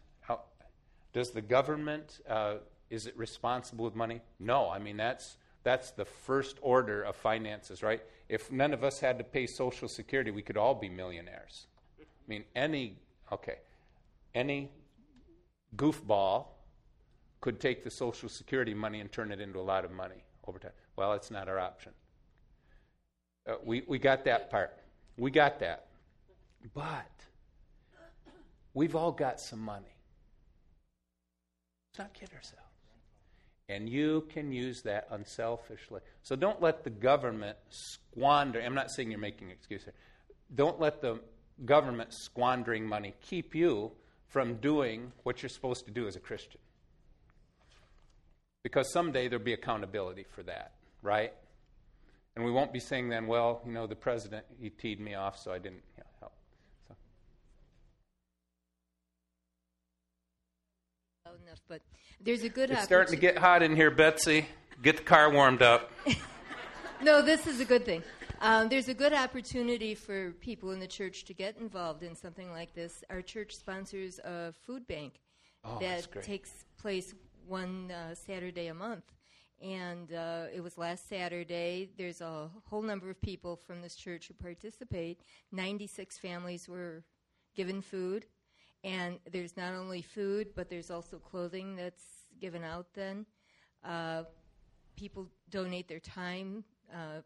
does 1.14 1.32
the 1.32 1.42
government 1.42 2.22
uh, 2.30 2.56
is 2.92 3.08
it 3.08 3.18
responsible 3.18 3.86
with 3.86 3.96
money? 3.96 4.22
No. 4.39 4.70
I 4.70 4.78
mean, 4.78 4.98
that's, 4.98 5.38
that's 5.64 5.92
the 5.92 6.06
first 6.06 6.58
order 6.62 7.02
of 7.02 7.16
finances, 7.16 7.82
right? 7.82 8.02
If 8.30 8.52
none 8.52 8.74
of 8.74 8.84
us 8.84 9.00
had 9.00 9.18
to 9.18 9.24
pay 9.24 9.48
Social 9.48 9.88
Security, 9.88 10.30
we 10.30 10.42
could 10.42 10.58
all 10.58 10.76
be 10.76 10.89
millionaires. 10.89 11.68
I 12.00 12.04
mean, 12.28 12.44
any, 12.56 12.98
okay, 13.32 13.60
any 14.36 14.70
goofball 15.76 16.46
could 17.39 17.60
take 17.60 17.84
the 17.84 17.89
Social 17.89 18.30
Security 18.30 18.74
money 18.74 19.00
and 19.00 19.12
turn 19.12 19.32
it 19.32 19.39
into 19.39 19.60
a 19.60 19.62
lot 19.62 19.86
of 19.86 19.92
money 19.92 20.24
over 20.48 20.60
time. 20.60 20.72
Well, 20.96 21.14
it's 21.14 21.32
not 21.32 21.48
our 21.48 21.60
option. 21.60 21.94
Uh, 23.50 23.56
we, 23.64 23.84
we 23.88 23.98
got 23.98 24.26
that 24.26 24.52
part. 24.52 24.78
We 25.18 25.32
got 25.32 25.60
that. 25.60 25.88
But 26.76 27.26
we've 28.74 28.96
all 28.96 29.12
got 29.12 29.39
some 29.39 29.60
money. 29.60 29.96
Let's 31.92 32.00
not 32.00 32.14
kid 32.14 32.30
ourselves. 32.36 32.70
And 33.72 33.88
you 33.88 34.26
can 34.30 34.51
use 34.51 34.82
that 34.82 35.07
unselfishly. 35.11 36.01
So 36.24 36.36
don't 36.36 36.61
let 36.61 36.84
the 36.84 36.89
government 36.89 37.57
squander. 37.69 38.61
I'm 38.61 38.76
not 38.76 38.91
saying 38.91 39.11
you're 39.11 39.19
making 39.19 39.47
an 39.47 39.53
excuse 39.53 39.84
here. 39.84 39.93
Don't 40.53 40.80
let 40.80 41.01
the 41.01 41.22
government 41.63 42.13
squandering 42.13 42.86
money 42.86 43.13
keep 43.22 43.55
you 43.55 43.91
from 44.28 44.55
doing 44.55 45.13
what 45.24 45.41
you're 45.41 45.49
supposed 45.49 45.86
to 45.86 45.91
do 45.91 46.05
as 46.07 46.17
a 46.17 46.19
Christian. 46.19 46.59
Because 48.63 48.91
someday 48.91 49.30
there'll 49.30 49.43
be 49.43 49.53
accountability 49.53 50.26
for 50.36 50.43
that, 50.43 50.74
right? 51.01 51.34
And 52.36 52.43
we 52.43 52.51
won't 52.51 52.74
be 52.74 52.80
saying 52.80 53.09
then, 53.09 53.28
well, 53.28 53.61
you 53.65 53.72
know, 53.72 53.88
the 53.88 53.95
president, 53.95 54.45
he 54.59 54.69
teed 54.69 54.99
me 54.99 55.15
off, 55.15 55.38
so 55.38 55.51
I 55.51 55.59
didn't 55.59 55.84
you 55.97 56.03
know, 56.03 56.09
help. 56.19 56.34
So. 56.88 56.95
Enough, 61.45 61.61
but 61.67 61.82
there's 62.19 62.43
a 62.43 62.49
good. 62.49 62.71
It's 62.71 62.84
starting 62.84 63.13
to 63.13 63.19
get 63.19 63.38
hot 63.38 63.63
in 63.63 63.75
here, 63.75 63.91
Betsy. 63.91 64.47
Get 64.82 64.97
the 64.97 65.03
car 65.03 65.32
warmed 65.32 65.61
up. 65.61 65.91
no, 67.01 67.21
this 67.21 67.47
is 67.47 67.59
a 67.59 67.65
good 67.65 67.86
thing. 67.86 68.03
Um, 68.41 68.69
there's 68.69 68.89
a 68.89 68.93
good 68.93 69.13
opportunity 69.13 69.93
for 69.93 70.32
people 70.32 70.71
in 70.71 70.79
the 70.79 70.88
church 70.88 71.25
to 71.25 71.34
get 71.34 71.57
involved 71.57 72.01
in 72.01 72.15
something 72.15 72.51
like 72.51 72.73
this. 72.73 73.03
Our 73.09 73.21
church 73.21 73.55
sponsors 73.55 74.19
a 74.19 74.53
food 74.65 74.88
bank 74.88 75.21
oh, 75.63 75.77
that 75.79 76.23
takes 76.23 76.49
place 76.79 77.13
one 77.47 77.91
uh, 77.91 78.15
Saturday 78.15 78.67
a 78.67 78.73
month. 78.73 79.03
And 79.61 80.11
uh, 80.11 80.45
it 80.53 80.61
was 80.61 80.77
last 80.79 81.07
Saturday. 81.07 81.89
There's 81.97 82.19
a 82.21 82.49
whole 82.65 82.82
number 82.82 83.11
of 83.11 83.21
people 83.21 83.55
from 83.55 83.82
this 83.82 83.95
church 83.95 84.27
who 84.27 84.34
participate. 84.34 85.19
96 85.51 86.17
families 86.17 86.67
were 86.67 87.03
given 87.55 87.82
food. 87.82 88.25
And 88.84 89.19
there's 89.32 89.55
not 89.57 89.73
only 89.73 90.01
food, 90.01 90.49
but 90.55 90.69
there's 90.69 90.89
also 90.89 91.17
clothing 91.17 91.75
that's 91.75 92.03
given 92.39 92.63
out 92.63 92.88
then. 92.93 93.25
Uh, 93.84 94.23
people 94.95 95.27
donate 95.49 95.88
their 95.88 95.99
time. 95.99 96.63
Uh, 96.91 97.21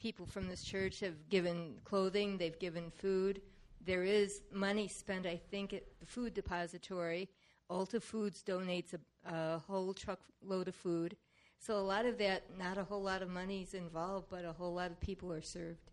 people 0.00 0.26
from 0.26 0.48
this 0.48 0.62
church 0.62 1.00
have 1.00 1.28
given 1.28 1.74
clothing, 1.84 2.38
they've 2.38 2.58
given 2.58 2.90
food. 2.90 3.40
There 3.84 4.04
is 4.04 4.42
money 4.52 4.88
spent, 4.88 5.26
I 5.26 5.40
think, 5.50 5.72
at 5.72 5.84
the 6.00 6.06
food 6.06 6.34
depository. 6.34 7.28
Alta 7.68 8.00
Foods 8.00 8.42
donates 8.46 8.94
a, 8.94 9.34
a 9.34 9.58
whole 9.58 9.92
truckload 9.94 10.68
of 10.68 10.74
food. 10.74 11.16
So 11.58 11.76
a 11.76 11.80
lot 11.80 12.04
of 12.04 12.18
that, 12.18 12.44
not 12.58 12.78
a 12.78 12.84
whole 12.84 13.02
lot 13.02 13.22
of 13.22 13.28
money 13.28 13.62
is 13.62 13.74
involved, 13.74 14.26
but 14.30 14.44
a 14.44 14.52
whole 14.52 14.74
lot 14.74 14.90
of 14.90 15.00
people 15.00 15.32
are 15.32 15.42
served. 15.42 15.90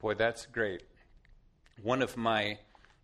Boy, 0.00 0.14
that's 0.14 0.46
great. 0.46 0.82
One 1.82 2.02
of 2.02 2.16
my 2.16 2.58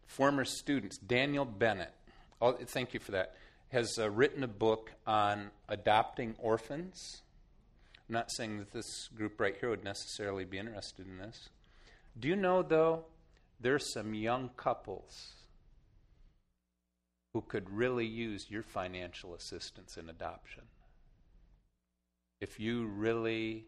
former 0.06 0.44
students, 0.44 0.98
Daniel 0.98 1.44
Bennett, 1.44 1.92
oh, 2.40 2.52
thank 2.52 2.94
you 2.94 3.00
for 3.00 3.12
that, 3.12 3.34
has 3.68 3.98
uh, 3.98 4.10
written 4.10 4.44
a 4.44 4.48
book 4.48 4.92
on 5.06 5.50
adopting 5.68 6.34
orphans. 6.38 7.22
I'm 8.08 8.12
not 8.12 8.30
saying 8.30 8.58
that 8.58 8.72
this 8.72 9.08
group 9.16 9.40
right 9.40 9.56
here 9.58 9.70
would 9.70 9.84
necessarily 9.84 10.44
be 10.44 10.58
interested 10.58 11.06
in 11.06 11.18
this. 11.18 11.48
Do 12.18 12.28
you 12.28 12.36
know, 12.36 12.62
though, 12.62 13.06
there's 13.60 13.92
some 13.92 14.14
young 14.14 14.50
couples 14.56 15.32
who 17.32 17.40
could 17.40 17.68
really 17.70 18.06
use 18.06 18.46
your 18.48 18.62
financial 18.62 19.34
assistance 19.34 19.96
in 19.96 20.08
adoption? 20.08 20.62
If 22.40 22.60
you 22.60 22.86
really 22.86 23.64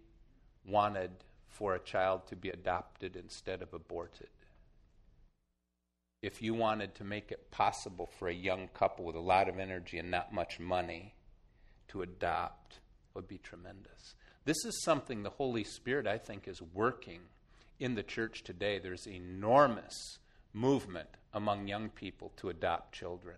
wanted 0.64 1.10
for 1.48 1.74
a 1.74 1.80
child 1.80 2.26
to 2.28 2.36
be 2.36 2.50
adopted 2.50 3.16
instead 3.16 3.62
of 3.62 3.72
aborted, 3.72 4.28
if 6.26 6.42
you 6.42 6.54
wanted 6.54 6.92
to 6.92 7.04
make 7.04 7.30
it 7.30 7.52
possible 7.52 8.10
for 8.18 8.26
a 8.26 8.34
young 8.34 8.66
couple 8.74 9.04
with 9.04 9.14
a 9.14 9.20
lot 9.20 9.48
of 9.48 9.60
energy 9.60 9.96
and 9.96 10.10
not 10.10 10.34
much 10.34 10.58
money 10.58 11.14
to 11.86 12.02
adopt, 12.02 12.80
would 13.14 13.28
be 13.28 13.38
tremendous. 13.38 14.16
This 14.44 14.64
is 14.64 14.82
something 14.82 15.22
the 15.22 15.30
Holy 15.30 15.62
Spirit, 15.62 16.08
I 16.08 16.18
think, 16.18 16.48
is 16.48 16.60
working 16.60 17.20
in 17.78 17.94
the 17.94 18.02
church 18.02 18.42
today. 18.42 18.80
There's 18.80 19.06
enormous 19.06 20.18
movement 20.52 21.10
among 21.32 21.68
young 21.68 21.90
people 21.90 22.32
to 22.38 22.48
adopt 22.48 22.92
children. 22.92 23.36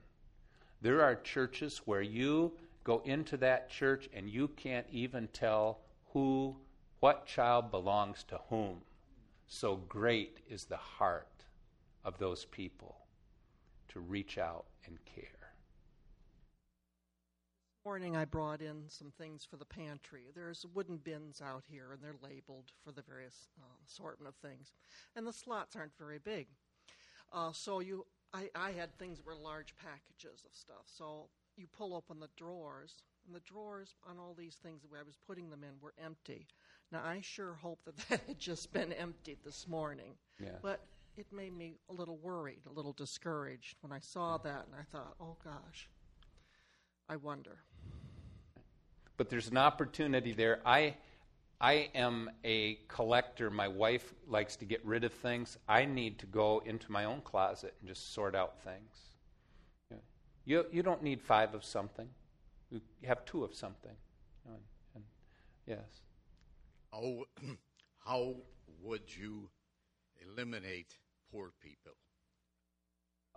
There 0.80 1.03
are 1.03 1.14
churches 1.14 1.82
where 1.84 2.01
you 2.01 2.53
go 2.84 3.03
into 3.05 3.36
that 3.36 3.68
church 3.68 4.09
and 4.14 4.30
you 4.30 4.49
can't 4.49 4.86
even 4.91 5.28
tell 5.34 5.80
who, 6.14 6.57
what 7.01 7.26
child 7.26 7.70
belongs 7.70 8.24
to 8.28 8.41
whom. 8.49 8.78
So 9.47 9.76
great 9.76 10.39
is 10.49 10.64
the 10.64 10.78
heart 10.78 11.38
of 12.05 12.18
those 12.18 12.44
people 12.44 12.96
to 13.88 14.01
reach 14.01 14.38
out 14.38 14.66
and 14.86 14.99
care. 15.05 15.24
This 17.78 17.84
morning 17.84 18.16
I 18.16 18.24
brought 18.24 18.61
in 18.61 18.84
some 18.88 19.11
things 19.16 19.46
for 19.49 19.57
the 19.57 19.64
pantry. 19.64 20.24
There's 20.34 20.66
wooden 20.74 20.99
bins 20.99 21.40
out 21.40 21.64
here, 21.70 21.92
and 21.92 22.03
they're 22.03 22.16
labeled 22.22 22.72
for 22.84 22.92
the 22.92 23.03
various 23.03 23.49
uh, 23.59 23.64
assortment 23.86 24.28
of 24.28 24.34
things. 24.36 24.72
And 25.16 25.26
the 25.26 25.32
slots 25.32 25.74
aren't 25.74 25.96
very 25.99 26.18
big. 26.18 26.49
Uh, 27.32 27.53
so 27.53 27.80
you, 27.80 28.07
I, 28.34 28.51
I 28.55 28.72
had 28.72 28.99
things 28.99 29.18
that 29.18 29.26
were 29.26 29.34
large 29.34 29.74
packages 29.76 30.44
of 30.44 30.55
stuff. 30.55 30.84
So 30.86 31.28
you 31.57 31.66
pull 31.66 31.94
open 31.94 32.20
the 32.20 32.28
drawers, 32.36 33.03
and 33.26 33.34
the 33.34 33.40
drawers 33.40 33.94
on 34.09 34.18
all 34.18 34.34
these 34.36 34.57
things 34.62 34.82
that 34.82 34.96
I 34.99 35.03
was 35.03 35.16
putting 35.26 35.51
them 35.51 35.64
in 35.64 35.80
were 35.80 35.94
empty. 36.03 36.46
Now 36.92 37.01
I 37.05 37.20
sure 37.22 37.55
hope 37.55 37.80
that 37.84 37.96
that 38.09 38.20
had 38.26 38.38
just 38.38 38.72
been 38.72 38.92
emptied 38.92 39.38
this 39.44 39.66
morning. 39.66 40.12
Yeah. 40.40 40.57
But 40.62 40.80
it 41.18 41.26
made 41.32 41.56
me 41.56 41.74
a 41.90 41.92
little 41.92 42.16
worried, 42.18 42.60
a 42.68 42.72
little 42.72 42.92
discouraged 42.92 43.76
when 43.80 43.92
I 43.92 43.98
saw 43.98 44.38
that, 44.38 44.66
and 44.66 44.74
I 44.78 44.84
thought, 44.92 45.14
oh 45.20 45.36
gosh, 45.42 45.88
I 47.08 47.16
wonder. 47.16 47.58
But 49.16 49.28
there's 49.28 49.48
an 49.48 49.56
opportunity 49.56 50.32
there. 50.32 50.60
I, 50.64 50.94
I 51.60 51.90
am 51.94 52.30
a 52.44 52.78
collector. 52.86 53.50
My 53.50 53.66
wife 53.66 54.14
likes 54.28 54.54
to 54.56 54.64
get 54.64 54.84
rid 54.86 55.02
of 55.02 55.12
things. 55.12 55.58
I 55.68 55.84
need 55.84 56.20
to 56.20 56.26
go 56.26 56.62
into 56.64 56.92
my 56.92 57.04
own 57.04 57.20
closet 57.22 57.74
and 57.80 57.88
just 57.88 58.14
sort 58.14 58.36
out 58.36 58.62
things. 58.62 59.08
You, 60.44 60.64
you 60.72 60.82
don't 60.82 61.02
need 61.02 61.20
five 61.20 61.52
of 61.52 61.62
something, 61.62 62.08
you 62.70 62.80
have 63.04 63.22
two 63.26 63.44
of 63.44 63.54
something. 63.54 63.92
And, 64.46 64.62
and, 64.94 65.04
yes. 65.66 66.00
How, 66.90 67.24
how 67.98 68.36
would 68.82 69.14
you 69.14 69.50
eliminate 70.26 70.94
poor 71.30 71.52
people? 71.60 71.96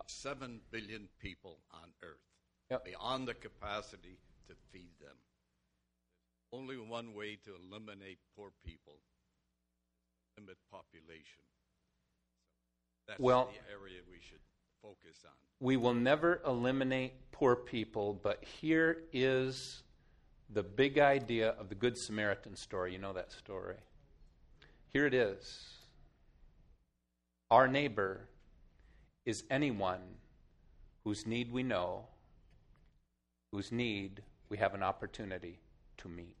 Seven 0.06 0.60
billion 0.70 1.08
people 1.18 1.60
on 1.70 1.94
earth, 2.02 2.26
Yep. 2.70 2.84
beyond 2.84 3.28
the 3.28 3.34
capacity 3.34 4.18
to 4.48 4.54
feed 4.72 4.98
them. 4.98 5.16
Only 6.52 6.76
one 6.76 7.14
way 7.14 7.36
to 7.36 7.54
eliminate 7.54 8.18
poor 8.34 8.50
people 8.64 9.00
limit 10.36 10.58
population. 10.70 11.44
That's 13.06 13.20
Well- 13.20 13.52
the 13.52 13.70
area 13.70 14.02
we 14.04 14.20
should 14.20 14.42
focus 14.80 15.24
on. 15.24 15.36
We 15.60 15.76
will 15.76 15.94
never 15.94 16.42
eliminate 16.42 17.30
poor 17.30 17.54
people, 17.54 18.14
but 18.14 18.42
here 18.44 19.08
is 19.12 19.84
the 20.48 20.62
big 20.62 20.98
idea 20.98 21.50
of 21.50 21.68
the 21.68 21.74
Good 21.74 21.96
Samaritan 21.96 22.56
story. 22.56 22.92
You 22.92 22.98
know 22.98 23.12
that 23.12 23.30
story. 23.32 23.78
Here 24.88 25.06
it 25.06 25.14
is. 25.14 25.81
Our 27.52 27.68
neighbor 27.68 28.28
is 29.26 29.44
anyone 29.50 30.00
whose 31.04 31.26
need 31.26 31.52
we 31.52 31.62
know, 31.62 32.06
whose 33.52 33.70
need 33.70 34.22
we 34.48 34.56
have 34.56 34.72
an 34.72 34.82
opportunity 34.82 35.58
to 35.98 36.08
meet. 36.08 36.34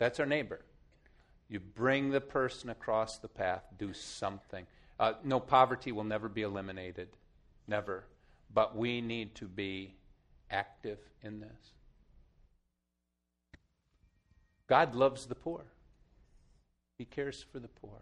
That's 0.00 0.18
our 0.18 0.26
neighbor. 0.26 0.62
You 1.48 1.60
bring 1.60 2.10
the 2.10 2.20
person 2.20 2.68
across 2.68 3.18
the 3.18 3.28
path, 3.28 3.62
do 3.78 3.92
something. 3.92 4.66
Uh, 4.98 5.12
no, 5.22 5.38
poverty 5.38 5.92
will 5.92 6.02
never 6.02 6.28
be 6.28 6.42
eliminated. 6.42 7.06
Never. 7.68 8.02
But 8.52 8.74
we 8.74 9.00
need 9.00 9.36
to 9.36 9.44
be 9.44 9.94
active 10.50 10.98
in 11.22 11.38
this. 11.38 11.74
God 14.66 14.96
loves 14.96 15.26
the 15.26 15.36
poor, 15.36 15.62
He 16.98 17.04
cares 17.04 17.46
for 17.52 17.60
the 17.60 17.68
poor. 17.68 18.00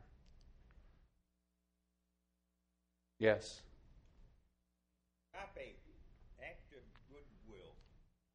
Yes. 3.21 3.61
Agape, 5.35 5.77
act 6.43 6.73
of 6.73 6.81
goodwill. 7.11 7.75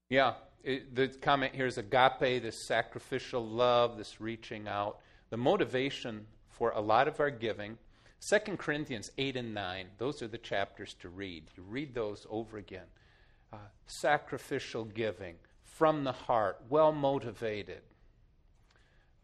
Yeah, 0.10 0.34
it, 0.64 0.96
the 0.96 1.08
comment 1.08 1.56
here 1.56 1.66
is 1.66 1.80
agape, 1.80 2.42
this 2.44 2.58
sacrificial 2.58 3.46
love, 3.46 3.98
this 3.98 4.22
reaching 4.22 4.68
out. 4.68 5.00
The 5.32 5.38
motivation 5.38 6.28
for 6.48 6.70
a 6.70 6.80
lot 6.80 7.08
of 7.08 7.20
our 7.20 7.32
giving, 7.32 7.80
2 8.22 8.38
Corinthians 8.58 9.12
8 9.18 9.36
and 9.38 9.56
9, 9.56 9.88
those 9.98 10.22
are 10.22 10.28
the 10.28 10.38
chapters 10.38 10.96
to 11.02 11.10
read. 11.10 11.46
You 11.58 11.64
read 11.64 11.96
those 11.96 12.28
over 12.30 12.58
again. 12.58 12.86
Uh, 13.52 13.58
sacrificial 13.88 14.86
giving, 14.86 15.36
from 15.64 16.04
the 16.04 16.12
heart, 16.12 16.62
well 16.70 16.92
motivated. 16.92 17.82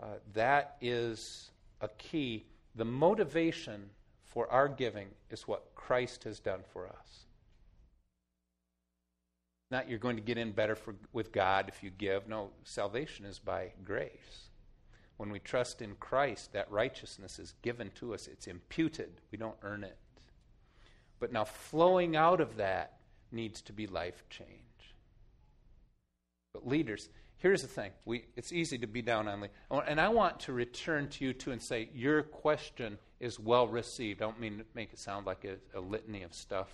Uh, 0.01 0.05
that 0.33 0.77
is 0.81 1.51
a 1.81 1.87
key. 1.87 2.45
The 2.75 2.85
motivation 2.85 3.91
for 4.31 4.49
our 4.49 4.69
giving 4.69 5.09
is 5.29 5.47
what 5.47 5.75
Christ 5.75 6.23
has 6.23 6.39
done 6.39 6.61
for 6.71 6.87
us. 6.87 7.25
Not 9.69 9.89
you're 9.89 9.99
going 9.99 10.15
to 10.15 10.21
get 10.21 10.37
in 10.37 10.51
better 10.51 10.75
for, 10.75 10.95
with 11.11 11.31
God 11.31 11.65
if 11.67 11.83
you 11.83 11.89
give. 11.89 12.27
No, 12.27 12.51
salvation 12.63 13.25
is 13.25 13.39
by 13.39 13.73
grace. 13.83 14.49
When 15.17 15.31
we 15.31 15.39
trust 15.39 15.81
in 15.81 15.95
Christ, 15.95 16.53
that 16.53 16.71
righteousness 16.71 17.39
is 17.39 17.53
given 17.61 17.91
to 17.95 18.13
us, 18.13 18.27
it's 18.27 18.47
imputed. 18.47 19.21
We 19.31 19.37
don't 19.37 19.57
earn 19.63 19.83
it. 19.83 19.97
But 21.19 21.31
now, 21.31 21.43
flowing 21.43 22.15
out 22.15 22.41
of 22.41 22.57
that 22.57 22.99
needs 23.31 23.61
to 23.63 23.73
be 23.73 23.85
life 23.85 24.23
change. 24.29 24.49
But, 26.53 26.67
leaders, 26.67 27.09
here's 27.37 27.61
the 27.61 27.67
thing 27.67 27.91
we, 28.05 28.25
it's 28.35 28.51
easy 28.51 28.77
to 28.79 28.87
be 28.87 29.01
down 29.01 29.27
on. 29.27 29.47
And 29.87 30.01
I 30.01 30.09
want 30.09 30.39
to 30.41 30.53
return 30.53 31.09
to 31.09 31.25
you, 31.25 31.33
too, 31.33 31.51
and 31.51 31.61
say 31.61 31.89
your 31.93 32.23
question 32.23 32.97
is 33.21 33.39
well 33.39 33.67
received. 33.67 34.21
I 34.21 34.25
don't 34.25 34.39
mean 34.39 34.57
to 34.57 34.65
make 34.73 34.91
it 34.91 34.99
sound 34.99 35.25
like 35.27 35.45
a, 35.45 35.77
a 35.77 35.79
litany 35.79 36.23
of 36.23 36.33
stuff. 36.33 36.69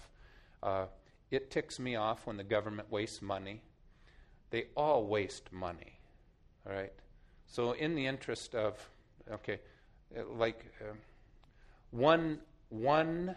Uh, 0.63 0.85
it 1.29 1.51
ticks 1.51 1.77
me 1.77 1.97
off 1.97 2.25
when 2.25 2.37
the 2.37 2.43
government 2.43 2.89
wastes 2.89 3.21
money. 3.21 3.61
They 4.49 4.67
all 4.75 5.05
waste 5.05 5.51
money, 5.51 5.99
all 6.65 6.73
right? 6.73 6.93
So, 7.47 7.73
in 7.73 7.95
the 7.95 8.07
interest 8.07 8.55
of, 8.55 8.75
okay, 9.29 9.59
uh, 10.17 10.21
like 10.37 10.65
uh, 10.81 10.93
one, 11.91 12.39
one, 12.69 13.35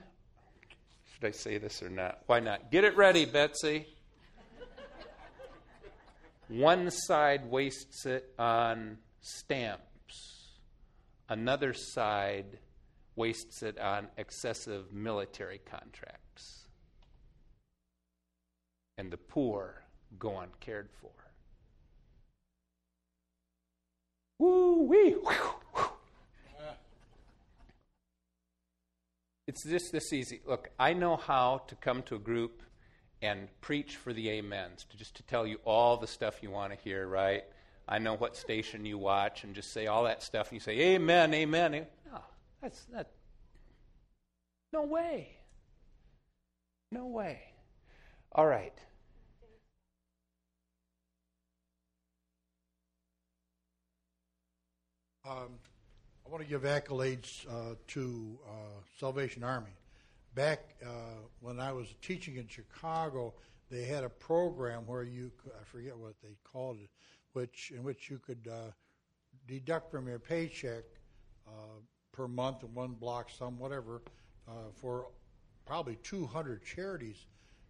should 1.13 1.25
I 1.25 1.33
say 1.33 1.59
this 1.59 1.83
or 1.83 1.91
not? 1.91 2.21
Why 2.27 2.39
not? 2.39 2.71
Get 2.71 2.85
it 2.85 2.97
ready, 2.97 3.25
Betsy. 3.25 3.87
one 6.47 6.93
side 6.93 7.51
wastes 7.51 8.07
it 8.07 8.33
on 8.39 8.99
stamps, 9.21 10.53
another 11.29 11.75
side 11.75 12.59
wastes 13.21 13.63
it 13.63 13.79
on 13.79 14.09
excessive 14.17 14.95
military 14.95 15.61
contracts. 15.71 16.69
And 18.97 19.11
the 19.11 19.19
poor 19.19 19.83
go 20.19 20.39
uncared 20.39 20.89
for. 20.91 21.11
Woo 24.39 24.85
wee. 24.85 25.17
It's 29.47 29.65
just 29.65 29.93
this 29.93 30.15
easy. 30.15 30.41
Look, 30.47 30.71
I 30.79 30.95
know 30.95 31.17
how 31.17 31.63
to 31.67 31.75
come 31.75 32.03
to 32.05 32.15
a 32.15 32.19
group 32.19 32.63
and 33.21 33.49
preach 33.61 33.97
for 33.97 34.15
the 34.15 34.39
amens, 34.39 34.87
to 34.89 34.97
just 34.97 35.15
to 35.17 35.23
tell 35.25 35.47
you 35.47 35.59
all 35.67 35.99
the 35.99 36.07
stuff 36.07 36.43
you 36.43 36.51
want 36.51 36.73
to 36.73 36.79
hear, 36.79 37.07
right? 37.07 37.45
I 37.87 37.99
know 37.99 38.15
what 38.15 38.35
station 38.35 38.87
you 38.87 38.97
watch 38.97 39.45
and 39.45 39.55
just 39.55 39.73
say 39.73 39.89
all 39.89 40.05
that 40.05 40.23
stuff 40.23 40.49
and 40.49 40.55
you 40.55 40.61
say, 40.61 40.79
Amen, 40.95 41.35
amen. 41.35 41.85
That's 42.63 42.85
that. 42.93 43.11
No 44.73 44.83
way. 44.83 45.29
No 46.93 47.07
way. 47.07 47.41
All 48.33 48.47
right. 48.47 48.75
Um, 55.29 55.59
I 56.27 56.31
want 56.31 56.43
to 56.43 56.49
give 56.49 56.63
accolades 56.63 57.47
uh, 57.49 57.75
to 57.89 58.39
uh, 58.47 58.51
Salvation 58.99 59.43
Army. 59.43 59.71
Back 60.35 60.77
uh, 60.85 60.89
when 61.41 61.61
I 61.61 61.73
was 61.73 61.95
teaching 62.03 62.37
in 62.37 62.47
Chicago, 62.47 63.35
they 63.71 63.85
had 63.85 64.05
a 64.05 64.09
program 64.09 64.83
where 64.87 65.03
you 65.03 65.31
I 65.49 65.65
forget 65.65 65.97
what 65.97 66.15
they 66.23 66.37
called 66.45 66.79
it, 66.83 66.91
which 67.33 67.73
in 67.75 67.83
which 67.83 68.11
you 68.11 68.19
could 68.19 68.49
uh, 68.51 68.71
deduct 69.47 69.91
from 69.91 70.07
your 70.07 70.19
paycheck 70.19 70.85
uh, 71.47 71.81
per 72.13 72.29
month 72.29 72.63
in 72.63 72.75
one 72.75 72.93
block 72.93 73.31
sum, 73.31 73.59
whatever, 73.59 74.03
uh, 74.49 74.71
for 74.75 75.09
probably 75.67 75.99
200 76.03 76.65
charities. 76.65 77.27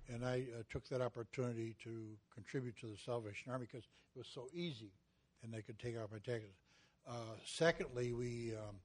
And 0.09 0.25
I 0.25 0.47
uh, 0.59 0.63
took 0.71 0.89
that 0.89 1.01
opportunity 1.01 1.77
to 1.85 2.07
contribute 2.35 2.77
to 2.81 2.87
the 2.87 2.97
Salvation 2.97 3.53
Army 3.53 3.67
because 3.71 3.85
it 3.85 4.19
was 4.19 4.29
so 4.33 4.49
easy 4.53 4.91
and 5.43 5.53
they 5.53 5.63
could 5.63 5.79
take 5.79 5.97
out 5.97 6.11
my 6.11 6.19
taxes. 6.19 6.51
Uh, 7.09 7.13
secondly, 7.45 8.13
we 8.13 8.53
um, 8.55 8.77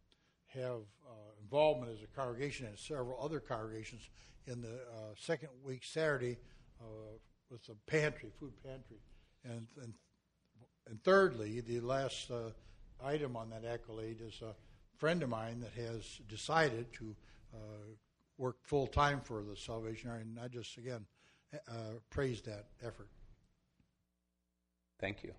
have 0.48 0.82
uh, 1.08 1.32
involvement 1.42 1.92
as 1.92 2.04
a 2.04 2.08
congregation 2.08 2.66
and 2.66 2.78
several 2.78 3.18
other 3.22 3.40
congregations 3.40 4.10
in 4.48 4.62
the 4.62 4.76
uh, 4.76 5.14
second 5.18 5.50
week 5.64 5.84
Saturday 5.84 6.38
uh, 6.82 7.18
with 7.50 7.64
the 7.66 7.76
pantry, 7.88 8.30
food 8.40 8.54
pantry. 8.64 8.98
And, 9.44 9.68
and, 9.82 9.94
and 10.88 11.04
thirdly, 11.04 11.62
the 11.62 11.80
last 11.80 12.32
uh, 12.32 12.52
item 13.04 13.36
on 13.36 13.50
that 13.50 13.66
accolade 13.66 14.20
is 14.22 14.42
a 14.42 14.56
friend 14.98 15.24
of 15.24 15.30
mine 15.30 15.60
that 15.62 15.74
has 15.82 16.20
decided 16.28 16.92
to 16.94 17.16
uh, 17.54 17.58
work 18.38 18.58
full 18.64 18.88
time 18.88 19.22
for 19.22 19.44
the 19.44 19.56
Salvation 19.56 20.10
Army. 20.10 20.24
And 20.24 20.40
I 20.40 20.48
just, 20.48 20.78
again, 20.78 21.06
praise 22.10 22.42
that 22.42 22.66
effort. 22.86 23.10
Thank 25.00 25.24
you. 25.24 25.34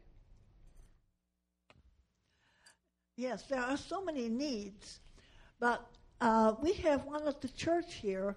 Yes, 3.16 3.44
there 3.44 3.62
are 3.62 3.78
so 3.78 4.04
many 4.04 4.28
needs, 4.28 5.00
but 5.58 5.86
uh, 6.20 6.52
we 6.60 6.74
have 6.74 7.04
one 7.06 7.26
at 7.26 7.40
the 7.40 7.48
church 7.48 7.94
here 7.94 8.36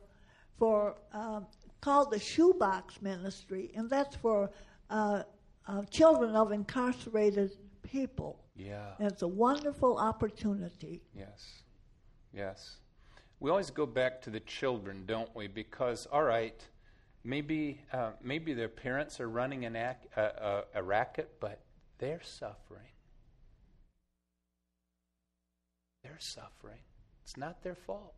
for 0.57 0.95
um, 1.13 1.47
called 1.81 2.11
the 2.11 2.19
Shoebox 2.19 3.01
Ministry, 3.01 3.71
and 3.75 3.89
that's 3.89 4.15
for 4.15 4.51
uh, 4.89 5.23
uh, 5.67 5.83
children 5.89 6.35
of 6.35 6.51
incarcerated 6.51 7.51
people. 7.83 8.45
Yeah, 8.59 8.91
and 8.99 9.11
it's 9.11 9.21
a 9.21 9.27
wonderful 9.27 9.97
opportunity. 9.97 11.01
Yes, 11.15 11.63
yes. 12.33 12.77
We 13.39 13.49
always 13.49 13.71
go 13.71 13.85
back 13.85 14.21
to 14.23 14.29
the 14.29 14.41
children, 14.41 15.03
don't 15.05 15.33
we? 15.33 15.47
Because 15.47 16.07
all 16.11 16.23
right, 16.23 16.61
maybe 17.23 17.81
uh, 17.93 18.11
maybe 18.21 18.53
their 18.53 18.67
parents 18.67 19.19
are 19.21 19.29
running 19.29 19.65
an 19.65 19.75
ac- 19.75 20.09
a 20.15 20.83
racket, 20.83 21.35
but 21.39 21.61
they're 21.99 22.21
suffering 22.21 22.89
they're 26.09 26.19
suffering. 26.19 26.79
It's 27.23 27.37
not 27.37 27.61
their 27.61 27.75
fault. 27.75 28.15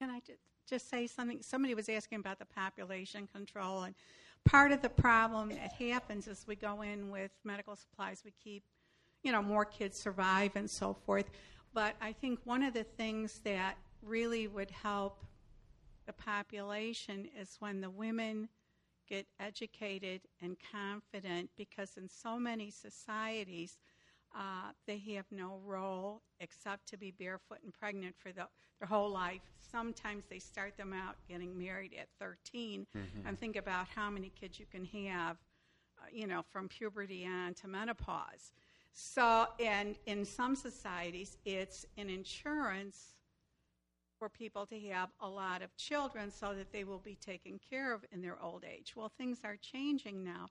Can 0.00 0.10
I 0.10 0.20
just 0.68 0.88
say 0.88 1.06
something? 1.06 1.42
Somebody 1.42 1.74
was 1.74 1.88
asking 1.88 2.20
about 2.20 2.38
the 2.38 2.44
population 2.44 3.26
control, 3.26 3.82
and 3.82 3.94
part 4.48 4.72
of 4.72 4.80
the 4.80 4.88
problem 4.88 5.50
that 5.50 5.72
happens 5.72 6.26
is 6.26 6.46
we 6.46 6.56
go 6.56 6.80
in 6.80 7.10
with 7.10 7.30
medical 7.44 7.76
supplies, 7.76 8.22
we 8.24 8.32
keep, 8.42 8.64
you 9.22 9.30
know, 9.30 9.42
more 9.42 9.66
kids 9.66 9.98
survive 9.98 10.52
and 10.56 10.70
so 10.70 10.96
forth. 11.04 11.26
But 11.74 11.96
I 12.00 12.12
think 12.12 12.40
one 12.44 12.62
of 12.62 12.72
the 12.72 12.84
things 12.84 13.40
that 13.44 13.76
really 14.02 14.48
would 14.48 14.70
help 14.70 15.22
the 16.06 16.14
population 16.14 17.28
is 17.38 17.56
when 17.60 17.82
the 17.82 17.90
women 17.90 18.48
get 19.06 19.26
educated 19.38 20.22
and 20.40 20.56
confident 20.72 21.50
because 21.56 21.98
in 21.98 22.08
so 22.08 22.38
many 22.38 22.70
societies, 22.70 23.76
uh, 24.38 24.70
they 24.86 24.98
have 25.14 25.24
no 25.32 25.58
role 25.66 26.22
except 26.38 26.86
to 26.88 26.96
be 26.96 27.10
barefoot 27.10 27.58
and 27.64 27.74
pregnant 27.74 28.14
for 28.16 28.30
the, 28.30 28.46
their 28.78 28.86
whole 28.86 29.10
life. 29.10 29.40
Sometimes 29.60 30.24
they 30.30 30.38
start 30.38 30.76
them 30.76 30.92
out 30.92 31.16
getting 31.28 31.58
married 31.58 31.92
at 31.98 32.06
13 32.20 32.86
mm-hmm. 32.96 33.26
and 33.26 33.38
think 33.38 33.56
about 33.56 33.86
how 33.88 34.08
many 34.08 34.30
kids 34.40 34.60
you 34.60 34.66
can 34.70 34.84
have, 34.84 35.36
uh, 35.98 36.06
you 36.12 36.28
know, 36.28 36.42
from 36.52 36.68
puberty 36.68 37.26
on 37.26 37.52
to 37.54 37.66
menopause. 37.66 38.52
So, 38.92 39.46
and 39.58 39.96
in 40.06 40.24
some 40.24 40.54
societies, 40.54 41.36
it's 41.44 41.84
an 41.96 42.08
insurance 42.08 43.14
for 44.20 44.28
people 44.28 44.66
to 44.66 44.78
have 44.90 45.10
a 45.20 45.28
lot 45.28 45.62
of 45.62 45.76
children 45.76 46.30
so 46.30 46.54
that 46.54 46.72
they 46.72 46.84
will 46.84 46.98
be 46.98 47.16
taken 47.16 47.58
care 47.70 47.92
of 47.92 48.04
in 48.12 48.22
their 48.22 48.40
old 48.40 48.64
age. 48.64 48.94
Well, 48.96 49.10
things 49.18 49.40
are 49.44 49.56
changing 49.56 50.22
now. 50.22 50.46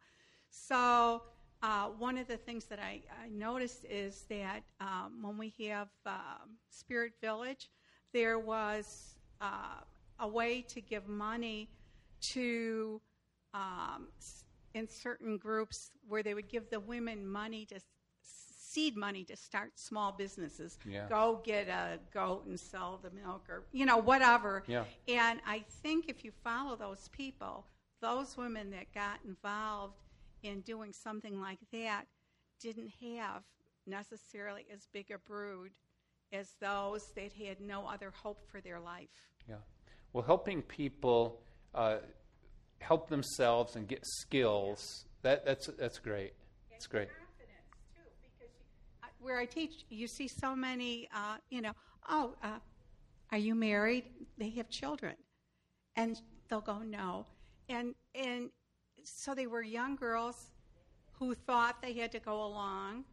So, 0.50 1.24
uh, 1.64 1.88
one 1.98 2.18
of 2.18 2.28
the 2.28 2.38
things 2.38 2.66
that 2.66 2.80
I, 2.80 3.02
I 3.24 3.30
noticed 3.30 3.86
is 3.90 4.26
that 4.30 4.64
um, 4.80 5.20
when 5.22 5.38
we 5.38 5.54
have 5.70 5.90
um, 6.06 6.58
Spirit 6.70 7.14
Village, 7.22 7.70
there 8.14 8.40
was 8.40 9.16
uh, 9.42 9.82
a 10.20 10.28
way 10.28 10.62
to 10.62 10.82
give 10.82 11.08
money 11.08 11.70
to 12.20 13.02
um, 13.54 14.08
in 14.74 14.88
certain 14.88 15.38
groups 15.38 15.92
where 16.08 16.24
they 16.24 16.34
would 16.34 16.50
give 16.50 16.70
the 16.70 16.80
women 16.80 17.28
money 17.28 17.66
to 17.66 17.80
seed 18.22 18.96
money 18.96 19.24
to 19.24 19.36
start 19.36 19.72
small 19.76 20.12
businesses. 20.12 20.78
Yeah. 20.88 21.08
Go 21.10 21.42
get 21.44 21.68
a 21.68 21.98
goat 22.14 22.46
and 22.46 22.60
sell 22.60 23.00
the 23.02 23.10
milk 23.10 23.46
or, 23.50 23.64
you 23.72 23.86
know, 23.86 23.98
whatever. 23.98 24.64
Yeah. 24.68 24.84
And 25.08 25.40
I 25.48 25.64
think 25.82 26.10
if 26.10 26.24
you 26.24 26.32
follow 26.44 26.76
those 26.76 27.10
people, 27.12 27.66
those 28.02 28.38
women 28.38 28.70
that 28.72 28.94
got 28.94 29.20
involved 29.26 29.96
in 30.44 30.62
doing 30.62 30.94
something 30.94 31.40
like 31.40 31.60
that 31.72 32.06
didn't 32.62 32.92
have 33.02 33.44
necessarily 33.86 34.66
as 34.74 34.88
big 34.92 35.12
a 35.12 35.18
brood 35.18 35.72
as 36.34 36.48
those 36.60 37.02
that 37.16 37.32
had 37.34 37.62
no 37.62 37.88
other 37.88 38.12
hope 38.12 38.44
for 38.52 38.60
their 38.62 38.80
life. 38.80 39.30
Yeah. 39.48 39.56
Well, 40.14 40.24
helping 40.24 40.62
people 40.62 41.42
uh, 41.74 41.98
help 42.80 43.10
themselves 43.10 43.76
and 43.76 43.88
get 43.88 44.00
skills, 44.04 45.06
that, 45.22 45.46
that's, 45.46 45.68
that's 45.78 46.00
great. 46.00 46.34
That's 46.70 46.88
great 46.88 47.10
where 49.28 49.38
I 49.38 49.46
teach, 49.46 49.86
you 49.90 50.08
see 50.08 50.28
so 50.28 50.56
many, 50.56 51.10
uh, 51.14 51.38
you 51.50 51.62
know, 51.62 51.74
oh, 52.10 52.36
uh, 52.42 52.60
are 53.32 53.38
you 53.38 53.56
married? 53.56 54.06
They 54.38 54.50
have 54.52 54.70
children. 54.70 55.16
And 55.98 56.22
they'll 56.50 56.62
go, 56.62 56.80
no. 56.80 57.26
And, 57.68 57.96
and 58.16 58.50
so 59.16 59.34
they 59.34 59.48
were 59.48 59.62
young 59.62 59.96
girls 59.96 60.52
who 61.14 61.34
thought 61.34 61.82
they 61.82 61.94
had 61.94 62.12
to 62.12 62.20
go 62.20 62.44
along 62.46 63.06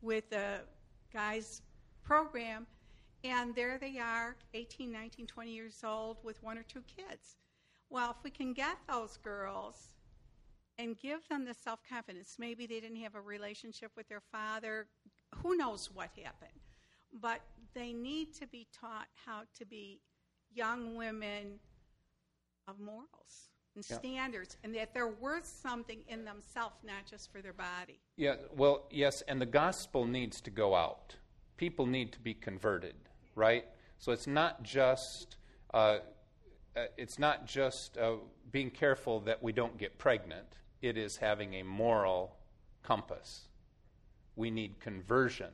with 0.00 0.30
the 0.30 0.60
guy's 1.12 1.62
program. 2.02 2.66
And 3.22 3.54
there 3.54 3.76
they 3.78 3.98
are, 3.98 4.36
18, 4.54 4.90
19, 4.90 5.26
20 5.26 5.50
years 5.50 5.82
old 5.84 6.16
with 6.22 6.42
one 6.42 6.56
or 6.56 6.62
two 6.62 6.82
kids. 6.96 7.36
Well, 7.90 8.10
if 8.16 8.24
we 8.24 8.30
can 8.30 8.54
get 8.54 8.78
those 8.88 9.18
girls 9.18 9.90
and 10.78 10.98
give 10.98 11.28
them 11.28 11.44
the 11.44 11.52
self 11.52 11.80
confidence, 11.86 12.36
maybe 12.38 12.66
they 12.66 12.80
didn't 12.80 13.02
have 13.02 13.14
a 13.14 13.20
relationship 13.20 13.90
with 13.96 14.08
their 14.08 14.22
father, 14.32 14.86
who 15.42 15.56
knows 15.56 15.90
what 15.92 16.08
happened. 16.22 16.50
But 17.20 17.40
they 17.74 17.92
need 17.92 18.32
to 18.34 18.46
be 18.46 18.66
taught 18.72 19.08
how 19.26 19.42
to 19.58 19.66
be 19.66 20.00
young 20.54 20.96
women 20.96 21.58
of 22.66 22.78
morals 22.80 23.49
and 23.80 23.90
yeah. 23.90 23.98
standards, 23.98 24.56
and 24.62 24.74
that 24.74 24.92
they're 24.92 25.08
worth 25.08 25.46
something 25.46 26.00
in 26.08 26.24
themselves, 26.24 26.76
not 26.84 27.06
just 27.08 27.32
for 27.32 27.40
their 27.40 27.52
body. 27.52 27.98
Yeah, 28.16 28.34
well, 28.54 28.86
yes, 28.90 29.22
and 29.22 29.40
the 29.40 29.46
gospel 29.46 30.06
needs 30.06 30.40
to 30.42 30.50
go 30.50 30.74
out. 30.74 31.16
People 31.56 31.86
need 31.86 32.12
to 32.12 32.20
be 32.20 32.34
converted, 32.34 32.94
right? 33.34 33.64
So 33.98 34.12
it's 34.12 34.26
not 34.26 34.62
just 34.62 35.36
uh, 35.72 35.98
uh, 36.76 36.84
it's 36.96 37.18
not 37.18 37.46
just 37.46 37.98
uh, 37.98 38.16
being 38.50 38.70
careful 38.70 39.20
that 39.20 39.42
we 39.42 39.52
don't 39.52 39.76
get 39.78 39.98
pregnant. 39.98 40.58
It 40.82 40.96
is 40.96 41.16
having 41.16 41.54
a 41.54 41.62
moral 41.62 42.36
compass 42.82 43.48
we 44.36 44.50
need 44.50 44.80
conversion. 44.80 45.50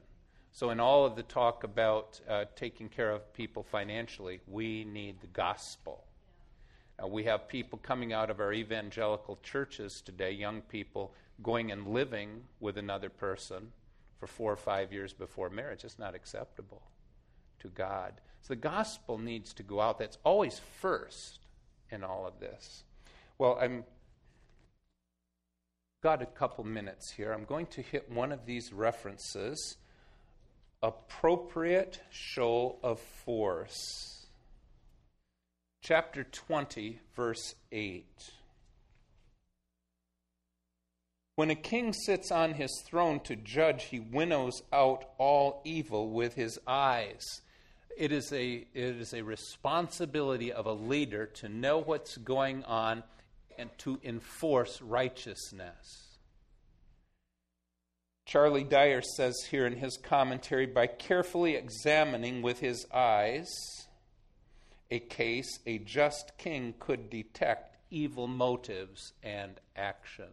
So, 0.52 0.70
in 0.70 0.80
all 0.80 1.04
of 1.04 1.16
the 1.16 1.22
talk 1.22 1.64
about 1.64 2.20
uh, 2.28 2.46
taking 2.54 2.88
care 2.88 3.10
of 3.10 3.32
people 3.34 3.62
financially, 3.62 4.40
we 4.46 4.84
need 4.84 5.20
the 5.20 5.26
gospel. 5.26 6.05
Uh, 7.02 7.06
we 7.06 7.24
have 7.24 7.48
people 7.48 7.78
coming 7.82 8.12
out 8.12 8.30
of 8.30 8.40
our 8.40 8.52
evangelical 8.52 9.38
churches 9.42 10.02
today, 10.04 10.32
young 10.32 10.62
people 10.62 11.12
going 11.42 11.70
and 11.70 11.88
living 11.88 12.42
with 12.60 12.78
another 12.78 13.10
person 13.10 13.72
for 14.18 14.26
four 14.26 14.52
or 14.52 14.56
five 14.56 14.92
years 14.92 15.12
before 15.12 15.50
marriage. 15.50 15.84
It's 15.84 15.98
not 15.98 16.14
acceptable 16.14 16.82
to 17.60 17.68
God. 17.68 18.14
So 18.42 18.54
the 18.54 18.60
gospel 18.60 19.18
needs 19.18 19.52
to 19.54 19.62
go 19.62 19.80
out. 19.80 19.98
That's 19.98 20.18
always 20.24 20.60
first 20.80 21.40
in 21.90 22.02
all 22.02 22.26
of 22.26 22.40
this. 22.40 22.84
Well, 23.38 23.58
I'm 23.60 23.84
got 26.02 26.22
a 26.22 26.26
couple 26.26 26.64
minutes 26.64 27.10
here. 27.10 27.32
I'm 27.32 27.44
going 27.44 27.66
to 27.66 27.82
hit 27.82 28.10
one 28.10 28.32
of 28.32 28.46
these 28.46 28.72
references 28.72 29.76
appropriate 30.82 32.00
show 32.10 32.78
of 32.82 33.00
force. 33.00 34.15
Chapter 35.86 36.24
20, 36.24 36.98
verse 37.14 37.54
8. 37.70 38.04
When 41.36 41.48
a 41.50 41.54
king 41.54 41.92
sits 41.92 42.32
on 42.32 42.54
his 42.54 42.82
throne 42.84 43.20
to 43.20 43.36
judge, 43.36 43.84
he 43.84 44.00
winnows 44.00 44.62
out 44.72 45.04
all 45.16 45.62
evil 45.64 46.10
with 46.10 46.34
his 46.34 46.58
eyes. 46.66 47.22
It 47.96 48.10
is, 48.10 48.32
a, 48.32 48.66
it 48.74 48.96
is 48.96 49.14
a 49.14 49.22
responsibility 49.22 50.52
of 50.52 50.66
a 50.66 50.72
leader 50.72 51.26
to 51.34 51.48
know 51.48 51.78
what's 51.78 52.16
going 52.16 52.64
on 52.64 53.04
and 53.56 53.70
to 53.78 54.00
enforce 54.02 54.82
righteousness. 54.82 56.18
Charlie 58.26 58.64
Dyer 58.64 59.02
says 59.02 59.36
here 59.52 59.68
in 59.68 59.76
his 59.76 59.96
commentary 59.98 60.66
by 60.66 60.88
carefully 60.88 61.54
examining 61.54 62.42
with 62.42 62.58
his 62.58 62.86
eyes 62.92 63.46
a 64.90 65.00
case, 65.00 65.58
a 65.66 65.78
just 65.78 66.38
king 66.38 66.74
could 66.78 67.10
detect 67.10 67.76
evil 67.90 68.26
motives 68.26 69.12
and 69.22 69.60
actions. 69.74 70.30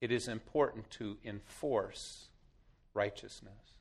It 0.00 0.10
is 0.10 0.28
important 0.28 0.90
to 0.92 1.18
enforce 1.24 2.28
righteousness. 2.94 3.74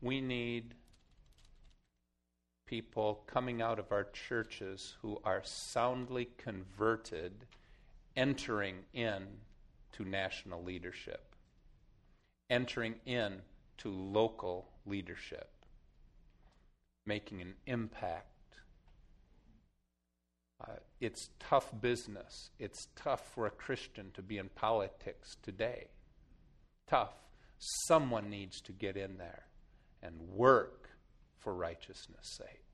We 0.00 0.20
need 0.20 0.74
people 2.66 3.22
coming 3.26 3.62
out 3.62 3.78
of 3.78 3.92
our 3.92 4.04
churches 4.04 4.96
who 5.02 5.20
are 5.24 5.42
soundly 5.44 6.28
converted 6.36 7.32
entering 8.16 8.76
in 8.92 9.26
to 9.92 10.04
national 10.04 10.62
leadership, 10.62 11.34
entering 12.50 12.96
in 13.04 13.40
to 13.78 13.90
local 13.90 14.68
leadership, 14.86 15.50
making 17.04 17.40
an 17.40 17.54
impact. 17.66 18.26
Uh, 20.60 20.72
it's 21.00 21.28
tough 21.38 21.70
business. 21.80 22.50
It's 22.58 22.88
tough 22.96 23.32
for 23.34 23.46
a 23.46 23.50
Christian 23.50 24.10
to 24.14 24.22
be 24.22 24.38
in 24.38 24.48
politics 24.50 25.36
today. 25.42 25.88
Tough. 26.86 27.12
Someone 27.58 28.30
needs 28.30 28.60
to 28.62 28.72
get 28.72 28.96
in 28.96 29.18
there 29.18 29.44
and 30.02 30.14
work 30.20 30.90
for 31.38 31.54
righteousness' 31.54 32.38
sake. 32.38 32.66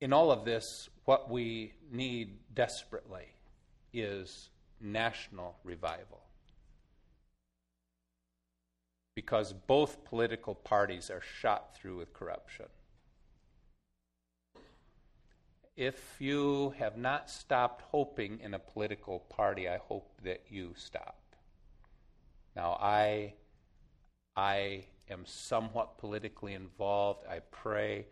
In 0.00 0.12
all 0.12 0.30
of 0.30 0.44
this, 0.44 0.88
what 1.06 1.30
we 1.30 1.72
need 1.90 2.38
desperately 2.54 3.26
is 3.92 4.50
national 4.80 5.56
revival. 5.64 6.20
Because 9.18 9.52
both 9.52 10.04
political 10.04 10.54
parties 10.54 11.10
are 11.10 11.20
shot 11.40 11.74
through 11.74 11.96
with 11.96 12.12
corruption. 12.12 12.66
If 15.76 16.14
you 16.20 16.72
have 16.78 16.96
not 16.96 17.28
stopped 17.28 17.82
hoping 17.90 18.38
in 18.40 18.54
a 18.54 18.60
political 18.60 19.18
party, 19.18 19.68
I 19.68 19.78
hope 19.78 20.08
that 20.22 20.42
you 20.48 20.72
stop. 20.76 21.18
Now, 22.54 22.78
I, 22.80 23.34
I 24.36 24.84
am 25.10 25.26
somewhat 25.26 25.98
politically 25.98 26.54
involved. 26.54 27.26
I 27.28 27.40
pray. 27.50 28.06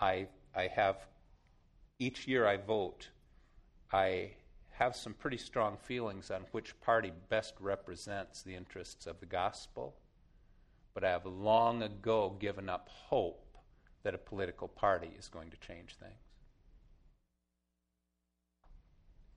I, 0.00 0.26
I 0.56 0.66
have 0.66 0.96
each 2.00 2.26
year 2.26 2.48
I 2.48 2.56
vote, 2.56 3.10
I 3.92 4.32
have 4.70 4.96
some 4.96 5.14
pretty 5.14 5.38
strong 5.38 5.76
feelings 5.76 6.32
on 6.32 6.46
which 6.50 6.74
party 6.80 7.12
best 7.28 7.54
represents 7.60 8.42
the 8.42 8.56
interests 8.56 9.06
of 9.06 9.20
the 9.20 9.26
gospel, 9.26 9.94
but 10.98 11.06
I 11.06 11.12
have 11.12 11.26
long 11.26 11.84
ago 11.84 12.34
given 12.40 12.68
up 12.68 12.88
hope 12.88 13.56
that 14.02 14.16
a 14.16 14.18
political 14.18 14.66
party 14.66 15.12
is 15.16 15.28
going 15.28 15.48
to 15.50 15.56
change 15.58 15.94
things. 15.94 16.10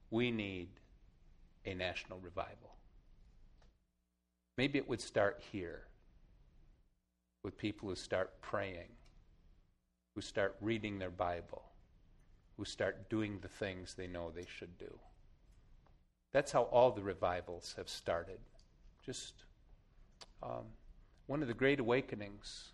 We 0.10 0.32
need 0.32 0.70
a 1.64 1.76
national 1.76 2.18
revival. 2.18 2.78
Maybe 4.58 4.80
it 4.80 4.90
would 4.90 5.02
start 5.02 5.44
here 5.52 5.84
with 7.44 7.60
people 7.60 7.90
who 7.90 7.96
start 7.96 8.42
praying, 8.42 8.90
who 10.16 10.22
start 10.22 10.56
reading 10.62 10.98
their 10.98 11.12
Bible, 11.12 11.62
who 12.58 12.66
start 12.66 13.08
doing 13.08 13.38
the 13.40 13.50
things 13.50 13.94
they 13.94 14.08
know 14.08 14.32
they 14.32 14.48
should 14.48 14.80
do. 14.80 14.98
That's 16.32 16.54
how 16.54 16.64
all 16.64 16.90
the 16.90 17.04
revivals 17.04 17.76
have 17.78 17.88
started. 17.88 18.40
Just 19.06 19.44
um, 20.42 20.66
one 21.32 21.42
of 21.42 21.48
the 21.48 21.54
great 21.54 21.80
awakenings 21.80 22.74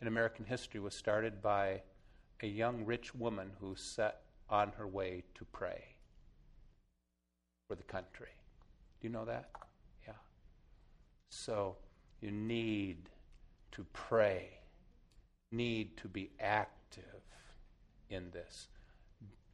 in 0.00 0.08
American 0.08 0.44
history 0.44 0.80
was 0.80 0.92
started 0.92 1.40
by 1.40 1.80
a 2.42 2.48
young 2.48 2.84
rich 2.84 3.14
woman 3.14 3.52
who 3.60 3.76
set 3.76 4.22
on 4.50 4.72
her 4.76 4.88
way 4.88 5.22
to 5.36 5.44
pray 5.52 5.84
for 7.68 7.76
the 7.76 7.82
country. 7.84 8.34
Do 9.00 9.06
you 9.06 9.12
know 9.12 9.24
that? 9.24 9.50
Yeah. 10.04 10.14
So 11.28 11.76
you 12.20 12.32
need 12.32 13.08
to 13.70 13.86
pray, 13.92 14.48
need 15.52 15.96
to 15.98 16.08
be 16.08 16.32
active 16.40 17.22
in 18.10 18.32
this. 18.32 18.66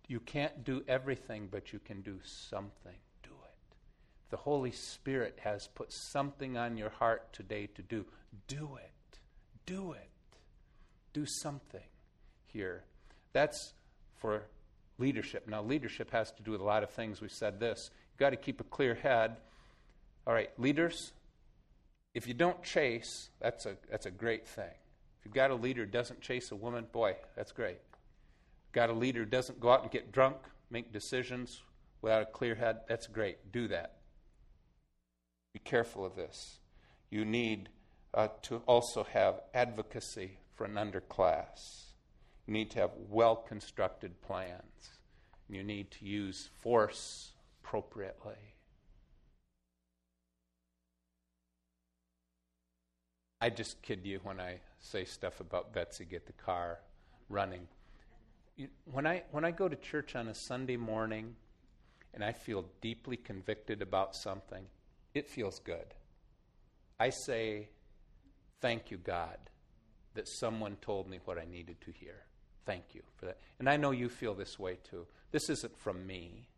You 0.06 0.20
can't 0.20 0.64
do 0.64 0.82
everything, 0.88 1.48
but 1.50 1.74
you 1.74 1.80
can 1.80 2.00
do 2.00 2.18
something. 2.24 2.96
The 4.30 4.36
Holy 4.36 4.72
Spirit 4.72 5.38
has 5.42 5.68
put 5.74 5.92
something 5.92 6.56
on 6.56 6.76
your 6.76 6.90
heart 6.90 7.32
today 7.32 7.68
to 7.74 7.82
do. 7.82 8.04
Do 8.46 8.76
it. 8.76 9.18
Do 9.66 9.92
it. 9.92 10.10
Do 11.12 11.24
something 11.26 11.80
here. 12.46 12.84
That's 13.32 13.72
for 14.16 14.42
leadership. 14.98 15.48
Now, 15.48 15.62
leadership 15.62 16.10
has 16.10 16.30
to 16.32 16.42
do 16.42 16.50
with 16.50 16.60
a 16.60 16.64
lot 16.64 16.82
of 16.82 16.90
things. 16.90 17.20
We've 17.20 17.30
said 17.30 17.60
this. 17.60 17.90
You've 18.12 18.18
got 18.18 18.30
to 18.30 18.36
keep 18.36 18.60
a 18.60 18.64
clear 18.64 18.94
head. 18.94 19.36
All 20.26 20.34
right, 20.34 20.50
leaders, 20.58 21.12
if 22.14 22.28
you 22.28 22.34
don't 22.34 22.62
chase, 22.62 23.30
that's 23.40 23.64
a, 23.64 23.76
that's 23.90 24.06
a 24.06 24.10
great 24.10 24.46
thing. 24.46 24.74
If 25.18 25.24
you've 25.24 25.34
got 25.34 25.50
a 25.50 25.54
leader 25.54 25.84
who 25.84 25.90
doesn't 25.90 26.20
chase 26.20 26.52
a 26.52 26.56
woman, 26.56 26.86
boy, 26.92 27.16
that's 27.34 27.52
great 27.52 27.78
got 28.72 28.90
a 28.90 28.92
leader 28.92 29.20
who 29.20 29.26
doesn't 29.26 29.60
go 29.60 29.70
out 29.70 29.82
and 29.82 29.90
get 29.90 30.12
drunk, 30.12 30.36
make 30.70 30.92
decisions 30.92 31.62
without 32.02 32.22
a 32.22 32.26
clear 32.26 32.54
head, 32.54 32.80
that's 32.88 33.06
great. 33.06 33.50
Do 33.52 33.68
that. 33.68 33.96
Be 35.52 35.60
careful 35.60 36.04
of 36.04 36.16
this. 36.16 36.58
You 37.10 37.24
need 37.24 37.68
uh, 38.14 38.28
to 38.42 38.62
also 38.66 39.04
have 39.04 39.40
advocacy 39.54 40.38
for 40.54 40.64
an 40.64 40.74
underclass. 40.74 41.84
You 42.46 42.52
need 42.52 42.70
to 42.72 42.80
have 42.80 42.90
well 43.08 43.36
constructed 43.36 44.20
plans. 44.22 44.90
You 45.48 45.62
need 45.62 45.90
to 45.92 46.04
use 46.04 46.50
force 46.60 47.32
appropriately. 47.62 48.54
I 53.40 53.50
just 53.50 53.82
kid 53.82 54.00
you 54.04 54.20
when 54.22 54.40
I 54.40 54.60
say 54.80 55.04
stuff 55.04 55.40
about 55.40 55.72
Betsy 55.72 56.04
get 56.04 56.26
the 56.26 56.32
car 56.32 56.80
running 57.28 57.68
when 58.84 59.06
I 59.06 59.22
when 59.30 59.44
I 59.44 59.50
go 59.50 59.68
to 59.68 59.76
church 59.76 60.16
on 60.16 60.28
a 60.28 60.34
Sunday 60.34 60.76
morning 60.76 61.36
and 62.14 62.24
I 62.24 62.32
feel 62.32 62.64
deeply 62.80 63.16
convicted 63.16 63.82
about 63.82 64.16
something, 64.16 64.64
it 65.14 65.28
feels 65.28 65.58
good. 65.60 65.94
I 66.98 67.10
say, 67.10 67.70
"Thank 68.60 68.90
you, 68.90 68.98
God, 68.98 69.38
that 70.14 70.28
someone 70.28 70.76
told 70.76 71.08
me 71.08 71.20
what 71.24 71.38
I 71.38 71.44
needed 71.44 71.80
to 71.82 71.92
hear. 71.92 72.24
Thank 72.64 72.94
you 72.94 73.02
for 73.16 73.26
that." 73.26 73.38
And 73.58 73.68
I 73.68 73.76
know 73.76 73.90
you 73.90 74.08
feel 74.08 74.34
this 74.34 74.58
way 74.58 74.76
too. 74.76 75.06
This 75.30 75.48
isn't 75.48 75.76
from 75.76 76.06
me. 76.06 76.48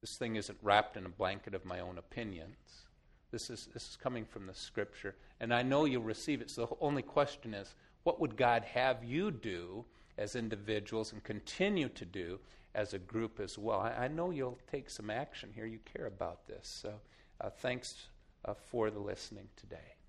This 0.00 0.16
thing 0.18 0.36
isn't 0.36 0.58
wrapped 0.62 0.96
in 0.96 1.06
a 1.06 1.10
blanket 1.10 1.54
of 1.54 1.64
my 1.64 1.80
own 1.80 1.98
opinions. 1.98 2.86
This 3.30 3.50
is 3.50 3.66
this 3.66 3.88
is 3.88 3.96
coming 3.96 4.24
from 4.24 4.46
the 4.46 4.54
Scripture, 4.54 5.16
and 5.40 5.52
I 5.52 5.62
know 5.62 5.84
you'll 5.84 6.02
receive 6.02 6.40
it. 6.40 6.50
So 6.50 6.66
the 6.66 6.76
only 6.80 7.02
question 7.02 7.54
is, 7.54 7.74
what 8.02 8.20
would 8.20 8.36
God 8.36 8.64
have 8.64 9.04
you 9.04 9.30
do? 9.30 9.84
as 10.20 10.36
individuals 10.36 11.12
and 11.12 11.24
continue 11.24 11.88
to 11.88 12.04
do 12.04 12.38
as 12.74 12.92
a 12.92 12.98
group 12.98 13.40
as 13.40 13.58
well. 13.58 13.80
I, 13.80 14.04
I 14.04 14.08
know 14.08 14.30
you'll 14.30 14.58
take 14.70 14.90
some 14.90 15.10
action 15.10 15.50
here. 15.52 15.66
You 15.66 15.80
care 15.92 16.06
about 16.06 16.46
this. 16.46 16.80
So 16.82 16.92
thanks 17.48 18.08
uh, 18.44 18.54
for 18.54 18.90
the 18.90 18.98
listening 18.98 19.48
today. 19.56 19.99